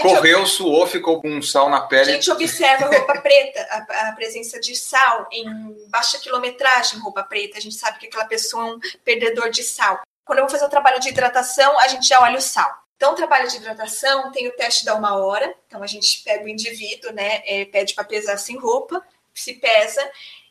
Correu, 0.02 0.40
ob... 0.40 0.50
suou, 0.50 0.88
ficou 0.88 1.22
com 1.22 1.40
sal 1.44 1.70
na 1.70 1.82
pele. 1.82 2.10
A 2.10 2.14
gente 2.16 2.32
observa 2.32 2.86
a 2.86 2.90
roupa 2.90 3.22
preta, 3.22 3.62
a, 3.70 4.10
a, 4.10 4.12
presença 4.14 4.60
de 4.60 4.76
sal 4.76 5.28
em 5.32 5.46
baixa 5.90 6.18
quilometragem, 6.18 7.00
roupa 7.00 7.22
preta. 7.22 7.60
A 7.60 7.62
gente 7.62 7.76
sabe 7.76 8.00
que 8.00 8.08
aquela 8.08 8.26
pessoa 8.26 8.64
é 8.64 8.74
um 8.74 8.80
perdedor 9.04 9.52
de 9.52 9.62
sal. 9.62 10.02
Quando 10.26 10.40
eu 10.40 10.46
vou 10.46 10.52
fazer 10.52 10.66
o 10.66 10.70
trabalho 10.70 11.00
de 11.00 11.10
hidratação, 11.10 11.80
a 11.80 11.88
gente 11.88 12.08
já 12.08 12.20
olha 12.20 12.40
o 12.40 12.42
sal. 12.42 12.85
Então, 12.96 13.12
o 13.14 13.16
trabalho 13.16 13.50
de 13.50 13.58
hidratação 13.58 14.32
tem 14.32 14.48
o 14.48 14.56
teste 14.56 14.86
da 14.86 14.96
uma 14.96 15.18
hora. 15.18 15.54
Então, 15.68 15.84
a 15.84 15.88
gente 15.88 16.24
pega 16.24 16.46
o 16.46 16.50
indivíduo, 16.50 17.12
né? 17.12 17.42
É, 17.46 17.66
pede 17.66 17.94
para 17.94 18.04
pesar 18.04 18.38
sem 18.38 18.58
roupa, 18.58 19.06
se 19.34 19.54
pesa, 19.54 20.02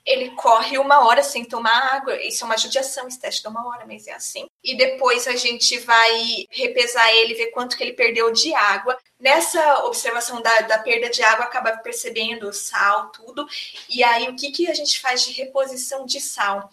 ele 0.04 0.30
corre 0.32 0.76
uma 0.76 1.06
hora 1.06 1.22
sem 1.22 1.44
tomar 1.44 1.94
água. 1.94 2.14
Isso 2.22 2.44
é 2.44 2.46
uma 2.46 2.58
judiação, 2.58 3.08
esse 3.08 3.18
teste 3.18 3.42
dá 3.42 3.48
uma 3.48 3.66
hora, 3.66 3.86
mas 3.86 4.06
é 4.06 4.12
assim. 4.12 4.46
E 4.62 4.76
depois 4.76 5.26
a 5.26 5.34
gente 5.34 5.78
vai 5.78 6.46
repesar 6.50 7.10
ele, 7.14 7.34
ver 7.34 7.46
quanto 7.46 7.76
que 7.76 7.82
ele 7.82 7.94
perdeu 7.94 8.30
de 8.30 8.54
água. 8.54 8.98
Nessa 9.18 9.84
observação 9.84 10.42
da, 10.42 10.60
da 10.62 10.78
perda 10.78 11.08
de 11.08 11.22
água, 11.22 11.46
acaba 11.46 11.78
percebendo 11.78 12.48
o 12.48 12.52
sal, 12.52 13.08
tudo. 13.10 13.46
E 13.88 14.04
aí, 14.04 14.28
o 14.28 14.36
que, 14.36 14.50
que 14.50 14.70
a 14.70 14.74
gente 14.74 15.00
faz 15.00 15.24
de 15.24 15.32
reposição 15.32 16.04
de 16.04 16.20
sal? 16.20 16.68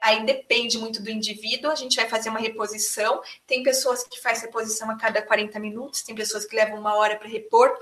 Aí 0.00 0.24
depende 0.24 0.78
muito 0.78 1.02
do 1.02 1.10
indivíduo, 1.10 1.70
a 1.70 1.74
gente 1.74 1.96
vai 1.96 2.08
fazer 2.08 2.30
uma 2.30 2.38
reposição. 2.38 3.20
Tem 3.46 3.62
pessoas 3.62 4.02
que 4.02 4.18
faz 4.18 4.40
reposição 4.40 4.90
a 4.90 4.96
cada 4.96 5.20
40 5.20 5.58
minutos, 5.60 6.02
tem 6.02 6.14
pessoas 6.14 6.46
que 6.46 6.56
levam 6.56 6.78
uma 6.78 6.94
hora 6.94 7.16
para 7.16 7.28
repor, 7.28 7.76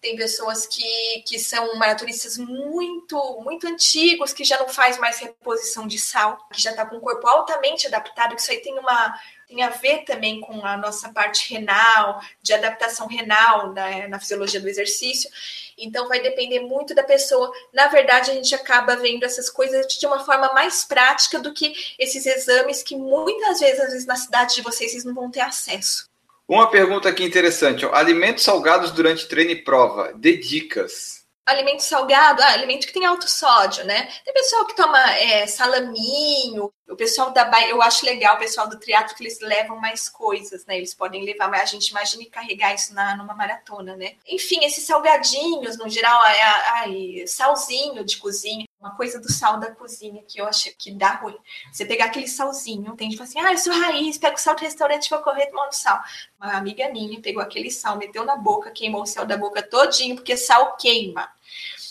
tem 0.00 0.14
pessoas 0.14 0.64
que, 0.64 1.22
que 1.26 1.38
são 1.40 1.76
maratonistas 1.76 2.38
muito, 2.38 3.40
muito 3.42 3.66
antigos, 3.66 4.32
que 4.32 4.44
já 4.44 4.58
não 4.58 4.68
faz 4.68 4.96
mais 4.98 5.18
reposição 5.18 5.88
de 5.88 5.98
sal, 5.98 6.38
que 6.52 6.62
já 6.62 6.70
está 6.70 6.86
com 6.86 6.98
o 6.98 7.00
corpo 7.00 7.26
altamente 7.26 7.88
adaptado, 7.88 8.36
que 8.36 8.40
isso 8.40 8.52
aí 8.52 8.58
tem 8.58 8.78
uma 8.78 9.18
tem 9.48 9.62
a 9.62 9.70
ver 9.70 10.04
também 10.04 10.40
com 10.40 10.64
a 10.64 10.76
nossa 10.76 11.08
parte 11.10 11.52
renal, 11.52 12.20
de 12.42 12.52
adaptação 12.52 13.06
renal 13.06 13.72
né, 13.72 14.08
na 14.08 14.18
fisiologia 14.18 14.60
do 14.60 14.68
exercício. 14.68 15.30
Então, 15.78 16.08
vai 16.08 16.20
depender 16.20 16.60
muito 16.60 16.94
da 16.94 17.02
pessoa. 17.02 17.52
Na 17.72 17.86
verdade, 17.88 18.30
a 18.30 18.34
gente 18.34 18.54
acaba 18.54 18.96
vendo 18.96 19.24
essas 19.24 19.48
coisas 19.48 19.86
de 19.86 20.06
uma 20.06 20.24
forma 20.24 20.52
mais 20.52 20.84
prática 20.84 21.38
do 21.38 21.52
que 21.52 21.74
esses 21.98 22.26
exames 22.26 22.82
que 22.82 22.96
muitas 22.96 23.60
vezes, 23.60 23.80
às 23.80 23.92
vezes, 23.92 24.06
na 24.06 24.16
cidade 24.16 24.54
de 24.54 24.62
vocês, 24.62 24.92
vocês 24.92 25.04
não 25.04 25.14
vão 25.14 25.30
ter 25.30 25.40
acesso. 25.40 26.08
Uma 26.48 26.70
pergunta 26.70 27.08
aqui 27.08 27.24
interessante: 27.24 27.84
alimentos 27.86 28.44
salgados 28.44 28.90
durante 28.90 29.26
treino 29.26 29.50
e 29.50 29.62
prova, 29.62 30.12
de 30.14 30.36
dicas 30.36 31.15
alimento 31.46 31.80
salgado, 31.80 32.42
ah, 32.42 32.52
alimento 32.52 32.86
que 32.86 32.92
tem 32.92 33.06
alto 33.06 33.28
sódio, 33.28 33.84
né? 33.84 34.08
Tem 34.24 34.34
pessoal 34.34 34.66
que 34.66 34.74
toma 34.74 34.98
é, 35.12 35.46
salaminho, 35.46 36.72
o 36.88 36.96
pessoal 36.96 37.30
da 37.30 37.44
Bahia, 37.44 37.70
eu 37.70 37.80
acho 37.80 38.04
legal 38.04 38.36
o 38.36 38.38
pessoal 38.38 38.68
do 38.68 38.78
triatlo 38.78 39.14
que 39.16 39.22
eles 39.22 39.40
levam 39.40 39.76
mais 39.76 40.08
coisas, 40.08 40.66
né? 40.66 40.76
Eles 40.76 40.92
podem 40.92 41.24
levar, 41.24 41.48
mas 41.48 41.62
a 41.62 41.66
gente 41.66 41.88
imagina 41.88 42.24
carregar 42.30 42.74
isso 42.74 42.92
na, 42.92 43.16
numa 43.16 43.34
maratona, 43.34 43.96
né? 43.96 44.14
Enfim, 44.26 44.64
esses 44.64 44.84
salgadinhos, 44.84 45.78
no 45.78 45.88
geral, 45.88 46.20
ai, 46.22 47.24
salzinho 47.26 48.04
de 48.04 48.16
cozinha, 48.18 48.66
uma 48.80 48.94
coisa 48.94 49.18
do 49.20 49.30
sal 49.32 49.58
da 49.58 49.74
cozinha 49.74 50.22
que 50.28 50.40
eu 50.40 50.46
acho 50.46 50.70
que 50.76 50.92
dá 50.92 51.14
ruim. 51.14 51.36
Você 51.72 51.84
pegar 51.84 52.06
aquele 52.06 52.28
salzinho, 52.28 52.94
tem 52.94 53.10
gente 53.10 53.18
fala 53.18 53.28
assim, 53.28 53.40
ah, 53.40 53.52
eu 53.52 53.58
sou 53.58 53.72
raiz, 53.72 54.18
pego 54.18 54.36
o 54.36 54.38
sal 54.38 54.54
do 54.54 54.60
restaurante 54.60 55.10
vou 55.10 55.20
correr 55.20 55.46
tomando 55.46 55.72
sal. 55.72 56.02
Uma 56.40 56.52
amiga 56.52 56.88
minha 56.90 57.20
pegou 57.20 57.42
aquele 57.42 57.70
sal, 57.70 57.96
meteu 57.96 58.24
na 58.24 58.36
boca, 58.36 58.70
queimou 58.70 59.02
o 59.02 59.06
céu 59.06 59.24
da 59.24 59.36
boca 59.36 59.62
todinho, 59.62 60.16
porque 60.16 60.36
sal 60.36 60.76
queima. 60.76 61.28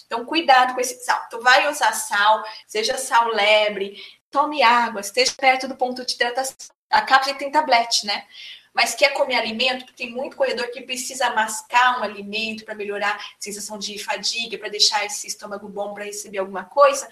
Então, 0.06 0.24
cuidado 0.26 0.76
com 0.76 0.80
esse 0.80 1.04
sal. 1.04 1.20
Tu 1.30 1.42
vai 1.42 1.70
usar 1.70 1.92
sal, 1.94 2.44
seja 2.68 2.98
sal 2.98 3.28
lebre, 3.30 4.00
tome 4.30 4.62
água, 4.62 5.02
esteja 5.02 5.34
perto 5.36 5.68
do 5.68 5.76
ponto 5.76 6.06
de 6.06 6.14
hidratação. 6.14 6.56
A 6.90 7.02
cápsula 7.02 7.36
tem 7.36 7.52
tablete, 7.52 8.06
né? 8.06 8.26
Mas 8.76 8.94
quer 8.94 9.14
comer 9.14 9.36
alimento, 9.36 9.86
porque 9.86 10.04
tem 10.04 10.14
muito 10.14 10.36
corredor 10.36 10.70
que 10.70 10.82
precisa 10.82 11.30
mascar 11.32 12.00
um 12.00 12.04
alimento 12.04 12.66
para 12.66 12.76
melhorar 12.76 13.16
a 13.16 13.20
sensação 13.40 13.80
de 13.80 13.98
fadiga, 13.98 14.58
para 14.58 14.70
deixar 14.70 15.06
esse 15.06 15.26
estômago 15.26 15.68
bom 15.70 15.94
para 15.94 16.04
receber 16.04 16.40
alguma 16.40 16.66
coisa 16.66 17.08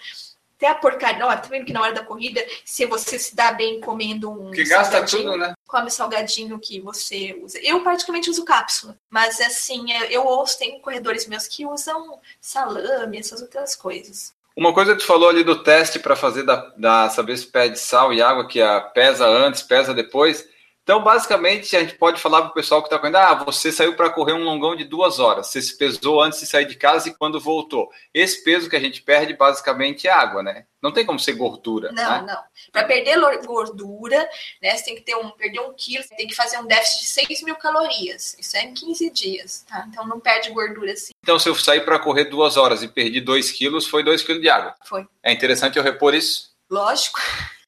até 0.64 0.68
a 0.68 0.76
porcaria. 0.76 1.26
Ó, 1.26 1.36
tá 1.36 1.48
vendo 1.50 1.66
que 1.66 1.74
na 1.74 1.82
hora 1.82 1.94
da 1.94 2.04
corrida, 2.04 2.44
se 2.64 2.86
você 2.86 3.20
se 3.20 3.36
dá 3.36 3.52
bem 3.52 3.82
comendo 3.82 4.32
um. 4.32 4.52
Que 4.52 4.64
gasta 4.64 5.06
tudo, 5.06 5.38
né? 5.38 5.54
Come 5.68 5.92
salgadinho 5.92 6.60
que 6.60 6.80
você 6.80 7.38
usa. 7.42 7.60
Eu, 7.62 7.84
particularmente, 7.84 8.30
uso 8.30 8.46
cápsula. 8.46 8.98
Mas, 9.10 9.42
assim, 9.42 9.86
eu 10.10 10.26
ouço, 10.26 10.58
tem 10.58 10.80
corredores 10.80 11.28
meus 11.28 11.48
que 11.48 11.66
usam 11.66 12.20
salame, 12.40 13.18
essas 13.18 13.42
outras 13.42 13.76
coisas. 13.76 14.34
Uma 14.56 14.74
coisa 14.74 14.94
que 14.94 15.02
tu 15.02 15.08
falou 15.08 15.30
ali 15.30 15.44
do 15.44 15.64
teste 15.64 16.00
para 16.00 16.16
fazer 16.16 16.44
da, 16.44 16.72
da 16.78 17.10
saber 17.10 17.36
se 17.38 17.48
pede 17.48 17.80
sal 17.80 18.14
e 18.14 18.22
água, 18.22 18.48
que 18.48 18.62
a 18.62 18.80
pesa 18.80 19.26
antes, 19.26 19.64
pesa 19.64 19.94
depois. 19.94 20.48
Então, 20.84 21.02
basicamente, 21.02 21.78
a 21.78 21.80
gente 21.80 21.96
pode 21.96 22.22
falar 22.22 22.42
para 22.42 22.52
o 22.52 22.54
pessoal 22.54 22.82
que 22.82 22.88
está 22.88 23.00
correndo: 23.00 23.16
ah, 23.16 23.34
você 23.36 23.72
saiu 23.72 23.96
para 23.96 24.10
correr 24.10 24.34
um 24.34 24.44
longão 24.44 24.76
de 24.76 24.84
duas 24.84 25.18
horas, 25.18 25.48
você 25.48 25.62
se 25.62 25.78
pesou 25.78 26.22
antes 26.22 26.42
de 26.42 26.46
sair 26.46 26.66
de 26.66 26.76
casa 26.76 27.08
e 27.08 27.14
quando 27.14 27.40
voltou. 27.40 27.90
Esse 28.14 28.44
peso 28.44 28.70
que 28.70 28.76
a 28.76 28.80
gente 28.80 29.02
perde, 29.02 29.34
basicamente, 29.34 30.08
é 30.08 30.12
água, 30.12 30.44
né? 30.44 30.66
Não 30.82 30.92
tem 30.92 31.06
como 31.06 31.18
ser 31.18 31.34
gordura. 31.34 31.90
Não, 31.94 32.04
né? 32.04 32.26
não. 32.28 32.44
Para 32.70 32.84
perder 32.84 33.18
gordura, 33.46 34.30
né, 34.62 34.76
você 34.76 34.84
tem 34.84 34.96
que 34.96 35.02
ter 35.02 35.16
um, 35.16 35.32
perder 35.32 35.62
um 35.62 35.74
quilo, 35.74 36.04
você 36.04 36.14
tem 36.14 36.28
que 36.28 36.36
fazer 36.36 36.58
um 36.58 36.66
déficit 36.66 37.00
de 37.00 37.08
6 37.08 37.44
mil 37.44 37.56
calorias. 37.56 38.36
Isso 38.38 38.58
é 38.58 38.64
em 38.64 38.74
15 38.74 39.10
dias, 39.12 39.66
tá? 39.70 39.86
Então 39.88 40.06
não 40.06 40.20
perde 40.20 40.52
gordura 40.52 40.92
assim. 40.92 41.14
Então, 41.24 41.40
se 41.40 41.48
eu 41.48 41.56
sair 41.56 41.86
para 41.86 41.98
correr 41.98 42.26
duas 42.26 42.58
horas 42.58 42.84
e 42.84 42.90
perdi 42.90 43.22
2 43.22 43.52
quilos, 43.52 43.88
foi 43.88 44.04
2 44.04 44.22
quilos 44.24 44.42
de 44.42 44.50
água. 44.50 44.76
Foi. 44.84 45.08
É 45.24 45.32
interessante 45.32 45.78
eu 45.78 45.84
repor 45.84 46.14
isso? 46.14 46.52
Lógico. 46.70 47.22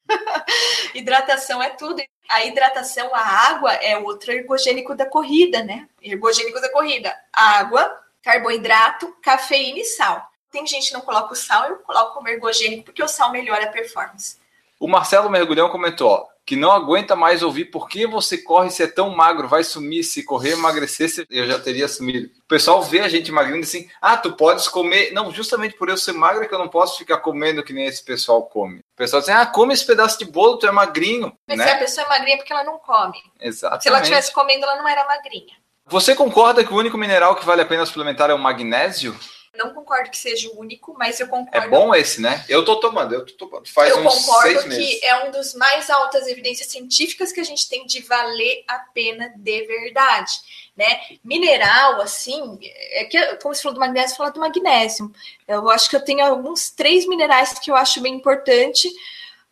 Hidratação 0.94 1.62
é 1.62 1.70
tudo. 1.70 2.02
A 2.28 2.44
hidratação, 2.44 3.14
a 3.14 3.20
água 3.20 3.72
é 3.72 3.96
outro 3.98 4.32
ergogênico 4.32 4.94
da 4.94 5.06
corrida, 5.06 5.62
né? 5.62 5.88
Ergogênico 6.02 6.60
da 6.60 6.70
corrida. 6.70 7.14
Água, 7.32 8.00
carboidrato, 8.22 9.14
cafeína 9.22 9.80
e 9.80 9.84
sal. 9.84 10.28
Tem 10.50 10.66
gente 10.66 10.88
que 10.88 10.94
não 10.94 11.00
coloca 11.00 11.32
o 11.32 11.36
sal, 11.36 11.68
eu 11.68 11.76
coloco 11.76 12.14
como 12.14 12.28
ergogênico 12.28 12.84
porque 12.84 13.02
o 13.02 13.08
sal 13.08 13.30
melhora 13.30 13.64
a 13.64 13.72
performance. 13.72 14.38
O 14.78 14.88
Marcelo 14.88 15.30
Mergulhão 15.30 15.68
comentou: 15.68 16.28
que 16.46 16.56
não 16.56 16.70
aguenta 16.70 17.16
mais 17.16 17.42
ouvir 17.42 17.66
por 17.66 17.88
que 17.88 18.06
você 18.06 18.38
corre 18.38 18.70
se 18.70 18.82
é 18.82 18.86
tão 18.86 19.10
magro, 19.10 19.48
vai 19.48 19.64
sumir, 19.64 20.04
se 20.04 20.22
correr, 20.22 20.52
emagrecer, 20.52 21.26
eu 21.28 21.46
já 21.46 21.58
teria 21.58 21.88
sumido. 21.88 22.30
O 22.46 22.48
pessoal 22.48 22.80
vê 22.80 23.00
a 23.00 23.08
gente 23.08 23.32
magrinho 23.32 23.60
assim, 23.60 23.90
ah, 24.00 24.16
tu 24.16 24.32
podes 24.34 24.68
comer. 24.68 25.12
Não, 25.12 25.32
justamente 25.32 25.74
por 25.74 25.88
eu 25.88 25.96
ser 25.96 26.12
magro 26.12 26.44
é 26.44 26.46
que 26.46 26.54
eu 26.54 26.60
não 26.60 26.68
posso 26.68 26.96
ficar 26.96 27.16
comendo 27.16 27.60
que 27.60 27.72
nem 27.72 27.86
esse 27.86 28.04
pessoal 28.04 28.44
come. 28.44 28.78
O 28.78 28.96
pessoal 28.96 29.20
diz, 29.20 29.30
ah, 29.30 29.44
come 29.44 29.74
esse 29.74 29.84
pedaço 29.84 30.16
de 30.16 30.26
bolo, 30.26 30.56
tu 30.56 30.64
é 30.64 30.70
magrinho. 30.70 31.36
Mas 31.48 31.58
né? 31.58 31.66
se 31.66 31.70
a 31.72 31.78
pessoa 31.78 32.06
é 32.06 32.08
magrinha 32.08 32.34
é 32.34 32.36
porque 32.36 32.52
ela 32.52 32.62
não 32.62 32.78
come. 32.78 33.18
Exatamente. 33.40 33.82
Se 33.82 33.88
ela 33.88 33.98
estivesse 33.98 34.32
comendo, 34.32 34.64
ela 34.64 34.76
não 34.76 34.88
era 34.88 35.04
magrinha. 35.08 35.56
Você 35.86 36.14
concorda 36.14 36.64
que 36.64 36.72
o 36.72 36.76
único 36.76 36.96
mineral 36.96 37.34
que 37.34 37.44
vale 37.44 37.62
a 37.62 37.66
pena 37.66 37.84
suplementar 37.84 38.30
é 38.30 38.34
o 38.34 38.38
magnésio? 38.38 39.18
Não 39.56 39.72
concordo 39.72 40.10
que 40.10 40.18
seja 40.18 40.48
o 40.50 40.60
único, 40.60 40.94
mas 40.98 41.18
eu 41.20 41.28
concordo. 41.28 41.66
É 41.66 41.68
bom 41.68 41.94
esse, 41.94 42.20
né? 42.20 42.44
Eu 42.48 42.64
tô 42.64 42.76
tomando, 42.80 43.14
eu 43.14 43.24
tô 43.24 43.46
tomando. 43.46 43.68
Faz 43.68 43.90
eu 43.90 43.98
uns 44.00 44.24
concordo 44.24 44.48
seis 44.48 44.62
que 44.62 44.68
meses. 44.68 45.02
é 45.02 45.24
um 45.24 45.30
dos 45.30 45.54
mais 45.54 45.90
altas 45.90 46.26
evidências 46.26 46.68
científicas 46.68 47.32
que 47.32 47.40
a 47.40 47.44
gente 47.44 47.68
tem 47.68 47.86
de 47.86 48.00
valer 48.02 48.64
a 48.68 48.78
pena 48.78 49.32
de 49.36 49.62
verdade, 49.62 50.32
né? 50.76 51.00
Mineral, 51.24 52.00
assim, 52.00 52.58
é 52.62 53.04
que 53.04 53.18
como 53.36 53.54
você 53.54 53.62
falou 53.62 53.74
do 53.74 53.80
magnésio, 53.80 54.16
falar 54.16 54.30
do 54.30 54.40
magnésio. 54.40 55.12
Eu 55.46 55.70
acho 55.70 55.88
que 55.88 55.96
eu 55.96 56.04
tenho 56.04 56.24
alguns 56.24 56.70
três 56.70 57.06
minerais 57.06 57.58
que 57.58 57.70
eu 57.70 57.76
acho 57.76 58.00
bem 58.00 58.14
importante, 58.14 58.88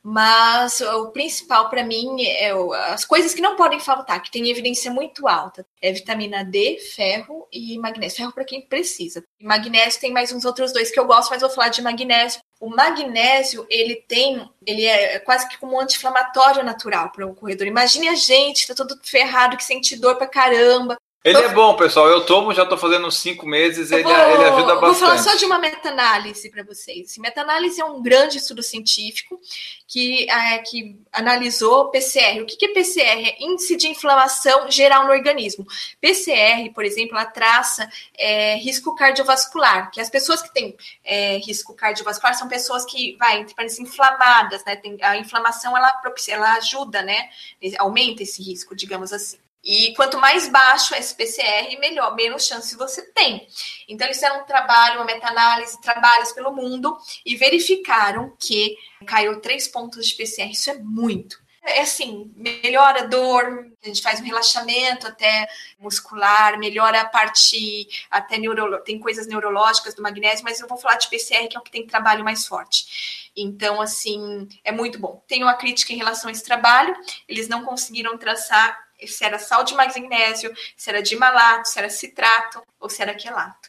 mas 0.07 0.83
o 0.83 1.11
principal 1.13 1.71
para 1.71 1.83
mim 1.83 2.23
é 2.27 2.53
as 2.93 3.07
coisas 3.07 3.33
que 3.33 3.41
não 3.41 3.57
podem 3.57 3.81
faltar, 3.81 4.23
que 4.23 4.31
tem 4.31 4.51
evidência 4.51 4.91
muito 4.91 5.27
alta. 5.27 5.65
É 5.81 5.91
vitamina 5.93 6.45
D, 6.45 6.79
ferro 6.95 7.49
e 7.51 7.79
magnésio. 7.79 8.19
Ferro 8.19 8.33
para 8.33 8.45
quem 8.45 8.61
precisa. 8.61 9.25
E 9.41 9.47
magnésio 9.47 9.99
tem 9.99 10.13
mais 10.13 10.31
uns 10.31 10.45
outros 10.45 10.75
dois 10.75 10.91
que 10.91 11.01
eu 11.01 11.07
gosto, 11.07 11.31
mas 11.31 11.41
vou 11.41 11.49
falar 11.49 11.69
de 11.69 11.81
magnésio. 11.81 12.43
O 12.61 12.69
magnésio, 12.69 13.67
ele 13.71 13.97
tem, 13.97 14.47
ele 14.67 14.85
é 14.85 15.19
quase 15.21 15.49
que 15.49 15.57
como 15.57 15.75
um 15.75 15.81
anti-inflamatório 15.81 16.63
natural 16.63 17.11
para 17.11 17.27
o 17.27 17.35
corredor. 17.35 17.67
Imagine 17.67 18.09
a 18.09 18.15
gente, 18.15 18.67
tá 18.67 18.75
todo 18.75 19.01
ferrado, 19.03 19.57
que 19.57 19.65
sente 19.65 19.97
dor 19.97 20.17
pra 20.17 20.27
caramba. 20.27 20.99
Ele 21.25 21.39
é 21.39 21.49
bom, 21.49 21.75
pessoal. 21.75 22.07
Eu 22.07 22.27
tomo, 22.27 22.53
já 22.53 22.67
tô 22.67 22.77
fazendo 22.77 23.07
uns 23.07 23.17
cinco 23.17 23.47
meses, 23.47 23.91
ele, 23.91 24.03
vou, 24.03 24.13
ele 24.13 24.45
ajuda 24.45 24.73
eu 24.73 24.81
Vou 24.81 24.95
falar 24.95 25.15
bastante. 25.15 25.23
só 25.23 25.35
de 25.39 25.47
uma 25.47 25.59
meta-análise 25.59 26.51
para 26.51 26.63
vocês. 26.63 27.11
Assim, 27.11 27.21
Meta-análise 27.23 27.81
é 27.81 27.85
um 27.85 28.03
grande 28.03 28.37
estudo 28.37 28.63
científico 28.63 29.41
que, 29.89 30.29
é, 30.31 30.59
que 30.59 30.95
analisou 31.11 31.89
PCR. 31.89 32.43
O 32.43 32.47
que 32.47 32.57
que 32.57 32.67
é 32.67 32.75
PCR? 32.75 33.27
É 33.27 33.43
índice 33.43 33.75
de 33.75 33.89
inflamação 33.89 34.71
geral 34.71 35.07
no 35.07 35.13
organismo. 35.13 35.67
PCR, 35.99 36.71
por 36.75 36.85
exemplo, 36.85 37.17
ela 37.17 37.25
traça 37.25 37.89
é, 38.19 38.57
risco 38.57 38.95
cardiovascular, 38.95 39.91
que 39.91 40.03
as 40.03 40.11
pessoas 40.11 40.43
que 40.43 40.53
têm 40.53 40.77
é, 41.03 41.39
risco 41.39 41.73
cardiovascular 41.73 42.35
são 42.35 42.49
pessoas 42.49 42.85
que, 42.85 43.17
vai, 43.17 43.41
entre 43.41 43.55
parênteses, 43.55 43.81
inflamadas, 43.81 44.63
né? 44.67 44.77
Tem, 44.77 44.99
a 45.01 45.17
inflamação, 45.17 45.75
ela, 45.75 46.03
ela 46.29 46.53
ajuda, 46.57 47.01
né? 47.01 47.31
Aumenta 47.79 48.23
esse 48.23 48.43
risco, 48.43 48.77
digamos 48.77 49.11
assim. 49.11 49.39
E 49.65 49.95
quanto 49.95 50.19
mais 50.21 50.47
baixo 50.49 50.95
esse 50.95 51.15
PCR, 51.15 51.79
melhor, 51.81 52.15
menos 52.15 52.47
chance 52.47 52.77
você 52.77 53.03
tem. 53.13 53.47
Então, 53.89 54.07
eles 54.07 54.19
fizeram 54.19 54.43
um 54.43 54.45
trabalho, 54.45 54.97
uma 54.97 55.07
meta-análise, 55.07 55.81
trabalhos 55.81 56.33
pelo 56.33 56.53
mundo 56.53 56.97
e 57.25 57.35
verificaram 57.35 58.37
que 58.39 58.77
caiu 59.07 59.41
três 59.41 59.67
pontos 59.67 60.07
de 60.07 60.15
PCR. 60.15 60.51
Isso 60.51 60.71
é 60.71 60.79
muito. 60.79 61.43
É 61.67 61.81
assim, 61.81 62.31
melhora 62.37 63.05
a 63.05 63.07
dor, 63.07 63.71
a 63.83 63.87
gente 63.87 64.03
faz 64.03 64.21
um 64.21 64.25
relaxamento 64.25 65.07
até 65.07 65.49
muscular, 65.79 66.59
melhora 66.59 67.01
a 67.01 67.07
parte 67.07 67.89
até 68.11 68.37
neuro, 68.37 68.83
tem 68.85 69.01
coisas 69.01 69.27
neurológicas 69.27 69.95
do 69.95 70.03
magnésio, 70.03 70.45
mas 70.45 70.61
eu 70.61 70.69
vou 70.69 70.77
falar 70.77 70.97
de 70.97 71.09
PCR, 71.09 71.49
que 71.49 71.57
é 71.57 71.61
o 71.61 71.63
que 71.63 71.71
tem 71.71 71.87
trabalho 71.87 72.23
mais 72.23 72.47
forte. 72.47 73.31
Então, 73.35 73.81
assim, 73.81 74.47
é 74.63 74.71
muito 74.71 74.99
bom. 74.99 75.25
Tenho 75.27 75.47
uma 75.47 75.55
crítica 75.55 75.95
em 75.95 75.97
relação 75.97 76.29
a 76.29 76.33
esse 76.33 76.45
trabalho, 76.45 76.95
eles 77.27 77.49
não 77.49 77.65
conseguiram 77.65 78.19
traçar 78.19 78.84
se 79.07 79.25
era 79.25 79.39
sal 79.39 79.65
de 79.65 79.75
magnésio, 79.75 80.53
se 80.77 80.91
era 80.91 81.03
de 81.03 81.17
malato, 81.17 81.69
se 81.69 81.79
era 81.79 81.89
citrato 81.89 82.63
ou 82.79 82.89
se 82.89 83.03
era 83.03 83.15
quelato. 83.15 83.69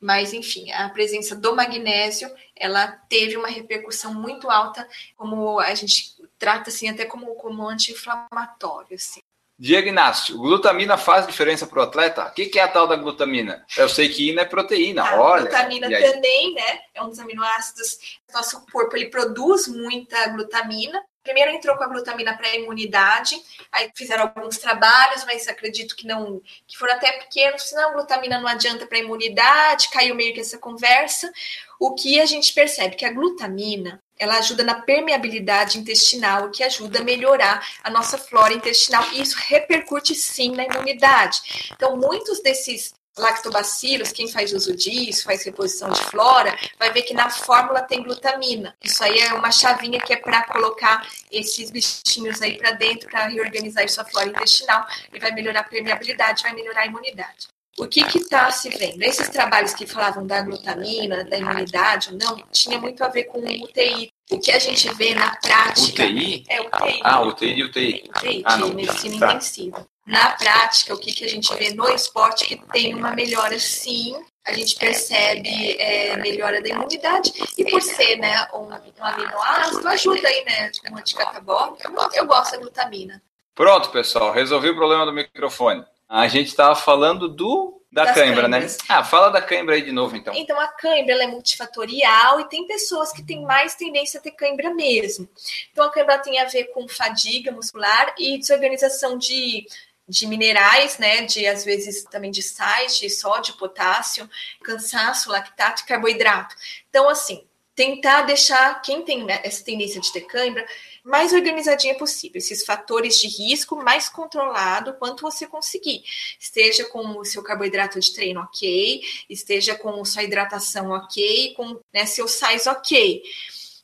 Mas, 0.00 0.34
enfim, 0.34 0.70
a 0.72 0.88
presença 0.90 1.34
do 1.34 1.56
magnésio, 1.56 2.30
ela 2.54 2.88
teve 3.08 3.36
uma 3.36 3.48
repercussão 3.48 4.12
muito 4.12 4.50
alta, 4.50 4.86
como 5.16 5.58
a 5.58 5.74
gente 5.74 6.14
trata, 6.38 6.68
assim, 6.68 6.88
até 6.88 7.06
como, 7.06 7.34
como 7.36 7.66
anti-inflamatório, 7.66 8.94
assim. 8.94 9.20
Diego 9.56 9.88
Inácio, 9.88 10.36
glutamina 10.36 10.98
faz 10.98 11.26
diferença 11.26 11.66
para 11.66 11.78
o 11.78 11.82
atleta? 11.82 12.26
O 12.26 12.32
que, 12.32 12.46
que 12.46 12.58
é 12.58 12.62
a 12.64 12.68
tal 12.68 12.88
da 12.88 12.96
glutamina? 12.96 13.64
Eu 13.76 13.88
sei 13.88 14.08
que 14.08 14.30
ina 14.30 14.42
é 14.42 14.44
proteína, 14.44 15.04
A 15.08 15.20
olha. 15.20 15.42
glutamina 15.42 15.88
também, 15.88 16.54
né? 16.54 16.80
É 16.92 17.02
um 17.02 17.08
dos 17.08 17.20
aminoácidos. 17.20 18.18
Nosso 18.32 18.66
corpo 18.66 18.96
ele 18.96 19.10
produz 19.10 19.68
muita 19.68 20.26
glutamina. 20.28 21.00
Primeiro 21.24 21.52
entrou 21.52 21.74
com 21.76 21.84
a 21.84 21.88
glutamina 21.88 22.36
para 22.36 22.48
a 22.48 22.54
imunidade, 22.54 23.34
aí 23.72 23.90
fizeram 23.96 24.24
alguns 24.24 24.58
trabalhos, 24.58 25.24
mas 25.24 25.48
acredito 25.48 25.96
que 25.96 26.06
não, 26.06 26.42
que 26.66 26.76
foram 26.76 26.92
até 26.92 27.12
pequenos. 27.12 27.62
Senão, 27.62 27.94
glutamina 27.94 28.38
não 28.38 28.46
adianta 28.46 28.86
para 28.86 28.98
a 28.98 29.00
imunidade, 29.00 29.88
caiu 29.88 30.14
meio 30.14 30.34
que 30.34 30.40
essa 30.40 30.58
conversa. 30.58 31.32
O 31.80 31.94
que 31.94 32.20
a 32.20 32.26
gente 32.26 32.52
percebe 32.52 32.94
que 32.94 33.06
a 33.06 33.12
glutamina 33.12 34.02
ela 34.18 34.36
ajuda 34.36 34.62
na 34.62 34.82
permeabilidade 34.82 35.78
intestinal, 35.78 36.44
o 36.44 36.50
que 36.50 36.62
ajuda 36.62 37.00
a 37.00 37.02
melhorar 37.02 37.66
a 37.82 37.90
nossa 37.90 38.18
flora 38.18 38.52
intestinal, 38.52 39.04
e 39.12 39.22
isso 39.22 39.36
repercute 39.38 40.14
sim 40.14 40.52
na 40.52 40.64
imunidade. 40.64 41.70
Então, 41.72 41.96
muitos 41.96 42.40
desses 42.42 42.94
lactobacilos, 43.16 44.12
quem 44.12 44.28
faz 44.28 44.52
uso 44.52 44.74
disso, 44.74 45.24
faz 45.24 45.44
reposição 45.44 45.90
de 45.90 46.02
flora, 46.04 46.56
vai 46.78 46.92
ver 46.92 47.02
que 47.02 47.14
na 47.14 47.30
fórmula 47.30 47.82
tem 47.82 48.02
glutamina. 48.02 48.74
Isso 48.82 49.02
aí 49.04 49.18
é 49.20 49.32
uma 49.34 49.50
chavinha 49.50 50.00
que 50.00 50.12
é 50.12 50.16
para 50.16 50.42
colocar 50.44 51.06
esses 51.30 51.70
bichinhos 51.70 52.42
aí 52.42 52.58
para 52.58 52.72
dentro, 52.72 53.08
para 53.08 53.26
reorganizar 53.28 53.88
sua 53.88 54.04
flora 54.04 54.28
intestinal, 54.28 54.86
e 55.12 55.18
vai 55.18 55.32
melhorar 55.32 55.60
a 55.60 55.64
permeabilidade, 55.64 56.42
vai 56.42 56.54
melhorar 56.54 56.82
a 56.82 56.86
imunidade. 56.86 57.48
O 57.76 57.88
que 57.88 58.00
está 58.00 58.50
se 58.52 58.68
vendo? 58.68 59.02
Esses 59.02 59.28
trabalhos 59.28 59.74
que 59.74 59.84
falavam 59.84 60.24
da 60.24 60.40
glutamina, 60.42 61.24
da 61.24 61.36
imunidade 61.36 62.14
não, 62.14 62.36
tinha 62.52 62.78
muito 62.78 63.02
a 63.02 63.08
ver 63.08 63.24
com 63.24 63.40
o 63.40 63.64
UTI. 63.64 64.12
O 64.30 64.38
que 64.38 64.50
a 64.50 64.58
gente 64.58 64.92
vê 64.94 65.14
na 65.14 65.36
prática. 65.36 66.02
UTI? 66.04 66.44
É 66.48 66.60
UTI. 66.60 67.00
Ah, 67.02 67.20
UTI 67.22 67.46
e 67.54 67.64
UTI. 67.64 68.10
UTI, 68.16 68.42
Ah, 68.44 68.54
de 68.54 68.60
não. 68.60 68.68
medicina 68.74 69.18
Tá. 69.18 69.26
intensiva. 69.32 69.86
Na 70.06 70.30
prática, 70.30 70.94
o 70.94 70.98
que, 70.98 71.12
que 71.12 71.24
a 71.24 71.28
gente 71.28 71.54
vê 71.54 71.72
no 71.72 71.88
esporte 71.90 72.44
que 72.46 72.56
tem 72.72 72.94
uma 72.94 73.12
melhora 73.12 73.58
sim. 73.58 74.14
A 74.46 74.52
gente 74.52 74.76
percebe 74.76 75.48
é, 75.78 76.16
melhora 76.18 76.60
da 76.60 76.68
imunidade 76.68 77.32
e 77.56 77.64
por 77.64 77.80
ser 77.80 78.16
né, 78.16 78.46
um, 78.52 78.68
um 78.68 79.04
aminoácido, 79.04 79.88
ajuda 79.88 80.28
aí, 80.28 80.44
né? 80.44 80.70
Um 80.92 80.98
anticatabólico. 80.98 81.78
Eu, 81.82 82.08
eu 82.12 82.26
gosto 82.26 82.52
da 82.52 82.58
glutamina. 82.58 83.22
Pronto, 83.54 83.88
pessoal, 83.90 84.32
resolvi 84.32 84.68
o 84.68 84.74
problema 84.76 85.06
do 85.06 85.12
microfone. 85.14 85.82
A 86.06 86.28
gente 86.28 86.48
estava 86.48 86.74
falando 86.74 87.26
do 87.26 87.80
da 87.94 88.12
cãibra, 88.12 88.48
né? 88.48 88.66
Ah, 88.88 89.04
fala 89.04 89.30
da 89.30 89.40
cãibra 89.40 89.76
aí 89.76 89.82
de 89.82 89.92
novo, 89.92 90.16
então. 90.16 90.34
Então, 90.34 90.58
a 90.58 90.66
cãibra 90.66 91.14
é 91.22 91.28
multifatorial 91.28 92.40
e 92.40 92.48
tem 92.48 92.66
pessoas 92.66 93.12
que 93.12 93.22
têm 93.22 93.42
mais 93.42 93.76
tendência 93.76 94.18
a 94.18 94.22
ter 94.22 94.32
cãibra 94.32 94.74
mesmo. 94.74 95.28
Então, 95.70 95.84
a 95.84 95.92
cãibra 95.92 96.18
tem 96.18 96.40
a 96.40 96.44
ver 96.44 96.64
com 96.72 96.88
fadiga 96.88 97.52
muscular 97.52 98.12
e 98.18 98.36
desorganização 98.36 99.16
de, 99.16 99.68
de 100.08 100.26
minerais, 100.26 100.98
né? 100.98 101.22
De, 101.22 101.46
às 101.46 101.64
vezes, 101.64 102.02
também 102.02 102.32
de 102.32 102.42
sais, 102.42 102.98
de 102.98 103.08
sódio, 103.08 103.56
potássio, 103.56 104.28
cansaço, 104.64 105.30
lactato 105.30 105.82
e 105.82 105.86
carboidrato. 105.86 106.56
Então, 106.90 107.08
assim, 107.08 107.44
tentar 107.76 108.22
deixar 108.22 108.82
quem 108.82 109.02
tem 109.02 109.22
né, 109.22 109.40
essa 109.44 109.64
tendência 109.64 110.00
de 110.00 110.12
ter 110.12 110.22
cãibra 110.22 110.66
mais 111.04 111.34
organizadinha 111.34 111.94
possível. 111.96 112.38
Esses 112.38 112.64
fatores 112.64 113.18
de 113.18 113.28
risco 113.28 113.76
mais 113.76 114.08
controlado 114.08 114.94
quanto 114.94 115.20
você 115.20 115.46
conseguir. 115.46 116.02
Esteja 116.40 116.86
com 116.86 117.18
o 117.18 117.24
seu 117.24 117.42
carboidrato 117.42 118.00
de 118.00 118.12
treino 118.12 118.40
ok, 118.40 119.02
esteja 119.28 119.74
com 119.74 120.02
sua 120.04 120.22
hidratação 120.22 120.90
ok, 120.90 121.52
com 121.54 121.78
né, 121.92 122.06
seus 122.06 122.32
sais 122.32 122.66
ok. 122.66 123.22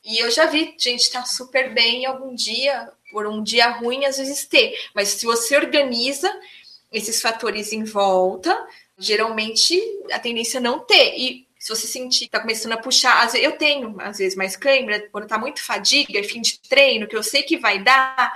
E 0.03 0.19
eu 0.19 0.31
já 0.31 0.47
vi 0.47 0.75
gente 0.79 1.03
estar 1.03 1.27
super 1.27 1.75
bem 1.75 2.07
algum 2.07 2.35
dia, 2.35 2.91
por 3.13 3.27
um 3.27 3.43
dia 3.43 3.69
ruim, 3.69 4.07
às 4.07 4.17
vezes 4.17 4.47
ter. 4.47 4.75
Mas 4.95 5.09
se 5.09 5.27
você 5.27 5.57
organiza 5.57 6.33
esses 6.91 7.21
fatores 7.21 7.71
em 7.73 7.85
volta, 7.85 8.67
geralmente 8.99 9.79
a 10.11 10.19
tendência 10.19 10.57
é 10.57 10.61
não 10.63 10.79
ter. 10.79 11.19
E 11.19 11.47
se 11.61 11.69
você 11.69 11.87
sentir 11.87 12.25
que 12.25 12.31
tá 12.31 12.41
começando 12.41 12.73
a 12.73 12.79
puxar, 12.79 13.23
vezes, 13.23 13.35
eu 13.35 13.53
tenho, 13.53 13.95
às 14.01 14.17
vezes, 14.17 14.35
mais 14.35 14.57
cãibra, 14.57 15.07
quando 15.13 15.27
tá 15.27 15.37
muito 15.37 15.63
fadiga, 15.63 16.25
fim 16.25 16.41
de 16.41 16.59
treino, 16.59 17.07
que 17.07 17.15
eu 17.15 17.23
sei 17.23 17.43
que 17.43 17.59
vai 17.59 17.79
dar, 17.79 18.33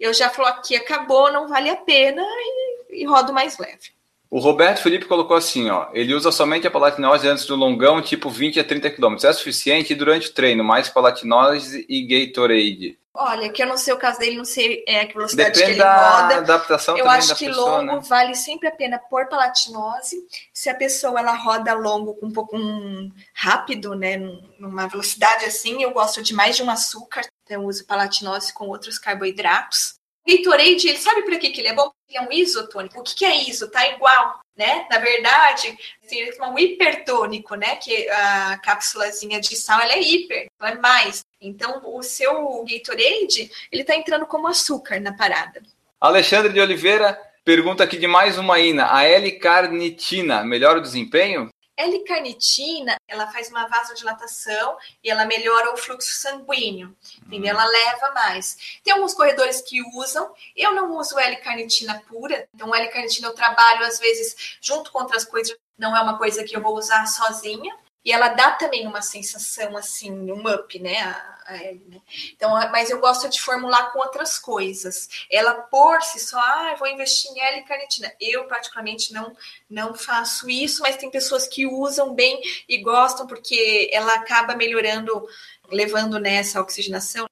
eu 0.00 0.12
já 0.12 0.28
falo 0.28 0.48
aqui, 0.48 0.74
acabou, 0.74 1.32
não 1.32 1.46
vale 1.46 1.70
a 1.70 1.76
pena, 1.76 2.20
e, 2.20 3.02
e 3.02 3.04
rodo 3.04 3.32
mais 3.32 3.56
leve. 3.56 3.94
O 4.28 4.40
Roberto 4.40 4.82
Felipe 4.82 5.04
colocou 5.04 5.36
assim, 5.36 5.70
ó. 5.70 5.86
Ele 5.92 6.12
usa 6.12 6.32
somente 6.32 6.66
a 6.66 6.70
palatinose 6.70 7.28
antes 7.28 7.46
do 7.46 7.54
longão, 7.54 8.02
tipo 8.02 8.28
20 8.28 8.58
a 8.58 8.64
30 8.64 8.90
km. 8.90 9.14
É 9.22 9.32
suficiente 9.32 9.94
durante 9.94 10.28
o 10.28 10.32
treino, 10.32 10.64
mais 10.64 10.88
palatinose 10.88 11.86
e 11.88 12.02
Gatorade. 12.02 12.98
Olha, 13.18 13.50
que 13.50 13.62
eu 13.62 13.66
não 13.66 13.76
sei 13.78 13.94
o 13.94 13.98
caso 13.98 14.18
dele, 14.18 14.36
não 14.36 14.44
sei 14.44 14.84
é, 14.86 15.00
a 15.00 15.06
que 15.06 15.14
velocidade 15.14 15.52
que 15.52 15.58
Depende 15.58 15.72
ele 15.72 15.82
da 15.82 16.22
roda. 16.22 16.36
adaptação 16.36 16.96
Eu 16.98 17.08
acho 17.08 17.34
que 17.34 17.46
pessoa, 17.46 17.80
longo 17.80 17.96
né? 17.96 18.02
vale 18.06 18.34
sempre 18.34 18.68
a 18.68 18.72
pena 18.72 18.98
por 18.98 19.26
palatinose. 19.28 20.26
Se 20.52 20.68
a 20.68 20.74
pessoa 20.74 21.18
ela 21.18 21.34
roda 21.34 21.72
longo 21.74 22.14
com 22.14 22.26
um 22.26 22.32
pouco 22.32 22.56
um, 22.56 23.10
rápido, 23.34 23.94
né, 23.94 24.16
num- 24.16 24.42
numa 24.58 24.86
velocidade 24.86 25.44
assim, 25.44 25.82
eu 25.82 25.90
gosto 25.92 26.22
de 26.22 26.34
mais 26.34 26.56
de 26.56 26.62
um 26.62 26.70
açúcar. 26.70 27.22
Então, 27.44 27.62
eu 27.62 27.68
uso 27.68 27.86
palatinose 27.86 28.52
com 28.52 28.68
outros 28.68 28.98
carboidratos. 28.98 29.94
Gatorade, 30.28 30.88
ele 30.88 30.98
sabe 30.98 31.22
para 31.22 31.38
que, 31.38 31.50
que 31.50 31.60
ele 31.60 31.68
é 31.68 31.74
bom? 31.74 31.90
Ele 32.08 32.18
é 32.18 32.22
um 32.22 32.32
isotônico. 32.32 32.98
O 32.98 33.02
que, 33.02 33.14
que 33.14 33.24
é 33.24 33.34
isso? 33.48 33.70
Tá 33.70 33.86
igual, 33.88 34.40
né? 34.56 34.86
Na 34.90 34.98
verdade, 34.98 35.76
assim, 36.04 36.20
é 36.22 36.46
um 36.46 36.58
hipertônico, 36.58 37.54
né? 37.54 37.76
Que 37.76 38.08
a 38.08 38.58
cápsulazinha 38.58 39.40
de 39.40 39.54
sal, 39.56 39.80
ela 39.80 39.92
é 39.92 40.00
hiper, 40.00 40.46
ela 40.60 40.70
é 40.70 40.74
mais. 40.76 41.24
Então, 41.40 41.82
o 41.84 42.02
seu 42.02 42.64
Gatorade, 42.64 43.50
ele 43.70 43.84
tá 43.84 43.94
entrando 43.94 44.26
como 44.26 44.48
açúcar 44.48 45.00
na 45.00 45.12
parada. 45.12 45.62
Alexandre 46.00 46.52
de 46.52 46.60
Oliveira 46.60 47.18
pergunta 47.44 47.84
aqui 47.84 47.96
de 47.96 48.06
mais 48.06 48.38
uma 48.38 48.58
ina. 48.58 48.92
A 48.92 49.04
L-carnitina 49.04 50.42
melhora 50.42 50.78
o 50.78 50.82
desempenho? 50.82 51.48
L-carnitina, 51.76 52.96
ela 53.06 53.26
faz 53.26 53.50
uma 53.50 53.66
vasodilatação 53.66 54.78
e 55.04 55.10
ela 55.10 55.26
melhora 55.26 55.72
o 55.72 55.76
fluxo 55.76 56.14
sanguíneo, 56.14 56.96
entendeu? 57.26 57.50
Ela 57.50 57.64
leva 57.64 58.12
mais. 58.12 58.80
Tem 58.82 58.94
alguns 58.94 59.12
corredores 59.12 59.60
que 59.60 59.82
usam, 59.96 60.32
eu 60.56 60.72
não 60.72 60.96
uso 60.96 61.18
L-carnitina 61.18 62.02
pura, 62.08 62.48
então 62.54 62.74
L-carnitina 62.74 63.28
eu 63.28 63.34
trabalho 63.34 63.84
às 63.84 63.98
vezes 63.98 64.58
junto 64.60 64.90
com 64.90 65.00
outras 65.00 65.24
coisas, 65.24 65.56
não 65.78 65.94
é 65.96 66.00
uma 66.00 66.16
coisa 66.16 66.44
que 66.44 66.56
eu 66.56 66.62
vou 66.62 66.76
usar 66.76 67.06
sozinha, 67.06 67.76
e 68.06 68.12
ela 68.12 68.28
dá 68.28 68.52
também 68.52 68.86
uma 68.86 69.02
sensação 69.02 69.76
assim, 69.76 70.12
um 70.12 70.48
up, 70.48 70.78
né? 70.78 70.96
A, 71.00 71.38
a 71.48 71.56
L, 71.56 71.82
né? 71.88 72.00
Então, 72.32 72.52
mas 72.70 72.88
eu 72.88 73.00
gosto 73.00 73.28
de 73.28 73.42
formular 73.42 73.92
com 73.92 73.98
outras 73.98 74.38
coisas. 74.38 75.26
Ela 75.28 75.54
por 75.54 76.00
si 76.02 76.20
só, 76.20 76.38
ah, 76.38 76.76
vou 76.78 76.86
investir 76.86 77.32
em 77.32 77.40
L-carnitina. 77.40 78.12
Eu, 78.20 78.44
particularmente, 78.44 79.12
não, 79.12 79.36
não 79.68 79.92
faço 79.92 80.48
isso, 80.48 80.82
mas 80.82 80.96
tem 80.96 81.10
pessoas 81.10 81.48
que 81.48 81.66
usam 81.66 82.14
bem 82.14 82.40
e 82.68 82.78
gostam, 82.78 83.26
porque 83.26 83.90
ela 83.92 84.14
acaba 84.14 84.54
melhorando, 84.54 85.26
levando 85.68 86.20
nessa 86.20 86.60
oxigenação. 86.60 87.26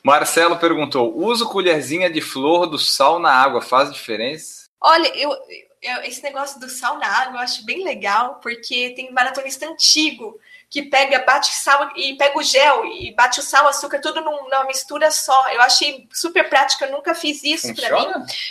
Marcelo 0.00 0.60
perguntou: 0.60 1.12
uso 1.12 1.48
colherzinha 1.48 2.08
de 2.08 2.20
flor 2.20 2.68
do 2.68 2.78
sal 2.78 3.18
na 3.18 3.32
água 3.32 3.60
faz 3.60 3.92
diferença? 3.92 4.70
Olha, 4.80 5.08
eu, 5.08 5.36
eu, 5.82 6.02
esse 6.02 6.22
negócio 6.22 6.60
do 6.60 6.68
sal 6.68 6.98
na 6.98 7.06
água 7.06 7.36
eu 7.36 7.44
acho 7.44 7.64
bem 7.64 7.82
legal, 7.84 8.36
porque 8.36 8.90
tem 8.90 9.12
maratonista 9.12 9.66
antigo 9.66 10.38
que 10.68 10.82
pega, 10.82 11.24
bate 11.24 11.52
sal 11.52 11.90
e 11.96 12.14
pega 12.16 12.38
o 12.38 12.42
gel 12.42 12.86
e 12.86 13.12
bate 13.12 13.40
o 13.40 13.42
sal, 13.42 13.66
açúcar, 13.66 13.98
tudo 14.00 14.20
numa 14.20 14.64
mistura 14.64 15.10
só. 15.10 15.48
Eu 15.50 15.60
achei 15.62 16.06
super 16.12 16.48
prático, 16.48 16.84
eu 16.84 16.92
nunca 16.92 17.12
fiz 17.12 17.42
isso 17.42 17.74
para 17.74 17.90
mim. 17.90 18.06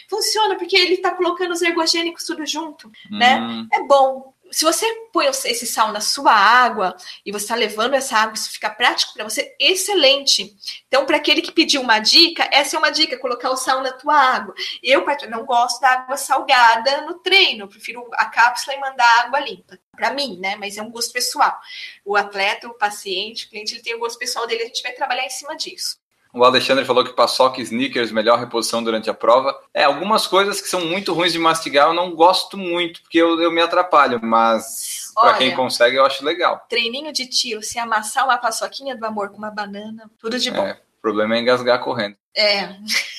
Funciona, 0.10 0.58
porque 0.58 0.76
ele 0.76 0.98
tá 0.98 1.12
colocando 1.12 1.52
os 1.52 1.62
ergogênicos 1.62 2.26
tudo 2.26 2.46
junto, 2.46 2.92
né? 3.10 3.38
hum. 3.38 3.62
né? 3.64 3.68
É 3.72 3.84
bom 3.84 4.34
se 4.52 4.64
você 4.64 4.86
põe 5.12 5.28
esse 5.28 5.66
sal 5.66 5.92
na 5.92 6.02
sua 6.02 6.32
água 6.32 6.96
e 7.26 7.32
você 7.32 7.46
está 7.46 7.56
levando 7.56 7.94
essa 7.94 8.18
água, 8.18 8.34
isso 8.34 8.52
fica 8.52 8.70
prático 8.70 9.14
para 9.14 9.24
você, 9.24 9.56
excelente. 9.60 10.56
Então, 10.88 11.06
para 11.06 11.18
aquele 11.18 11.42
que 11.42 11.52
pediu 11.52 11.82
uma 11.82 12.00
dica, 12.00 12.48
essa 12.52 12.76
é 12.76 12.80
uma 12.80 12.92
dica, 12.92 13.18
colocar 13.18 13.50
o 13.50 13.58
sal 13.58 13.82
na 13.82 13.92
tua 13.92 14.16
água. 14.16 14.54
Eu 14.82 15.06
não 15.30 15.46
gosto 15.46 15.80
da 15.82 15.90
água 15.92 16.18
salgada 16.18 17.02
no 17.02 17.16
treino, 17.16 17.68
prefiro 17.68 18.08
a 18.14 18.26
cápsula 18.26 18.76
e 18.76 18.80
mandar 18.80 19.26
água 19.26 19.40
limpa. 19.40 19.78
Para 19.96 20.14
mim, 20.14 20.40
né? 20.40 20.56
Mas 20.56 20.78
é 20.78 20.82
um 20.82 20.90
gosto 20.90 21.12
pessoal. 21.12 21.60
O 22.06 22.16
atleta, 22.16 22.68
o 22.68 22.74
paciente, 22.74 23.46
o 23.46 23.50
cliente, 23.50 23.76
ele 23.76 23.84
tem 23.84 23.96
o 23.96 24.00
gosto 24.00 24.18
pessoal 24.18 24.48
dele, 24.48 24.64
a 24.64 24.68
gente 24.68 24.82
vai 24.82 24.94
trabalhar 24.94 25.26
em 25.26 25.30
cima 25.30 25.56
disso. 25.58 25.99
O 26.32 26.44
Alexandre 26.44 26.86
falou 26.86 27.04
que 27.04 27.14
paçoca 27.14 27.60
e 27.60 27.64
sneakers, 27.64 28.12
melhor 28.12 28.38
reposição 28.38 28.84
durante 28.84 29.10
a 29.10 29.14
prova. 29.14 29.60
É, 29.74 29.84
algumas 29.84 30.28
coisas 30.28 30.62
que 30.62 30.70
são 30.70 30.86
muito 30.86 31.12
ruins 31.12 31.34
de 31.34 31.40
mastigar 31.40 31.88
eu 31.88 31.94
não 31.94 32.16
gosto 32.16 32.56
muito, 32.56 33.02
porque 33.02 33.18
eu, 33.18 33.42
eu 33.42 33.52
me 33.52 33.62
atrapalho, 33.62 34.20
mas 34.22 35.12
para 35.16 35.38
quem 35.38 35.56
consegue 35.56 35.96
eu 35.96 36.06
acho 36.06 36.24
legal. 36.24 36.66
Treininho 36.70 37.12
de 37.12 37.26
tiro, 37.26 37.64
se 37.64 37.80
amassar 37.80 38.26
uma 38.26 38.38
paçoquinha 38.38 38.96
do 38.96 39.06
amor 39.06 39.30
com 39.30 39.38
uma 39.38 39.50
banana, 39.50 40.10
tudo 40.20 40.38
de 40.38 40.52
bom. 40.52 40.66
É, 40.66 40.74
o 40.74 41.02
problema 41.02 41.36
é 41.36 41.40
engasgar 41.40 41.84
correndo. 41.84 42.16
É, 42.36 42.76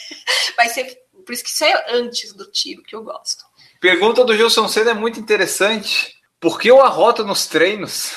vai 0.56 0.68
ser, 0.68 0.96
por 1.26 1.32
isso 1.32 1.42
que 1.42 1.50
isso 1.50 1.64
é 1.64 1.96
antes 1.96 2.32
do 2.32 2.48
tiro 2.48 2.82
que 2.82 2.94
eu 2.94 3.02
gosto. 3.02 3.44
Pergunta 3.80 4.24
do 4.24 4.36
Gilson 4.36 4.68
Cedo 4.68 4.90
é 4.90 4.94
muito 4.94 5.18
interessante. 5.18 6.14
Por 6.38 6.60
que 6.60 6.70
o 6.70 6.80
arroto 6.80 7.24
nos 7.24 7.46
treinos? 7.46 8.14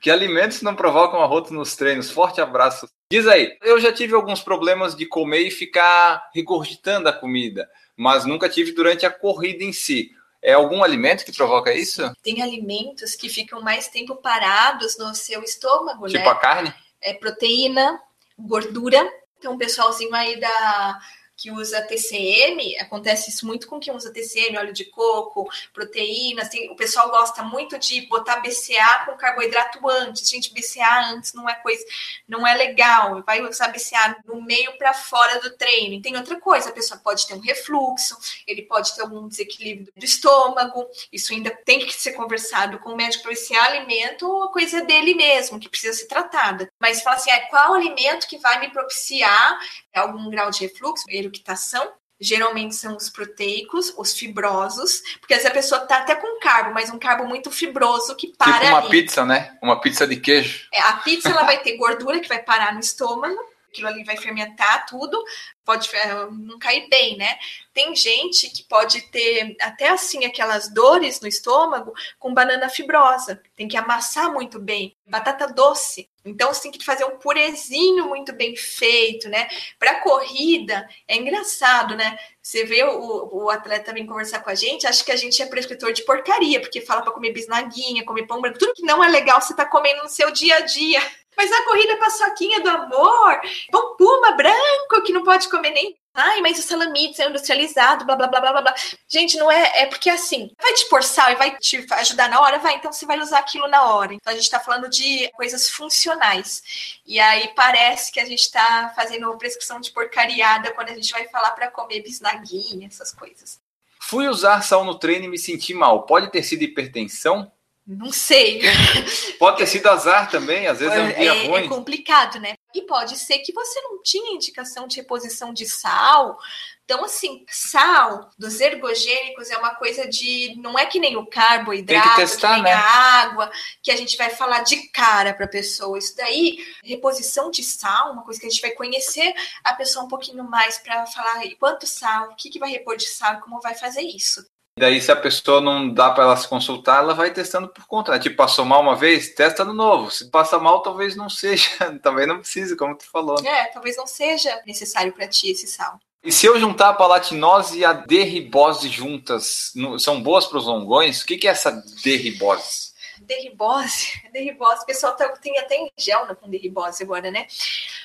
Que 0.00 0.10
alimentos 0.10 0.62
não 0.62 0.74
provocam 0.74 1.20
arroto 1.20 1.52
nos 1.52 1.76
treinos? 1.76 2.10
Forte 2.10 2.40
abraço. 2.40 2.88
Diz 3.10 3.26
aí, 3.26 3.56
eu 3.62 3.78
já 3.78 3.92
tive 3.92 4.14
alguns 4.14 4.40
problemas 4.42 4.96
de 4.96 5.06
comer 5.06 5.40
e 5.40 5.50
ficar 5.50 6.28
regurgitando 6.34 7.08
a 7.08 7.12
comida, 7.12 7.68
mas 7.96 8.24
nunca 8.24 8.48
tive 8.48 8.72
durante 8.72 9.06
a 9.06 9.10
corrida 9.10 9.62
em 9.62 9.72
si. 9.72 10.10
É 10.42 10.52
algum 10.52 10.82
alimento 10.82 11.24
que 11.24 11.32
provoca 11.32 11.72
isso? 11.72 12.12
Tem 12.22 12.42
alimentos 12.42 13.14
que 13.14 13.28
ficam 13.28 13.60
mais 13.60 13.88
tempo 13.88 14.16
parados 14.16 14.96
no 14.98 15.14
seu 15.14 15.42
estômago, 15.42 16.06
tipo 16.06 16.18
né? 16.18 16.18
Tipo 16.18 16.28
a 16.28 16.34
carne? 16.36 16.74
É 17.00 17.14
proteína, 17.14 18.00
gordura. 18.38 19.04
Tem 19.40 19.50
um 19.50 19.58
pessoalzinho 19.58 20.14
aí 20.14 20.38
da 20.38 20.98
que 21.36 21.50
usa 21.50 21.82
TCM, 21.82 22.78
acontece 22.78 23.30
isso 23.30 23.46
muito 23.46 23.68
com 23.68 23.78
quem 23.78 23.94
usa 23.94 24.12
TCM, 24.12 24.56
óleo 24.56 24.72
de 24.72 24.86
coco, 24.86 25.48
proteínas. 25.72 26.48
Tem, 26.48 26.70
o 26.70 26.76
pessoal 26.76 27.10
gosta 27.10 27.42
muito 27.42 27.78
de 27.78 28.06
botar 28.08 28.36
BCA 28.36 29.04
com 29.04 29.16
carboidrato 29.16 29.86
antes. 29.88 30.28
Gente, 30.28 30.52
BCA 30.52 31.10
antes 31.10 31.34
não 31.34 31.48
é 31.48 31.54
coisa, 31.56 31.84
não 32.26 32.46
é 32.46 32.54
legal. 32.54 33.22
Vai 33.24 33.42
usar 33.42 33.68
BCA 33.68 34.16
no 34.24 34.40
meio 34.40 34.76
para 34.78 34.94
fora 34.94 35.38
do 35.40 35.50
treino. 35.56 35.94
E 35.94 36.02
tem 36.02 36.16
outra 36.16 36.40
coisa, 36.40 36.70
a 36.70 36.72
pessoa 36.72 36.98
pode 36.98 37.26
ter 37.26 37.34
um 37.34 37.40
refluxo, 37.40 38.16
ele 38.46 38.62
pode 38.62 38.94
ter 38.94 39.02
algum 39.02 39.28
desequilíbrio 39.28 39.92
do 39.94 40.04
estômago. 40.04 40.88
Isso 41.12 41.34
ainda 41.34 41.50
tem 41.50 41.80
que 41.80 41.92
ser 41.92 42.12
conversado 42.12 42.78
com 42.78 42.90
o 42.92 42.96
médico 42.96 43.24
para 43.24 43.32
ver 43.32 43.36
se 43.36 43.54
é 43.54 43.58
alimento 43.58 44.26
ou 44.26 44.48
coisa 44.48 44.82
dele 44.82 45.14
mesmo, 45.14 45.60
que 45.60 45.68
precisa 45.68 45.92
ser 45.92 46.06
tratada. 46.06 46.70
Mas 46.80 47.02
fala 47.02 47.16
assim, 47.16 47.30
ah, 47.30 47.46
qual 47.50 47.74
alimento 47.74 48.26
que 48.26 48.38
vai 48.38 48.58
me 48.58 48.70
propiciar 48.70 49.58
algum 49.94 50.30
grau 50.30 50.50
de 50.50 50.60
refluxo? 50.60 51.04
Ele 51.08 51.25
eructação, 51.26 51.92
geralmente 52.20 52.74
são 52.74 52.96
os 52.96 53.10
proteicos, 53.10 53.92
os 53.96 54.14
fibrosos, 54.14 55.02
porque 55.20 55.34
às 55.34 55.42
vezes 55.42 55.50
a 55.50 55.54
pessoa 55.54 55.80
tá 55.82 55.98
até 55.98 56.14
com 56.14 56.40
carbo, 56.40 56.72
mas 56.72 56.90
um 56.90 56.98
carbo 56.98 57.26
muito 57.26 57.50
fibroso 57.50 58.14
que 58.16 58.28
para 58.36 58.54
tipo 58.54 58.66
uma 58.66 58.78
ali. 58.78 58.90
pizza, 58.90 59.24
né? 59.24 59.56
Uma 59.62 59.80
pizza 59.80 60.06
de 60.06 60.16
queijo. 60.16 60.66
É, 60.72 60.80
a 60.80 60.94
pizza 60.94 61.28
ela 61.28 61.42
vai 61.42 61.58
ter 61.62 61.76
gordura 61.76 62.20
que 62.20 62.28
vai 62.28 62.42
parar 62.42 62.72
no 62.72 62.80
estômago, 62.80 63.36
aquilo 63.76 63.88
ali 63.88 64.02
vai 64.04 64.16
fermentar 64.16 64.86
tudo, 64.86 65.22
pode 65.64 65.94
é, 65.94 66.14
não 66.30 66.58
cair 66.58 66.88
bem, 66.88 67.16
né? 67.16 67.36
Tem 67.74 67.94
gente 67.94 68.48
que 68.48 68.62
pode 68.62 69.02
ter 69.10 69.54
até 69.60 69.88
assim 69.88 70.24
aquelas 70.24 70.72
dores 70.72 71.20
no 71.20 71.28
estômago 71.28 71.92
com 72.18 72.32
banana 72.32 72.70
fibrosa. 72.70 73.42
Tem 73.54 73.68
que 73.68 73.76
amassar 73.76 74.32
muito 74.32 74.58
bem. 74.58 74.96
Batata 75.06 75.46
doce. 75.46 76.08
Então 76.24 76.52
você 76.52 76.62
tem 76.62 76.72
que 76.72 76.84
fazer 76.84 77.04
um 77.04 77.18
purezinho 77.18 78.06
muito 78.06 78.32
bem 78.32 78.56
feito, 78.56 79.28
né? 79.28 79.48
Para 79.78 80.00
corrida 80.00 80.88
é 81.06 81.16
engraçado, 81.16 81.94
né? 81.94 82.18
Você 82.42 82.64
vê 82.64 82.82
o, 82.84 83.44
o 83.44 83.50
atleta 83.50 83.92
vir 83.92 84.06
conversar 84.06 84.40
com 84.40 84.50
a 84.50 84.54
gente, 84.54 84.86
acha 84.86 85.04
que 85.04 85.12
a 85.12 85.16
gente 85.16 85.40
é 85.40 85.46
prescritor 85.46 85.92
de 85.92 86.04
porcaria, 86.04 86.60
porque 86.60 86.80
fala 86.80 87.02
para 87.02 87.12
comer 87.12 87.32
bisnaguinha, 87.32 88.04
comer 88.04 88.26
pão 88.26 88.40
branco, 88.40 88.58
tudo 88.58 88.74
que 88.74 88.82
não 88.82 89.02
é 89.02 89.08
legal 89.08 89.40
você 89.40 89.54
tá 89.54 89.66
comendo 89.66 90.02
no 90.02 90.08
seu 90.08 90.30
dia 90.30 90.56
a 90.56 90.60
dia. 90.60 91.00
Mas 91.36 91.52
a 91.52 91.64
corrida 91.64 91.92
é 91.92 91.96
paçoquinha 91.96 92.60
do 92.60 92.68
amor, 92.68 93.40
pão 93.70 93.96
puma 93.96 94.32
branco 94.32 95.02
que 95.04 95.12
não 95.12 95.22
pode 95.22 95.48
comer 95.48 95.70
nem. 95.70 95.96
Ai, 96.18 96.40
mas 96.40 96.58
o 96.58 96.62
salamite 96.62 97.20
é 97.20 97.28
industrializado, 97.28 98.06
blá 98.06 98.16
blá 98.16 98.26
blá 98.26 98.40
blá 98.40 98.62
blá. 98.62 98.74
Gente, 99.06 99.36
não 99.36 99.52
é. 99.52 99.82
É 99.82 99.86
porque 99.86 100.08
assim, 100.08 100.50
vai 100.58 100.72
te 100.72 100.88
pôr 100.88 101.02
sal 101.02 101.30
e 101.30 101.34
vai 101.34 101.58
te 101.58 101.86
ajudar 101.90 102.30
na 102.30 102.40
hora? 102.40 102.58
Vai, 102.58 102.76
então 102.76 102.90
você 102.90 103.04
vai 103.04 103.18
usar 103.20 103.40
aquilo 103.40 103.68
na 103.68 103.84
hora. 103.84 104.14
Então 104.14 104.32
a 104.32 104.36
gente 104.36 104.48
tá 104.48 104.58
falando 104.58 104.88
de 104.88 105.30
coisas 105.32 105.68
funcionais. 105.68 106.98
E 107.04 107.20
aí 107.20 107.52
parece 107.54 108.10
que 108.10 108.18
a 108.18 108.24
gente 108.24 108.50
tá 108.50 108.94
fazendo 108.96 109.36
prescrição 109.36 109.78
de 109.78 109.90
porcariada 109.90 110.72
quando 110.72 110.88
a 110.88 110.94
gente 110.94 111.12
vai 111.12 111.28
falar 111.28 111.50
para 111.50 111.70
comer 111.70 112.00
bisnaguinha, 112.00 112.86
essas 112.86 113.12
coisas. 113.12 113.60
Fui 114.00 114.26
usar 114.26 114.62
sal 114.62 114.84
no 114.84 114.98
treino 114.98 115.26
e 115.26 115.28
me 115.28 115.36
senti 115.36 115.74
mal. 115.74 116.04
Pode 116.04 116.30
ter 116.30 116.42
sido 116.42 116.62
hipertensão? 116.62 117.52
Não 117.86 118.10
sei. 118.10 118.62
Pode 119.38 119.58
ter 119.58 119.66
sido 119.68 119.86
azar 119.86 120.28
também, 120.28 120.66
às 120.66 120.80
vezes 120.80 120.92
é 120.92 121.02
um 121.02 121.12
dia 121.12 121.34
é, 121.34 121.46
ruim. 121.46 121.64
É 121.66 121.68
complicado, 121.68 122.40
né? 122.40 122.54
E 122.74 122.82
pode 122.82 123.16
ser 123.16 123.38
que 123.38 123.52
você 123.52 123.80
não 123.80 124.02
tinha 124.02 124.34
indicação 124.34 124.86
de 124.86 124.96
reposição 124.96 125.54
de 125.54 125.64
sal. 125.66 126.36
Então, 126.84 127.04
assim, 127.04 127.44
sal 127.48 128.28
dos 128.36 128.60
ergogênicos 128.60 129.50
é 129.50 129.56
uma 129.56 129.74
coisa 129.76 130.06
de. 130.06 130.54
Não 130.56 130.76
é 130.78 130.84
que 130.84 130.98
nem 130.98 131.16
o 131.16 131.26
carboidrato, 131.26 132.10
que, 132.10 132.16
testar, 132.16 132.56
que 132.56 132.62
nem 132.62 132.64
né? 132.64 132.72
a 132.72 133.22
água, 133.22 133.50
que 133.82 133.90
a 133.90 133.96
gente 133.96 134.16
vai 134.16 134.30
falar 134.30 134.60
de 134.60 134.88
cara 134.88 135.32
para 135.32 135.46
a 135.46 135.48
pessoa. 135.48 135.96
Isso 135.96 136.16
daí, 136.16 136.58
reposição 136.84 137.50
de 137.50 137.62
sal, 137.62 138.12
uma 138.12 138.24
coisa 138.24 138.40
que 138.40 138.46
a 138.46 138.50
gente 138.50 138.62
vai 138.62 138.72
conhecer 138.72 139.32
a 139.62 139.72
pessoa 139.74 140.04
um 140.04 140.08
pouquinho 140.08 140.42
mais 140.44 140.76
para 140.78 141.06
falar 141.06 141.40
quanto 141.58 141.86
sal, 141.86 142.30
o 142.30 142.36
que, 142.36 142.50
que 142.50 142.58
vai 142.58 142.70
repor 142.70 142.96
de 142.96 143.06
sal, 143.06 143.40
como 143.40 143.60
vai 143.60 143.74
fazer 143.74 144.02
isso. 144.02 144.44
Daí, 144.78 145.00
se 145.00 145.10
a 145.10 145.16
pessoa 145.16 145.58
não 145.58 145.88
dá 145.88 146.10
para 146.10 146.24
ela 146.24 146.36
se 146.36 146.46
consultar, 146.46 147.02
ela 147.02 147.14
vai 147.14 147.32
testando 147.32 147.66
por 147.66 147.86
conta. 147.86 148.12
Né? 148.12 148.18
Tipo, 148.18 148.36
passou 148.36 148.62
mal 148.62 148.82
uma 148.82 148.94
vez, 148.94 149.30
testa 149.34 149.64
de 149.64 149.72
novo. 149.72 150.10
Se 150.10 150.30
passa 150.30 150.58
mal, 150.58 150.82
talvez 150.82 151.16
não 151.16 151.30
seja, 151.30 151.70
talvez 152.02 152.28
não 152.28 152.40
precise, 152.40 152.76
como 152.76 152.94
tu 152.94 153.10
falou. 153.10 153.40
Né? 153.40 153.48
É, 153.48 153.64
talvez 153.66 153.96
não 153.96 154.06
seja 154.06 154.60
necessário 154.66 155.14
para 155.14 155.26
ti 155.26 155.50
esse 155.50 155.66
sal. 155.66 155.98
E 156.22 156.30
se 156.30 156.44
eu 156.44 156.60
juntar 156.60 156.90
a 156.90 156.94
palatinose 156.94 157.78
e 157.78 157.84
a 157.86 157.94
derribose 157.94 158.90
juntas, 158.90 159.72
são 159.98 160.22
boas 160.22 160.44
para 160.44 160.58
os 160.58 160.66
longões? 160.66 161.22
O 161.22 161.26
que, 161.26 161.38
que 161.38 161.48
é 161.48 161.52
essa 161.52 161.70
derribose? 162.04 162.94
derribose, 163.20 164.20
derribose, 164.30 164.82
o 164.82 164.86
pessoal 164.86 165.16
tá, 165.16 165.28
tem 165.36 165.58
até 165.58 165.74
em 165.74 165.90
gel 165.96 166.26
com 166.36 166.50
derribose 166.50 167.02
agora, 167.02 167.30
né? 167.30 167.46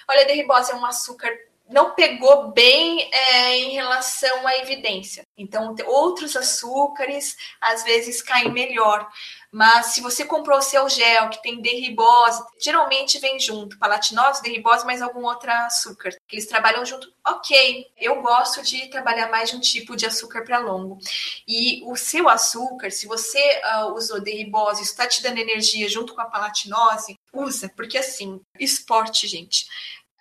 olha, 0.08 0.26
derribose 0.26 0.72
é 0.72 0.76
um 0.76 0.86
açúcar 0.86 1.30
não 1.72 1.96
pegou 1.96 2.52
bem 2.52 3.10
é, 3.14 3.58
em 3.58 3.72
relação 3.72 4.46
à 4.46 4.58
evidência. 4.58 5.26
Então, 5.38 5.74
outros 5.88 6.36
açúcares 6.36 7.38
às 7.60 7.84
vezes 7.84 8.22
caem 8.22 8.52
melhor. 8.52 9.10
Mas 9.52 9.88
se 9.88 10.02
você 10.02 10.24
comprou 10.24 10.60
o 10.60 10.62
seu 10.62 10.88
gel 10.88 11.30
que 11.30 11.42
tem 11.42 11.62
derribose, 11.62 12.42
geralmente 12.58 13.20
vem 13.20 13.38
junto 13.38 13.78
palatinose, 13.78 14.42
derribose, 14.42 14.86
mais 14.86 15.02
algum 15.02 15.26
outro 15.26 15.52
açúcar. 15.52 16.12
Eles 16.32 16.46
trabalham 16.46 16.86
junto. 16.86 17.12
Ok, 17.28 17.88
eu 17.98 18.22
gosto 18.22 18.64
de 18.64 18.88
trabalhar 18.88 19.30
mais 19.30 19.50
de 19.50 19.58
um 19.58 19.60
tipo 19.60 19.96
de 19.96 20.06
açúcar 20.06 20.44
para 20.44 20.60
longo. 20.60 20.98
E 21.46 21.84
o 21.86 21.98
seu 21.98 22.30
açúcar, 22.30 22.92
se 22.92 23.06
você 23.08 23.62
uh, 23.66 23.94
usou 23.94 24.22
derribose, 24.22 24.84
está 24.84 25.06
te 25.06 25.22
dando 25.22 25.40
energia 25.40 25.90
junto 25.90 26.16
com 26.16 26.22
a 26.22 26.26
palatinose, 26.26 27.20
usa, 27.34 27.70
porque 27.76 27.98
assim, 27.98 28.40
esporte, 28.58 29.28
gente 29.28 29.66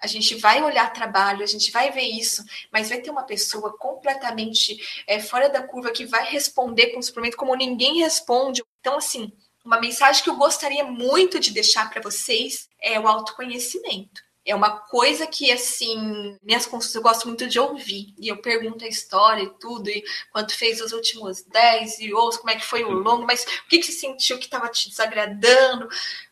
a 0.01 0.07
gente 0.07 0.35
vai 0.37 0.63
olhar 0.63 0.93
trabalho, 0.93 1.43
a 1.43 1.47
gente 1.47 1.71
vai 1.71 1.91
ver 1.91 2.03
isso, 2.03 2.45
mas 2.73 2.89
vai 2.89 3.01
ter 3.01 3.11
uma 3.11 3.25
pessoa 3.25 3.77
completamente 3.77 4.79
é, 5.07 5.21
fora 5.21 5.49
da 5.49 5.63
curva 5.63 5.91
que 5.91 6.07
vai 6.07 6.25
responder 6.25 6.89
com 6.89 7.03
suplemento 7.03 7.37
como 7.37 7.55
ninguém 7.55 8.01
responde. 8.01 8.63
Então, 8.81 8.97
assim, 8.97 9.33
uma 9.65 9.81
mensagem 9.81 10.23
que 10.25 10.31
eu 10.31 10.37
gostaria 10.37 10.85
muito 10.85 11.39
de 11.39 11.51
deixar 11.51 11.91
para 11.91 12.01
vocês 12.01 12.69
é 12.81 12.99
o 12.99 13.07
autoconhecimento. 13.07 14.23
É 14.45 14.55
uma 14.55 14.71
coisa 14.71 15.27
que, 15.27 15.53
assim, 15.53 16.39
minhas 16.43 16.65
consultas 16.65 16.95
eu 16.95 17.03
gosto 17.03 17.29
muito 17.29 17.47
de 17.47 17.61
ouvir. 17.61 18.15
E 18.19 18.29
eu 18.29 18.41
pergunto 18.41 18.85
a 18.85 18.89
história 18.89 19.43
e 19.43 19.59
tudo, 19.59 19.91
e 19.91 20.03
quanto 20.33 20.57
fez 20.57 20.81
os 20.81 20.93
últimos 20.93 21.43
10 21.43 22.01
e 22.01 22.15
ouço 22.15 22.39
como 22.39 22.51
é 22.51 22.57
que 22.57 22.65
foi 22.65 22.83
o 22.83 22.91
longo, 22.91 23.27
mas 23.27 23.43
o 23.43 23.69
que, 23.69 23.79
que 23.79 23.87
você 23.87 23.93
sentiu 23.93 24.39
que 24.39 24.47
estava 24.47 24.69
te 24.69 24.89
desagradando? 24.89 25.89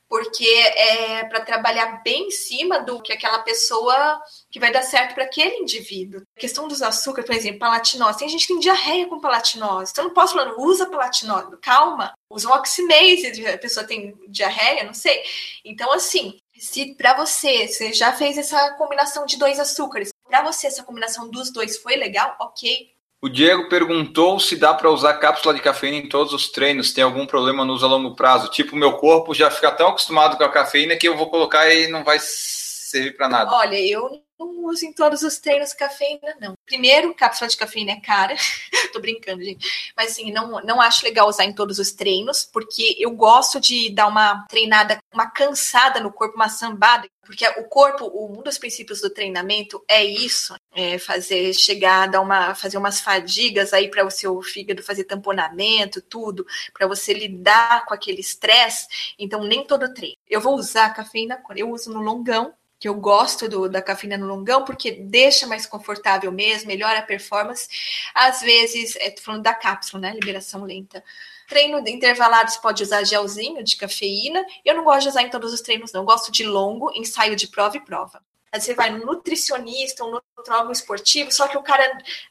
Porque 0.09 0.47
é 0.47 1.25
para 1.25 1.41
trabalhar 1.41 2.03
bem 2.03 2.29
em 2.29 2.31
cima 2.31 2.81
do 2.81 3.01
que 3.03 3.13
aquela 3.13 3.41
pessoa 3.41 4.21
que 4.51 4.59
vai 4.59 4.73
dar 4.73 4.83
certo 4.83 5.15
para 5.15 5.25
aquele 5.25 5.57
indivíduo. 5.57 6.23
A 6.37 6.41
questão 6.41 6.67
dos 6.67 6.81
açúcares, 6.81 7.27
por 7.27 7.37
exemplo, 7.37 7.59
palatinose. 7.59 8.19
Tem 8.19 8.29
gente 8.29 8.47
que 8.47 8.53
tem 8.55 8.61
diarreia 8.61 9.07
com 9.07 9.21
palatinose. 9.21 9.93
Então, 9.93 10.05
não 10.05 10.15
posso 10.15 10.35
falar, 10.35 10.55
usa 10.59 10.87
palatinose. 10.87 11.57
Calma, 11.61 12.15
usa 12.31 12.49
um 12.49 12.53
oximase, 12.53 13.47
a 13.47 13.59
pessoa 13.59 13.87
tem 13.87 14.17
diarreia, 14.29 14.85
não 14.85 14.95
sei. 14.95 15.23
Então, 15.65 15.93
assim, 15.93 16.39
se 16.59 16.95
para 16.95 17.15
você, 17.15 17.69
você 17.69 17.93
já 17.93 18.13
fez 18.13 18.39
essa 18.39 18.73
combinação 18.75 19.27
de 19.27 19.37
dois 19.37 19.61
açúcares, 19.61 20.11
para 20.27 20.43
você 20.43 20.67
essa 20.67 20.83
combinação 20.83 21.29
dos 21.29 21.53
dois 21.53 21.79
foi 21.79 21.97
legal, 21.97 22.37
ok, 22.41 22.91
o 23.21 23.29
Diego 23.29 23.69
perguntou 23.69 24.39
se 24.39 24.57
dá 24.57 24.73
para 24.73 24.91
usar 24.91 25.15
cápsula 25.15 25.55
de 25.55 25.61
cafeína 25.61 25.97
em 25.97 26.09
todos 26.09 26.33
os 26.33 26.49
treinos, 26.49 26.93
tem 26.93 27.03
algum 27.03 27.27
problema 27.27 27.65
no 27.65 27.73
uso 27.73 27.85
a 27.85 27.89
longo 27.89 28.15
prazo? 28.15 28.51
Tipo, 28.51 28.77
meu 28.77 28.93
corpo 28.93 29.35
já 29.35 29.51
fica 29.51 29.71
tão 29.73 29.89
acostumado 29.89 30.37
com 30.37 30.45
a 30.45 30.49
cafeína 30.49 30.97
que 30.97 31.09
eu 31.09 31.17
vou 31.17 31.29
colocar 31.29 31.69
e 31.73 31.89
não 31.89 32.05
vai 32.05 32.19
servir 32.21 33.17
para 33.17 33.29
nada. 33.29 33.51
Olha, 33.53 33.81
eu 33.81 34.23
não 34.39 34.67
uso 34.67 34.87
em 34.87 34.93
todos 34.93 35.23
os 35.23 35.39
treinos 35.39 35.73
cafeína, 35.73 36.37
não. 36.41 36.55
Primeiro, 36.65 37.13
cápsula 37.15 37.49
de 37.49 37.57
cafeína 37.57 37.93
é 37.93 38.01
cara. 38.01 38.37
Tô 38.93 39.01
brincando, 39.01 39.43
gente. 39.43 39.93
Mas 39.97 40.13
assim, 40.13 40.31
não, 40.31 40.61
não 40.63 40.81
acho 40.81 41.05
legal 41.05 41.29
usar 41.29 41.45
em 41.45 41.53
todos 41.53 41.79
os 41.79 41.91
treinos, 41.91 42.45
porque 42.45 42.97
eu 42.99 43.11
gosto 43.11 43.61
de 43.61 43.91
dar 43.91 44.07
uma 44.07 44.47
treinada, 44.49 44.99
uma 45.13 45.29
cansada 45.29 46.01
no 46.01 46.13
corpo, 46.13 46.37
uma 46.37 46.49
sambada. 46.49 47.09
Porque 47.29 47.47
o 47.47 47.65
corpo, 47.65 48.11
um 48.11 48.43
dos 48.43 48.57
princípios 48.57 49.03
do 49.03 49.11
treinamento 49.11 49.85
é 49.87 50.03
isso, 50.03 50.57
é 50.75 50.99
fazer 50.99 51.53
chegar, 51.53 52.09
dar 52.09 52.23
uma, 52.23 52.55
fazer 52.55 52.79
umas 52.79 53.01
fadigas 53.01 53.75
aí 53.75 53.91
para 53.91 54.03
o 54.07 54.11
seu 54.11 54.41
fígado 54.41 54.83
fazer 54.83 55.05
tamponamento, 55.05 56.01
tudo, 56.01 56.47
para 56.73 56.87
você 56.87 57.13
lidar 57.13 57.85
com 57.85 57.93
aquele 57.93 58.23
estresse. 58.23 59.15
Então, 59.19 59.45
nem 59.45 59.63
todo 59.63 59.93
treino. 59.93 60.17
Eu 60.27 60.41
vou 60.41 60.55
usar 60.55 60.89
cafeína, 60.95 61.39
eu 61.55 61.71
uso 61.71 61.93
no 61.93 62.01
longão, 62.01 62.55
que 62.81 62.89
eu 62.89 62.95
gosto 62.95 63.47
do, 63.47 63.69
da 63.69 63.83
cafeína 63.83 64.17
no 64.17 64.27
longão, 64.27 64.65
porque 64.65 64.93
deixa 64.93 65.47
mais 65.47 65.67
confortável 65.67 66.33
mesmo, 66.33 66.69
melhora 66.69 67.01
a 67.01 67.03
performance. 67.03 67.69
Às 68.15 68.41
vezes, 68.41 68.97
é, 68.97 69.15
falando 69.21 69.43
da 69.43 69.53
cápsula, 69.53 70.01
né? 70.01 70.15
Liberação 70.15 70.65
lenta. 70.65 71.05
Treino 71.49 71.83
de 71.83 71.91
intervalados 71.91 72.57
pode 72.59 72.83
usar 72.83 73.03
gelzinho 73.05 73.65
de 73.65 73.77
cafeína. 73.77 74.45
Eu 74.65 74.77
não 74.77 74.85
gosto 74.85 75.03
de 75.03 75.09
usar 75.09 75.23
em 75.23 75.31
todos 75.31 75.53
os 75.53 75.63
treinos, 75.63 75.93
não. 75.93 76.03
Eu 76.03 76.07
gosto 76.07 76.31
de 76.31 76.45
longo, 76.45 76.93
ensaio 76.95 77.35
de 77.35 77.49
prova 77.49 77.77
e 77.77 77.81
prova. 77.81 78.23
Aí 78.53 78.61
você 78.61 78.75
vai 78.75 78.91
no 78.91 79.05
nutricionista, 79.05 80.05
um 80.05 80.19
nutrólogo 80.37 80.73
esportivo, 80.73 81.31
só 81.31 81.49
que 81.49 81.57
o 81.57 81.63
cara 81.63 81.85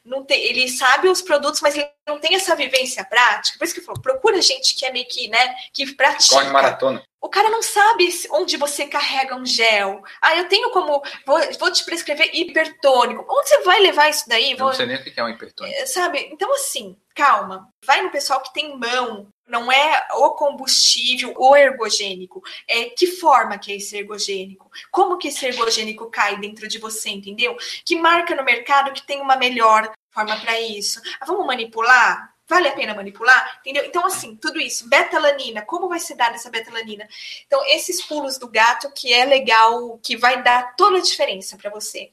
não 0.04 0.24
tem, 0.24 0.40
ele 0.40 0.68
sabe 0.68 1.08
os 1.08 1.22
produtos, 1.22 1.60
mas 1.60 1.76
ele 1.76 1.88
não 2.06 2.18
tem 2.18 2.34
essa 2.34 2.56
vivência 2.56 3.04
prática. 3.04 3.56
Por 3.56 3.64
isso 3.64 3.74
que 3.74 3.80
eu 3.80 3.84
falo, 3.84 4.00
procura 4.00 4.42
gente 4.42 4.74
que 4.74 4.84
é 4.84 4.92
meio 4.92 5.06
que, 5.06 5.28
né, 5.28 5.54
que 5.72 5.94
pratica. 5.94 6.34
Corre 6.34 6.50
maratona. 6.50 7.02
O 7.28 7.30
cara 7.30 7.50
não 7.50 7.60
sabe 7.60 8.08
onde 8.30 8.56
você 8.56 8.86
carrega 8.86 9.36
um 9.36 9.44
gel. 9.44 10.02
Ah, 10.18 10.34
eu 10.34 10.48
tenho 10.48 10.70
como. 10.70 11.02
Vou, 11.26 11.38
vou 11.60 11.70
te 11.70 11.84
prescrever 11.84 12.30
hipertônico. 12.32 13.22
Onde 13.28 13.50
você 13.50 13.62
vai 13.64 13.80
levar 13.80 14.08
isso 14.08 14.26
daí? 14.26 14.52
Eu 14.52 14.58
não 14.58 14.72
sei 14.72 14.86
nem 14.86 14.96
o 14.96 15.04
que 15.04 15.20
é 15.20 15.22
um 15.22 15.28
hipertônico. 15.28 15.78
É, 15.78 15.84
sabe? 15.84 16.26
Então, 16.32 16.50
assim, 16.54 16.96
calma. 17.14 17.68
Vai 17.84 18.00
no 18.00 18.08
pessoal 18.10 18.40
que 18.40 18.54
tem 18.54 18.78
mão. 18.78 19.28
Não 19.46 19.70
é 19.70 20.08
o 20.14 20.30
combustível, 20.30 21.34
o 21.36 21.54
ergogênico. 21.54 22.42
É 22.66 22.86
que 22.86 23.06
forma 23.06 23.58
que 23.58 23.72
é 23.72 23.76
esse 23.76 23.94
ergogênico? 23.98 24.70
Como 24.90 25.18
que 25.18 25.28
esse 25.28 25.44
ergogênico 25.44 26.10
cai 26.10 26.38
dentro 26.38 26.66
de 26.66 26.78
você, 26.78 27.10
entendeu? 27.10 27.58
Que 27.84 27.94
marca 27.94 28.34
no 28.34 28.42
mercado 28.42 28.90
que 28.94 29.06
tem 29.06 29.20
uma 29.20 29.36
melhor 29.36 29.92
forma 30.10 30.34
para 30.40 30.58
isso? 30.58 30.98
Ah, 31.20 31.26
vamos 31.26 31.46
manipular? 31.46 32.37
Vale 32.48 32.68
a 32.68 32.72
pena 32.72 32.94
manipular? 32.94 33.58
Entendeu? 33.60 33.84
Então, 33.84 34.06
assim, 34.06 34.34
tudo 34.34 34.58
isso. 34.58 34.88
Betalanina, 34.88 35.62
como 35.62 35.88
vai 35.88 35.98
ser 36.00 36.14
dada 36.14 36.34
essa 36.34 36.50
betalanina? 36.50 37.06
Então, 37.46 37.62
esses 37.66 38.02
pulos 38.02 38.38
do 38.38 38.48
gato 38.48 38.90
que 38.92 39.12
é 39.12 39.24
legal, 39.24 39.98
que 39.98 40.16
vai 40.16 40.42
dar 40.42 40.74
toda 40.74 40.96
a 40.96 41.02
diferença 41.02 41.58
para 41.58 41.70
você. 41.70 42.10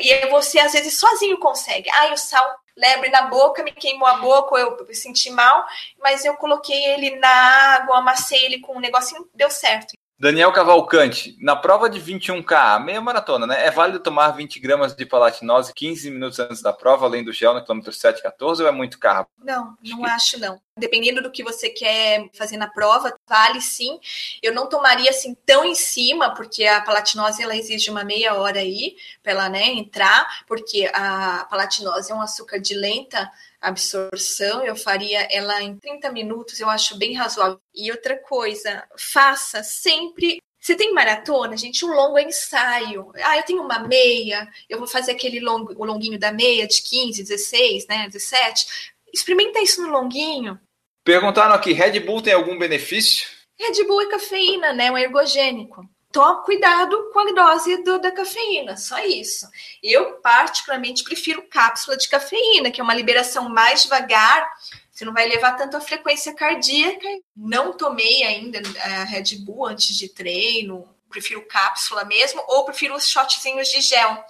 E 0.00 0.26
você, 0.28 0.60
às 0.60 0.72
vezes, 0.72 0.98
sozinho 0.98 1.38
consegue. 1.38 1.90
Ah, 1.90 2.12
o 2.12 2.16
sal 2.16 2.62
lebre 2.76 3.10
na 3.10 3.22
boca, 3.22 3.62
me 3.62 3.72
queimou 3.72 4.06
a 4.06 4.18
boca, 4.18 4.56
eu 4.56 4.94
senti 4.94 5.30
mal, 5.30 5.66
mas 6.00 6.24
eu 6.24 6.34
coloquei 6.36 6.84
ele 6.86 7.16
na 7.16 7.28
água, 7.74 7.98
amassei 7.98 8.44
ele 8.44 8.60
com 8.60 8.76
um 8.76 8.80
negocinho, 8.80 9.28
deu 9.34 9.50
certo. 9.50 9.94
Daniel 10.22 10.52
Cavalcante, 10.52 11.36
na 11.40 11.56
prova 11.56 11.90
de 11.90 12.00
21K, 12.00 12.80
meia 12.84 13.00
maratona, 13.00 13.44
né? 13.44 13.66
É 13.66 13.72
válido 13.72 13.98
tomar 13.98 14.30
20 14.30 14.60
gramas 14.60 14.94
de 14.94 15.04
palatinose 15.04 15.74
15 15.74 16.12
minutos 16.12 16.38
antes 16.38 16.62
da 16.62 16.72
prova, 16.72 17.06
além 17.06 17.24
do 17.24 17.32
gel 17.32 17.52
no 17.54 17.60
quilômetro 17.60 17.92
7, 17.92 18.22
14, 18.22 18.62
ou 18.62 18.68
é 18.68 18.70
muito 18.70 19.00
carbo? 19.00 19.28
Não, 19.36 19.76
não 19.82 20.04
acho 20.04 20.38
não. 20.38 20.60
Dependendo 20.78 21.20
do 21.20 21.30
que 21.32 21.42
você 21.42 21.70
quer 21.70 22.30
fazer 22.34 22.56
na 22.56 22.68
prova, 22.68 23.12
vale 23.28 23.60
sim. 23.60 23.98
Eu 24.40 24.54
não 24.54 24.68
tomaria 24.68 25.10
assim 25.10 25.36
tão 25.44 25.64
em 25.64 25.74
cima, 25.74 26.32
porque 26.32 26.66
a 26.66 26.80
palatinose 26.82 27.42
ela 27.42 27.56
exige 27.56 27.90
uma 27.90 28.04
meia 28.04 28.36
hora 28.36 28.60
aí 28.60 28.94
para 29.24 29.32
ela 29.32 29.48
né, 29.48 29.72
entrar, 29.72 30.44
porque 30.46 30.88
a 30.94 31.48
palatinose 31.50 32.12
é 32.12 32.14
um 32.14 32.22
açúcar 32.22 32.60
de 32.60 32.74
lenta 32.74 33.28
absorção, 33.62 34.64
eu 34.64 34.74
faria 34.74 35.20
ela 35.30 35.62
em 35.62 35.76
30 35.78 36.10
minutos, 36.10 36.60
eu 36.60 36.68
acho 36.68 36.98
bem 36.98 37.14
razoável. 37.14 37.60
E 37.74 37.90
outra 37.90 38.18
coisa, 38.18 38.84
faça 38.98 39.62
sempre 39.62 40.42
você 40.60 40.76
tem 40.76 40.94
maratona, 40.94 41.56
gente, 41.56 41.84
um 41.84 41.92
longo 41.92 42.16
ensaio. 42.20 43.10
Ah, 43.24 43.36
eu 43.36 43.42
tenho 43.42 43.62
uma 43.62 43.80
meia, 43.80 44.48
eu 44.68 44.78
vou 44.78 44.86
fazer 44.86 45.10
aquele 45.10 45.40
longo, 45.40 45.74
o 45.76 45.84
longuinho 45.84 46.20
da 46.20 46.30
meia 46.30 46.68
de 46.68 46.80
15, 46.82 47.20
16, 47.20 47.88
né, 47.88 48.06
17. 48.06 48.92
Experimenta 49.12 49.58
isso 49.60 49.82
no 49.82 49.90
longuinho. 49.90 50.60
Perguntaram 51.02 51.52
aqui, 51.52 51.72
Red 51.72 51.98
Bull 51.98 52.22
tem 52.22 52.32
algum 52.32 52.56
benefício? 52.56 53.26
Red 53.58 53.84
Bull 53.84 54.02
é 54.02 54.10
cafeína, 54.10 54.72
né, 54.72 54.88
um 54.88 54.96
ergogênico 54.96 55.84
tome 56.12 56.44
cuidado 56.44 57.10
com 57.12 57.20
a 57.20 57.32
dose 57.32 57.82
do, 57.82 57.98
da 57.98 58.12
cafeína, 58.12 58.76
só 58.76 58.98
isso. 59.04 59.48
Eu, 59.82 60.20
particularmente, 60.20 61.02
prefiro 61.02 61.42
cápsula 61.48 61.96
de 61.96 62.08
cafeína, 62.08 62.70
que 62.70 62.80
é 62.80 62.84
uma 62.84 62.94
liberação 62.94 63.48
mais 63.48 63.82
devagar, 63.84 64.46
você 64.92 65.06
não 65.06 65.14
vai 65.14 65.26
levar 65.26 65.52
tanto 65.52 65.76
a 65.76 65.80
frequência 65.80 66.34
cardíaca. 66.34 67.08
Não 67.34 67.72
tomei 67.72 68.22
ainda 68.24 68.60
a 68.84 69.04
Red 69.04 69.36
Bull 69.38 69.66
antes 69.66 69.96
de 69.96 70.08
treino, 70.08 70.86
prefiro 71.08 71.46
cápsula 71.46 72.04
mesmo, 72.04 72.44
ou 72.46 72.64
prefiro 72.64 72.94
os 72.94 73.08
shotzinhos 73.08 73.68
de 73.68 73.80
gel 73.80 74.22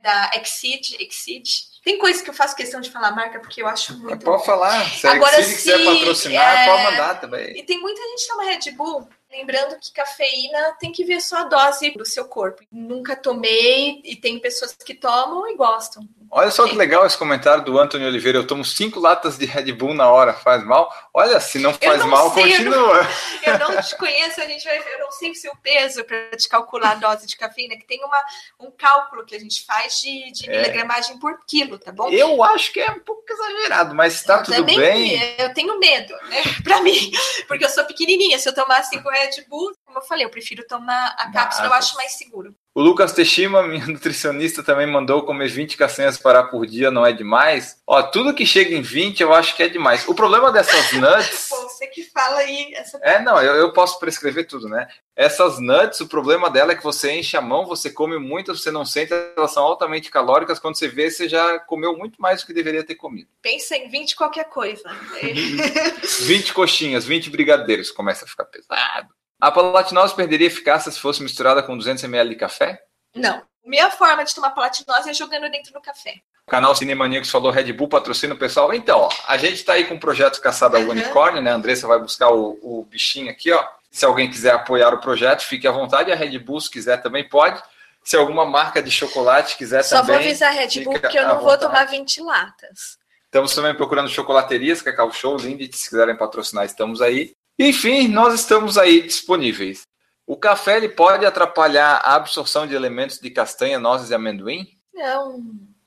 da 0.00 0.32
Exceed, 0.34 0.96
Exceed. 1.00 1.72
Tem 1.84 1.98
coisas 1.98 2.20
que 2.20 2.30
eu 2.30 2.34
faço 2.34 2.56
questão 2.56 2.80
de 2.80 2.90
falar 2.90 3.12
marca 3.12 3.38
porque 3.40 3.62
eu 3.62 3.68
acho 3.68 3.96
muito. 3.98 4.24
Pode 4.24 4.44
falar. 4.44 4.84
Se 4.90 5.06
Agora, 5.06 5.42
se, 5.42 5.54
quiser 5.54 5.84
patrocinar, 5.84 6.58
é... 6.58 6.66
pode 6.66 6.82
mandar 6.82 7.20
também. 7.20 7.56
E 7.56 7.62
tem 7.62 7.80
muita 7.80 8.00
gente 8.02 8.22
que 8.22 8.28
toma 8.28 8.44
Red 8.44 8.70
Bull 8.72 9.08
Lembrando 9.32 9.78
que 9.80 9.90
cafeína 9.92 10.76
tem 10.78 10.92
que 10.92 11.04
ver 11.04 11.20
só 11.22 11.38
a 11.38 11.44
dose 11.44 11.90
do 11.92 12.04
seu 12.04 12.26
corpo. 12.26 12.62
Nunca 12.70 13.16
tomei 13.16 14.02
e 14.04 14.14
tem 14.14 14.38
pessoas 14.38 14.74
que 14.74 14.94
tomam 14.94 15.48
e 15.48 15.56
gostam. 15.56 16.06
Olha 16.34 16.50
só 16.50 16.66
que 16.66 16.74
legal 16.74 17.04
esse 17.04 17.16
comentário 17.16 17.62
do 17.62 17.78
Antônio 17.78 18.08
Oliveira. 18.08 18.38
Eu 18.38 18.46
tomo 18.46 18.64
cinco 18.64 18.98
latas 18.98 19.36
de 19.36 19.44
Red 19.44 19.70
Bull 19.72 19.92
na 19.92 20.10
hora, 20.10 20.32
faz 20.32 20.64
mal? 20.64 20.90
Olha, 21.12 21.38
se 21.40 21.58
não 21.58 21.74
faz 21.74 22.00
não 22.00 22.08
mal, 22.08 22.32
sei, 22.32 22.44
continua. 22.44 23.06
Eu 23.44 23.58
não, 23.58 23.68
eu 23.68 23.74
não 23.74 23.82
te 23.82 23.96
conheço, 23.96 24.40
a 24.40 24.46
gente 24.46 24.64
vai, 24.64 24.78
eu 24.78 24.98
não 24.98 25.10
sei 25.12 25.30
o 25.30 25.34
seu 25.34 25.54
peso 25.56 26.02
para 26.04 26.30
te 26.30 26.48
calcular 26.48 26.92
a 26.92 26.94
dose 26.94 27.26
de 27.26 27.36
cafeína, 27.36 27.76
que 27.76 27.84
tem 27.84 28.02
uma, 28.02 28.24
um 28.60 28.70
cálculo 28.70 29.26
que 29.26 29.34
a 29.34 29.38
gente 29.38 29.62
faz 29.66 30.00
de, 30.00 30.32
de 30.32 30.50
é. 30.50 30.62
miligramagem 30.62 31.18
por 31.18 31.38
quilo, 31.46 31.78
tá 31.78 31.92
bom? 31.92 32.08
Eu 32.10 32.42
acho 32.42 32.72
que 32.72 32.80
é 32.80 32.90
um 32.90 33.00
pouco 33.00 33.24
exagerado, 33.30 33.94
mas 33.94 34.14
está 34.14 34.42
tudo 34.42 34.64
bem. 34.64 35.20
Eu 35.38 35.52
tenho 35.52 35.78
medo, 35.78 36.14
né? 36.28 36.42
Para 36.64 36.80
mim, 36.80 37.12
porque 37.46 37.64
eu 37.64 37.70
sou 37.70 37.84
pequenininha. 37.84 38.38
Se 38.38 38.48
eu 38.48 38.54
tomar 38.54 38.82
cinco 38.84 39.10
Red 39.22 39.34
Bull, 39.48 39.72
como 39.92 40.02
eu 40.02 40.08
falei, 40.08 40.24
eu 40.24 40.30
prefiro 40.30 40.66
tomar 40.66 41.14
a 41.18 41.30
cápsula, 41.30 41.68
eu 41.68 41.72
acho 41.74 41.94
mais 41.96 42.12
seguro. 42.12 42.54
O 42.74 42.80
Lucas 42.80 43.12
Teixeira, 43.12 43.62
minha 43.68 43.86
nutricionista, 43.86 44.62
também 44.62 44.86
mandou 44.86 45.26
comer 45.26 45.48
20 45.48 45.76
castanhas 45.76 46.16
para 46.16 46.42
por 46.42 46.66
dia, 46.66 46.90
não 46.90 47.04
é 47.04 47.12
demais? 47.12 47.82
Ó, 47.86 48.02
tudo 48.02 48.34
que 48.34 48.46
chega 48.46 48.74
em 48.74 48.80
20 48.80 49.20
eu 49.20 49.34
acho 49.34 49.54
que 49.54 49.62
é 49.62 49.68
demais. 49.68 50.08
O 50.08 50.14
problema 50.14 50.50
dessas 50.50 50.92
nuts. 50.98 51.48
Pô, 51.50 51.56
você 51.68 51.86
que 51.88 52.02
fala 52.04 52.38
aí. 52.38 52.72
Essa... 52.74 52.98
É, 53.02 53.20
não, 53.20 53.40
eu, 53.42 53.54
eu 53.56 53.72
posso 53.74 53.98
prescrever 54.00 54.46
tudo, 54.46 54.68
né? 54.68 54.88
Essas 55.14 55.60
nuts, 55.60 56.00
o 56.00 56.08
problema 56.08 56.48
dela 56.48 56.72
é 56.72 56.74
que 56.74 56.82
você 56.82 57.12
enche 57.12 57.36
a 57.36 57.42
mão, 57.42 57.66
você 57.66 57.90
come 57.90 58.18
muito, 58.18 58.56
você 58.56 58.70
não 58.70 58.86
sente, 58.86 59.12
elas 59.36 59.52
são 59.52 59.62
altamente 59.62 60.10
calóricas. 60.10 60.58
Quando 60.58 60.78
você 60.78 60.88
vê, 60.88 61.10
você 61.10 61.28
já 61.28 61.58
comeu 61.60 61.94
muito 61.98 62.20
mais 62.22 62.40
do 62.40 62.46
que 62.46 62.54
deveria 62.54 62.82
ter 62.82 62.94
comido. 62.94 63.28
Pensa 63.42 63.76
em 63.76 63.90
20 63.90 64.16
qualquer 64.16 64.44
coisa. 64.44 64.88
20 66.22 66.54
coxinhas, 66.54 67.04
20 67.04 67.28
brigadeiros, 67.28 67.90
começa 67.90 68.24
a 68.24 68.28
ficar 68.28 68.46
pesado. 68.46 69.10
A 69.42 69.50
palatinose 69.50 70.14
perderia 70.14 70.46
eficácia 70.46 70.92
se 70.92 71.00
fosse 71.00 71.20
misturada 71.20 71.64
com 71.64 71.76
200 71.76 72.04
ml 72.04 72.30
de 72.30 72.36
café? 72.36 72.80
Não. 73.12 73.42
Minha 73.64 73.90
forma 73.90 74.24
de 74.24 74.32
tomar 74.32 74.50
palatinose 74.50 75.10
é 75.10 75.12
jogando 75.12 75.50
dentro 75.50 75.72
do 75.72 75.80
café. 75.80 76.14
O 76.46 76.50
canal 76.52 76.76
Cinemaníacos 76.76 77.28
falou 77.28 77.50
Red 77.50 77.72
Bull 77.72 77.88
patrocina 77.88 78.34
o 78.34 78.38
pessoal. 78.38 78.72
Então, 78.72 79.00
ó, 79.00 79.10
a 79.26 79.36
gente 79.36 79.54
está 79.54 79.72
aí 79.72 79.84
com 79.84 79.96
o 79.96 79.98
projeto 79.98 80.40
Caçada 80.40 80.76
ao 80.76 80.84
uhum. 80.84 80.90
Unicórnio, 80.90 81.42
né? 81.42 81.50
A 81.50 81.56
Andressa 81.56 81.88
vai 81.88 81.98
buscar 81.98 82.30
o, 82.30 82.56
o, 82.62 82.86
bichinho 82.88 83.32
aqui, 83.32 83.50
ó. 83.50 83.66
Se 83.90 84.04
alguém 84.04 84.30
quiser 84.30 84.54
apoiar 84.54 84.94
o 84.94 85.00
projeto, 85.00 85.42
fique 85.42 85.66
à 85.66 85.72
vontade. 85.72 86.12
A 86.12 86.14
Red 86.14 86.38
Bull, 86.38 86.60
se 86.60 86.70
quiser, 86.70 87.02
também 87.02 87.28
pode. 87.28 87.60
Se 88.04 88.16
alguma 88.16 88.46
marca 88.46 88.80
de 88.80 88.92
chocolate 88.92 89.56
quiser 89.56 89.82
Só 89.82 90.02
também. 90.02 90.06
Só 90.06 90.20
vou 90.20 90.28
avisar 90.28 90.50
a 90.50 90.52
Red 90.52 90.84
Bull 90.84 91.00
porque 91.00 91.18
eu 91.18 91.26
não 91.26 91.40
vou 91.40 91.58
tomar 91.58 91.86
20 91.86 92.20
latas. 92.20 92.96
Estamos 93.24 93.52
também 93.52 93.74
procurando 93.74 94.08
chocolaterias, 94.08 94.82
Cacau 94.82 95.10
Show, 95.12 95.36
Lindt, 95.36 95.76
se 95.76 95.90
quiserem 95.90 96.16
patrocinar, 96.16 96.64
estamos 96.64 97.02
aí. 97.02 97.34
Enfim, 97.62 98.08
nós 98.08 98.34
estamos 98.34 98.76
aí 98.76 99.02
disponíveis. 99.02 99.82
O 100.26 100.36
café 100.36 100.76
ele 100.76 100.88
pode 100.88 101.24
atrapalhar 101.24 102.00
a 102.02 102.16
absorção 102.16 102.66
de 102.66 102.74
elementos 102.74 103.20
de 103.20 103.30
castanha, 103.30 103.78
nozes 103.78 104.10
e 104.10 104.14
amendoim? 104.14 104.66
Não. 104.92 105.40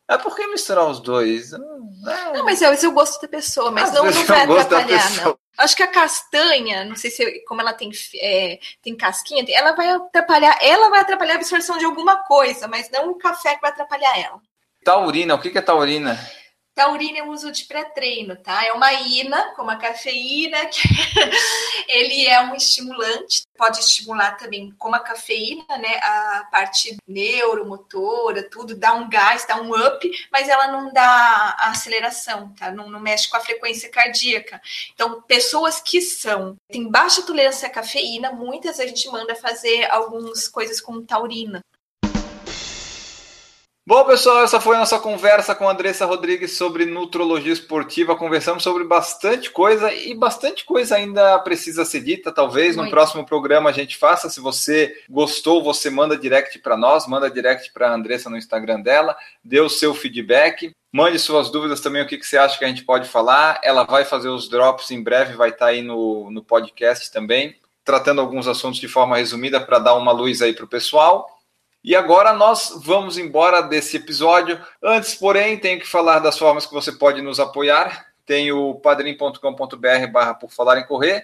É 0.08 0.18
por 0.18 0.36
que 0.36 0.48
misturar 0.48 0.88
os 0.88 1.02
dois? 1.02 1.52
É... 1.52 1.58
Não, 1.58 2.46
mas 2.46 2.62
é, 2.62 2.66
é 2.66 2.88
o 2.88 2.92
gosto 2.92 3.22
da 3.22 3.28
pessoa, 3.28 3.72
mas 3.72 3.92
não, 3.92 4.06
não 4.06 4.12
vai 4.12 4.44
atrapalhar, 4.44 5.12
não. 5.24 5.38
Acho 5.58 5.76
que 5.76 5.84
a 5.84 5.88
castanha, 5.88 6.86
não 6.86 6.96
sei 6.96 7.12
se 7.12 7.44
como 7.46 7.60
ela 7.60 7.74
tem, 7.74 7.90
é, 8.22 8.60
tem 8.82 8.96
casquinha, 8.96 9.44
ela 9.50 9.74
vai 9.74 9.90
atrapalhar, 9.90 10.58
ela 10.62 10.90
vai 10.90 11.00
atrapalhar 11.02 11.34
a 11.34 11.38
absorção 11.38 11.78
de 11.78 11.86
alguma 11.86 12.24
coisa, 12.24 12.68
mas 12.68 12.90
não 12.90 13.10
o 13.10 13.16
café 13.16 13.56
que 13.56 13.62
vai 13.62 13.72
atrapalhar 13.72 14.18
ela. 14.18 14.40
Taurina, 14.84 15.36
o 15.36 15.40
que 15.40 15.58
é 15.58 15.62
taurina? 15.62 16.20
Taurina 16.76 17.20
eu 17.20 17.30
uso 17.30 17.54
de 17.54 17.64
pré-treino, 17.64 18.36
tá? 18.36 18.66
É 18.66 18.74
uma 18.74 18.92
ina, 18.92 19.54
como 19.56 19.72
a 19.72 19.78
cafeína, 19.78 20.66
que 20.66 20.82
ele 21.88 22.28
é 22.28 22.42
um 22.42 22.54
estimulante, 22.54 23.44
pode 23.58 23.80
estimular 23.80 24.36
também, 24.36 24.76
como 24.78 24.94
a 24.94 25.00
cafeína, 25.00 25.78
né? 25.78 25.96
A 26.04 26.50
parte 26.52 26.98
neuromotora, 27.08 28.44
tudo, 28.50 28.76
dá 28.76 28.94
um 28.94 29.10
gás, 29.10 29.46
dá 29.48 29.56
um 29.56 29.74
up, 29.74 30.28
mas 30.30 30.50
ela 30.50 30.68
não 30.68 30.92
dá 30.92 31.56
aceleração, 31.60 32.54
tá? 32.60 32.70
Não, 32.70 32.90
não 32.90 33.00
mexe 33.00 33.30
com 33.30 33.38
a 33.38 33.42
frequência 33.42 33.90
cardíaca. 33.90 34.62
Então, 34.94 35.22
pessoas 35.22 35.80
que 35.80 36.02
são, 36.02 36.58
têm 36.68 36.92
baixa 36.92 37.22
tolerância 37.22 37.70
à 37.70 37.72
cafeína, 37.72 38.34
muitas 38.34 38.82
a 38.82 38.86
gente 38.86 39.08
manda 39.08 39.34
fazer 39.34 39.90
algumas 39.90 40.50
coisas 40.50 40.82
com 40.82 41.06
taurina. 41.06 41.64
Bom, 43.88 44.04
pessoal, 44.04 44.44
essa 44.44 44.60
foi 44.60 44.76
a 44.76 44.80
nossa 44.80 44.98
conversa 44.98 45.54
com 45.54 45.70
a 45.70 45.72
Andressa 45.72 46.08
Rodrigues 46.08 46.58
sobre 46.58 46.88
nutrologia 46.88 47.54
esportiva. 47.54 48.16
Conversamos 48.16 48.64
sobre 48.64 48.84
bastante 48.84 49.52
coisa 49.52 49.94
e 49.94 50.16
bastante 50.16 50.66
coisa 50.66 50.96
ainda 50.96 51.38
precisa 51.38 51.86
ser 51.86 52.02
dita. 52.02 52.32
Talvez 52.32 52.76
Muito. 52.76 52.88
no 52.88 52.92
próximo 52.92 53.24
programa 53.24 53.70
a 53.70 53.74
gente 53.74 53.96
faça. 53.96 54.28
Se 54.28 54.40
você 54.40 54.92
gostou, 55.08 55.64
você 55.64 55.92
manda 55.92 56.18
direct 56.18 56.58
para 56.58 56.76
nós, 56.76 57.06
manda 57.06 57.30
direct 57.30 57.72
para 57.74 57.92
a 57.92 57.94
Andressa 57.94 58.28
no 58.28 58.38
Instagram 58.38 58.82
dela, 58.82 59.16
dê 59.44 59.60
o 59.60 59.70
seu 59.70 59.94
feedback. 59.94 60.72
Mande 60.92 61.20
suas 61.20 61.52
dúvidas 61.52 61.80
também, 61.80 62.02
o 62.02 62.08
que, 62.08 62.18
que 62.18 62.26
você 62.26 62.40
acha 62.40 62.58
que 62.58 62.66
a 62.66 62.68
gente 62.68 62.84
pode 62.84 63.08
falar. 63.08 63.60
Ela 63.64 63.84
vai 63.84 64.04
fazer 64.04 64.30
os 64.30 64.50
drops 64.50 64.90
em 64.90 65.04
breve, 65.04 65.36
vai 65.36 65.50
estar 65.50 65.66
tá 65.66 65.72
aí 65.72 65.84
no, 65.84 66.32
no 66.32 66.44
podcast 66.44 67.12
também, 67.12 67.56
tratando 67.84 68.20
alguns 68.20 68.48
assuntos 68.48 68.80
de 68.80 68.88
forma 68.88 69.18
resumida 69.18 69.62
para 69.62 69.78
dar 69.78 69.94
uma 69.94 70.12
luz 70.12 70.42
aí 70.42 70.54
para 70.54 70.66
o 70.66 70.68
pessoal. 70.68 71.35
E 71.86 71.96
agora 71.96 72.34
nós 72.34 72.74
vamos 72.84 73.16
embora 73.16 73.62
desse 73.62 73.98
episódio. 73.98 74.60
Antes, 74.82 75.14
porém, 75.14 75.56
tenho 75.56 75.80
que 75.80 75.86
falar 75.86 76.18
das 76.18 76.36
formas 76.36 76.66
que 76.66 76.74
você 76.74 76.92
pode 76.92 77.22
nos 77.22 77.40
apoiar. 77.40 78.08
Tem 78.26 78.52
o 78.52 78.74
padrim.com.br 78.74 80.08
barra 80.12 80.34
por 80.34 80.50
falar 80.50 80.80
em 80.80 80.88
correr. 80.88 81.24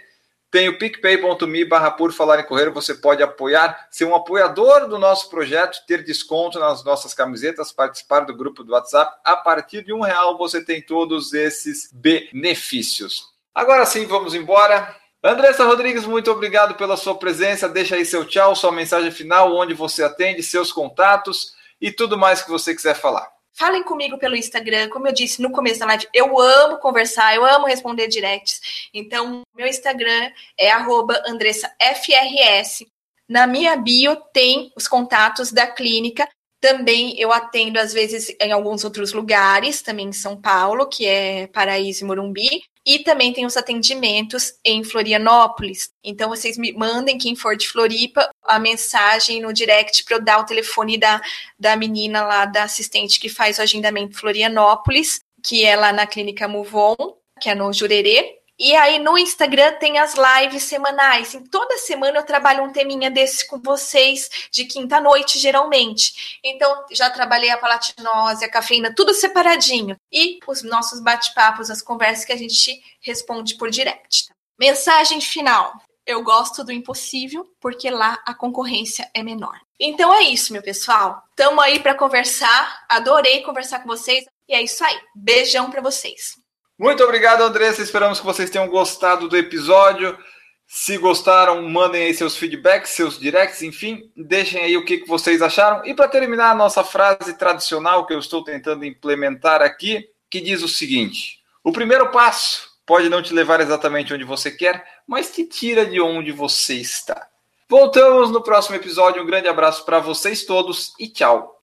Tem 0.52 0.70
o 0.70 0.78
picpay.me 0.78 1.66
barra 1.66 1.90
por 1.90 2.14
falar 2.14 2.40
em 2.40 2.46
correr. 2.46 2.70
Você 2.70 2.94
pode 2.94 3.24
apoiar, 3.24 3.88
ser 3.90 4.06
um 4.06 4.14
apoiador 4.14 4.88
do 4.88 5.00
nosso 5.00 5.32
projeto, 5.32 5.84
ter 5.88 6.04
desconto 6.04 6.60
nas 6.60 6.84
nossas 6.84 7.16
camisetas, 7.16 7.72
participar 7.72 8.20
do 8.20 8.38
grupo 8.38 8.64
do 8.64 8.74
WhatsApp. 8.74 9.20
A 9.26 9.36
partir 9.38 9.84
de 9.84 9.92
um 9.92 10.02
real 10.02 10.38
você 10.38 10.64
tem 10.64 10.80
todos 10.80 11.34
esses 11.34 11.90
benefícios. 11.92 13.32
Agora 13.56 13.84
sim, 13.84 14.06
vamos 14.06 14.36
embora. 14.36 14.96
Andressa 15.24 15.66
Rodrigues, 15.66 16.06
muito 16.06 16.32
obrigado 16.32 16.74
pela 16.74 16.98
sua 16.98 17.16
presença. 17.16 17.70
Deixa 17.70 17.96
aí 17.96 18.04
seu 18.04 18.26
tchau, 18.26 18.56
sua 18.56 18.72
mensagem 18.72 19.12
final, 19.12 19.56
onde 19.56 19.74
você 19.74 20.04
atende, 20.04 20.42
seus 20.42 20.72
contatos 20.72 21.54
e 21.80 21.92
tudo 21.92 22.18
mais 22.18 22.42
que 22.42 22.50
você 22.50 22.74
quiser 22.74 22.96
falar. 22.96 23.32
Falem 23.54 23.84
comigo 23.84 24.18
pelo 24.18 24.36
Instagram, 24.36 24.90
como 24.90 25.08
eu 25.08 25.14
disse 25.14 25.42
no 25.42 25.52
começo 25.52 25.80
da 25.80 25.86
live, 25.86 26.08
eu 26.14 26.40
amo 26.40 26.80
conversar, 26.80 27.36
eu 27.36 27.46
amo 27.46 27.68
responder 27.68 28.08
directs. 28.08 28.90
Então, 28.94 29.42
meu 29.56 29.68
Instagram 29.68 30.32
é 30.58 30.72
AndressaFRS. 30.72 32.86
Na 33.30 33.46
minha 33.46 33.76
bio 33.76 34.16
tem 34.34 34.72
os 34.76 34.88
contatos 34.88 35.52
da 35.52 35.68
clínica. 35.68 36.28
Também 36.60 37.20
eu 37.20 37.32
atendo, 37.32 37.80
às 37.80 37.94
vezes, 37.94 38.36
em 38.40 38.52
alguns 38.52 38.84
outros 38.84 39.14
lugares, 39.14 39.82
também 39.82 40.08
em 40.08 40.14
São 40.14 40.40
Paulo, 40.40 40.88
que 40.88 41.06
é 41.06 41.48
Paraíso 41.48 42.04
e 42.04 42.08
Morumbi. 42.08 42.64
E 42.86 43.00
também 43.00 43.32
tem 43.32 43.46
os 43.46 43.56
atendimentos 43.56 44.54
em 44.66 44.84
Florianópolis. 44.84 45.92
Então, 46.04 46.30
vocês 46.30 46.58
me 46.58 46.74
mandem, 46.74 47.18
quem 47.18 47.36
for 47.36 47.56
de 47.56 47.68
Floripa, 47.68 48.30
a 48.44 48.58
mensagem 48.58 49.40
no 49.40 49.54
direct 49.54 50.04
para 50.04 50.18
eu 50.18 50.22
dar 50.24 50.40
o 50.40 50.46
telefone 50.46 50.98
da, 50.98 51.22
da 51.60 51.76
menina 51.76 52.24
lá, 52.24 52.46
da 52.46 52.64
assistente 52.64 53.20
que 53.20 53.30
faz 53.30 53.60
o 53.60 53.62
agendamento 53.62 54.18
Florianópolis, 54.18 55.22
que 55.44 55.64
é 55.64 55.76
lá 55.76 55.94
na 55.94 56.08
Clínica 56.08 56.48
Muvon, 56.48 56.96
que 57.40 57.50
é 57.50 57.56
no 57.56 57.72
Jurerê. 57.72 58.41
E 58.64 58.76
aí 58.76 59.00
no 59.00 59.18
Instagram 59.18 59.74
tem 59.80 59.98
as 59.98 60.14
lives 60.14 60.62
semanais. 60.62 61.34
Em 61.34 61.44
toda 61.44 61.80
semana 61.80 62.20
eu 62.20 62.24
trabalho 62.24 62.64
um 62.64 62.72
teminha 62.72 63.10
desse 63.10 63.48
com 63.48 63.60
vocês 63.60 64.30
de 64.52 64.66
quinta 64.66 65.02
noite, 65.02 65.40
geralmente. 65.40 66.40
Então 66.44 66.86
já 66.92 67.10
trabalhei 67.10 67.50
a 67.50 67.58
palatinose, 67.58 68.46
a 68.46 68.52
cafeína, 68.52 68.94
tudo 68.96 69.16
separadinho. 69.16 69.98
E 70.12 70.38
os 70.46 70.62
nossos 70.62 71.02
bate-papos, 71.02 71.72
as 71.72 71.82
conversas 71.82 72.24
que 72.24 72.34
a 72.34 72.38
gente 72.38 72.80
responde 73.02 73.56
por 73.56 73.72
direct. 73.72 74.28
Tá? 74.28 74.36
Mensagem 74.60 75.20
final. 75.20 75.74
Eu 76.06 76.24
gosto 76.24 76.64
do 76.64 76.72
impossível 76.72 77.52
porque 77.60 77.90
lá 77.90 78.22
a 78.28 78.36
concorrência 78.36 79.10
é 79.12 79.24
menor. 79.24 79.60
Então 79.80 80.14
é 80.14 80.22
isso, 80.22 80.54
meu 80.54 80.62
pessoal. 80.62 81.24
Tamo 81.36 81.60
aí 81.62 81.80
para 81.80 81.96
conversar. 81.96 82.86
Adorei 82.88 83.42
conversar 83.42 83.80
com 83.80 83.88
vocês. 83.88 84.24
E 84.48 84.54
é 84.54 84.62
isso 84.62 84.84
aí. 84.84 85.00
Beijão 85.16 85.72
para 85.72 85.82
vocês. 85.82 86.41
Muito 86.82 87.04
obrigado, 87.04 87.44
Andressa. 87.44 87.84
Esperamos 87.84 88.20
que 88.20 88.26
vocês 88.26 88.50
tenham 88.50 88.68
gostado 88.68 89.30
do 89.30 89.38
episódio. 89.38 90.18
Se 90.66 90.98
gostaram, 90.98 91.62
mandem 91.70 92.06
aí 92.06 92.14
seus 92.16 92.36
feedbacks, 92.36 92.90
seus 92.90 93.20
directs, 93.20 93.62
enfim, 93.62 94.12
deixem 94.18 94.64
aí 94.64 94.76
o 94.76 94.84
que, 94.84 95.06
vocês 95.06 95.44
acharam. 95.44 95.86
E 95.86 95.94
para 95.94 96.08
terminar 96.08 96.50
a 96.50 96.56
nossa 96.56 96.84
frase 96.84 97.38
tradicional 97.38 98.08
que 98.08 98.16
eu 98.16 98.18
estou 98.18 98.44
tentando 98.44 98.84
implementar 98.84 99.62
aqui, 99.62 100.10
que 100.28 100.42
diz 100.42 100.64
o 100.64 100.68
seguinte: 100.68 101.38
o 101.64 101.72
primeiro 101.72 102.10
passo 102.10 102.68
pode 102.84 103.10
não 103.10 103.22
te 103.22 103.32
levar 103.32 103.62
exatamente 103.62 104.12
onde 104.12 104.24
você 104.24 104.50
quer, 104.50 104.84
mas 105.06 105.32
te 105.32 105.46
tira 105.46 105.86
de 105.86 106.02
onde 106.02 106.32
você 106.32 106.74
está. 106.74 107.28
Voltamos 107.70 108.32
no 108.32 108.42
próximo 108.42 108.76
episódio. 108.76 109.22
Um 109.22 109.28
grande 109.28 109.48
abraço 109.48 109.86
para 109.86 110.00
vocês 110.00 110.46
todos 110.46 110.94
e 111.00 111.08
tchau. 111.08 111.61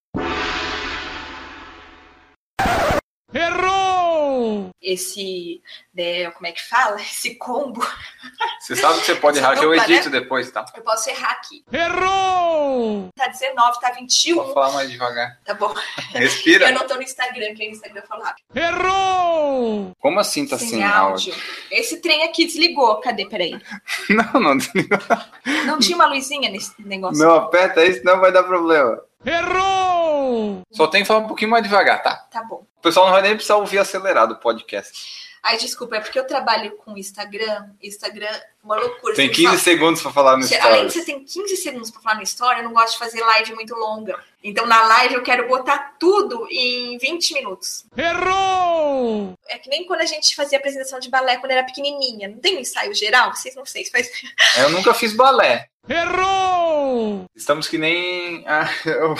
Esse, 4.89 5.61
né, 5.95 6.31
como 6.31 6.47
é 6.47 6.53
que 6.53 6.63
fala? 6.67 6.97
Esse 7.19 7.35
combo. 7.35 7.87
Você 8.61 8.75
sabe 8.75 9.01
que 9.01 9.07
você 9.07 9.15
pode 9.17 9.39
errar, 9.39 9.59
que 9.59 9.65
eu 9.65 9.75
edito 9.75 10.09
né? 10.09 10.21
depois, 10.21 10.51
tá? 10.51 10.65
Eu 10.75 10.83
posso 10.83 11.11
errar 11.11 11.33
aqui. 11.33 11.65
Errou! 11.71 13.09
Tá 13.15 13.29
19, 13.29 13.81
tá 13.81 13.91
21. 13.93 14.37
Vou 14.37 14.55
falar 14.55 14.73
mais 14.73 14.91
devagar. 14.91 15.39
Tá 15.45 15.55
bom. 15.55 15.75
Respira. 16.13 16.69
Eu 16.71 16.75
não 16.75 16.87
tô 16.87 16.95
no 16.95 17.03
Instagram, 17.03 17.55
que 17.55 17.67
no 17.67 17.73
Instagram 17.73 18.01
eu 18.01 18.07
falo 18.07 18.23
rápido. 18.23 18.45
Errou! 18.55 19.93
Como 19.99 20.21
assim 20.21 20.47
tá 20.47 20.59
sem, 20.59 20.69
sem 20.69 20.85
áudio? 20.85 21.33
áudio? 21.33 21.45
Esse 21.71 22.01
trem 22.01 22.25
aqui 22.25 22.47
desligou. 22.47 23.01
Cadê? 23.01 23.27
Peraí. 23.27 23.61
Não, 24.09 24.41
não 24.41 24.57
desligou. 24.57 24.99
Não 25.67 25.79
tinha 25.79 25.97
uma 25.97 26.07
luzinha 26.07 26.51
nesse 26.51 26.73
negócio? 26.79 27.23
Não, 27.23 27.35
aperta 27.35 27.85
isso, 27.85 28.03
não 28.05 28.21
vai 28.21 28.33
dar 28.33 28.43
problema. 28.43 29.03
Errou! 29.25 29.88
Só 30.73 30.87
tem 30.87 31.03
que 31.03 31.09
falar 31.09 31.21
um 31.21 31.27
pouquinho 31.27 31.51
mais 31.51 31.63
devagar, 31.63 32.03
tá? 32.03 32.17
Tá 32.31 32.43
bom. 32.43 32.67
O 32.77 32.81
pessoal 32.81 33.07
não 33.07 33.13
vai 33.13 33.23
nem 33.23 33.35
precisar 33.35 33.57
ouvir 33.57 33.79
acelerado 33.79 34.33
o 34.33 34.37
podcast. 34.37 35.28
Ai, 35.49 35.57
desculpa, 35.57 35.97
é 35.97 36.01
porque 36.01 36.19
eu 36.19 36.27
trabalho 36.27 36.73
com 36.77 36.97
Instagram. 36.97 37.71
Instagram, 37.83 38.29
uma 38.63 38.77
loucura. 38.77 39.15
Tem 39.15 39.29
Você 39.29 39.35
15 39.35 39.47
fala- 39.49 39.59
segundos 39.59 40.03
para 40.03 40.13
falar 40.13 40.37
no 40.37 40.43
Você- 40.43 40.57
Além 40.57 40.87
de 40.87 40.93
você 40.93 41.05
ter 41.05 41.19
15 41.21 41.57
segundos 41.57 41.91
para 41.91 42.03
falar 42.03 42.17
no 42.17 42.23
story, 42.23 42.59
eu 42.59 42.65
não 42.65 42.73
gosto 42.75 42.93
de 42.93 42.99
fazer 42.99 43.21
live 43.23 43.55
muito 43.55 43.75
longa. 43.75 44.15
Então, 44.45 44.67
na 44.67 44.83
live, 44.85 45.15
eu 45.15 45.23
quero 45.23 45.49
botar 45.49 45.97
tudo 45.99 46.47
em 46.51 46.99
20 46.99 47.33
minutos. 47.33 47.85
Errou! 47.97 49.33
É 49.49 49.59
que 49.59 49.71
nem 49.71 49.87
quando 49.87 50.03
a 50.03 50.07
gente 50.07 50.37
fazia 50.37 50.59
apresentação 50.59 51.01
de 51.01 51.09
balé 51.09 51.39
quando 51.39 51.53
era 51.53 51.65
pequenininha. 51.65 52.29
Não 52.29 52.39
tem 52.39 52.57
um 52.57 52.61
ensaio 52.61 52.95
geral? 52.95 53.35
Vocês 53.35 53.55
não 53.57 53.65
sei 53.65 53.85
se 53.87 53.91
faz. 53.91 54.11
Eu 54.59 54.69
nunca 54.71 54.93
fiz 54.93 55.15
balé. 55.15 55.69
Errou! 55.89 57.25
Estamos 57.35 57.67
que 57.67 57.79
nem. 57.79 58.45
Ah, 58.47 58.69
eu- 58.85 59.15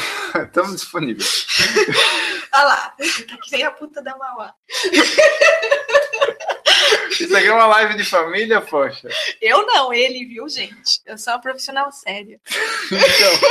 Estamos 0.45 0.75
disponíveis. 0.77 1.47
Olha 2.53 2.65
lá, 2.65 2.77
tá 2.97 3.37
que 3.43 3.53
nem 3.53 3.65
a 3.65 3.71
puta 3.71 4.03
da 4.03 4.17
Mauá. 4.17 4.55
Isso 7.11 7.37
aqui 7.37 7.47
é 7.47 7.53
uma 7.53 7.67
live 7.67 7.97
de 7.97 8.05
família, 8.05 8.61
poxa. 8.61 9.09
Eu 9.41 9.67
não, 9.67 9.93
ele, 9.93 10.25
viu, 10.27 10.49
gente? 10.49 11.01
Eu 11.05 11.19
sou 11.19 11.33
uma 11.33 11.41
profissional 11.41 11.91
séria. 11.93 12.41
Então, 12.87 13.49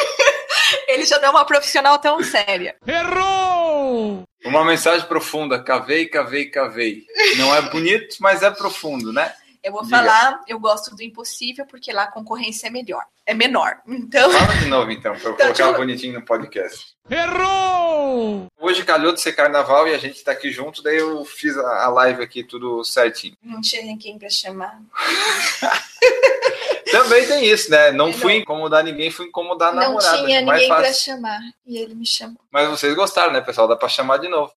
Ele 0.88 1.06
já 1.06 1.18
não 1.20 1.28
é 1.28 1.32
uma 1.32 1.46
profissional 1.46 1.98
tão 2.00 2.22
séria. 2.24 2.76
Errou! 2.86 4.28
uma 4.46 4.64
mensagem 4.64 5.06
profunda. 5.08 5.62
Cavei, 5.62 6.06
cavei, 6.08 6.46
cavei. 6.46 7.06
Não 7.38 7.54
é 7.54 7.62
bonito, 7.62 8.18
mas 8.20 8.42
é 8.42 8.50
profundo, 8.50 9.12
né? 9.12 9.34
Eu 9.68 9.74
vou 9.74 9.84
Diga. 9.84 9.98
falar, 9.98 10.42
eu 10.48 10.58
gosto 10.60 10.96
do 10.96 11.04
impossível 11.04 11.66
porque 11.66 11.92
lá 11.92 12.04
a 12.04 12.12
concorrência 12.12 12.68
é 12.68 12.70
melhor. 12.70 13.04
É 13.26 13.34
menor. 13.34 13.80
Então, 13.86 14.32
Fala 14.32 14.56
de 14.56 14.66
novo, 14.68 14.92
então, 14.92 15.14
para 15.14 15.24
eu 15.30 15.34
Então, 15.34 15.46
colocar 15.48 15.64
eu- 15.66 15.74
bonitinho 15.76 16.14
no 16.14 16.26
podcast. 16.26 16.96
Errou! 17.10 18.48
Hoje 18.60 18.84
calhou 18.84 19.12
de 19.12 19.20
ser 19.22 19.34
carnaval 19.34 19.88
e 19.88 19.94
a 19.94 19.98
gente 19.98 20.24
tá 20.24 20.32
aqui 20.32 20.50
junto, 20.52 20.82
daí 20.82 20.98
eu 20.98 21.26
fiz 21.26 21.58
a 21.58 21.90
live 21.90 22.24
aqui 22.24 22.44
tudo 22.44 22.84
certinho. 22.86 23.36
não 23.44 23.60
tinha 23.62 23.82
ninguém 23.84 24.18
pra 24.18 24.30
chamar. 24.30 24.80
Também 26.92 27.28
tem 27.28 27.46
isso, 27.46 27.70
né? 27.70 27.92
Não 27.92 28.08
É, 28.10 28.14
fui 28.14 28.34
não. 28.36 28.40
incomodar 28.42 28.84
ninguém, 28.84 29.12
fui 29.12 29.28
incomodar 29.28 29.70
a 29.70 29.76
não 29.76 29.82
namorada. 29.82 30.26
tinha 30.26 30.42
mais 30.46 30.62
ninguém 30.62 30.76
pra 30.76 30.86
fácil. 30.88 31.04
chamar. 31.16 31.40
E 31.66 31.78
ele 31.78 31.94
me 31.94 32.06
chamou. 32.06 32.38
Mas 32.50 32.70
vocês 32.70 32.96
gostaram, 32.96 33.34
né, 33.34 33.42
pessoal? 33.42 33.68
Dá 33.68 33.76
pra 33.76 33.90
chamar 33.90 34.18
de 34.20 34.30
novo. 34.30 34.54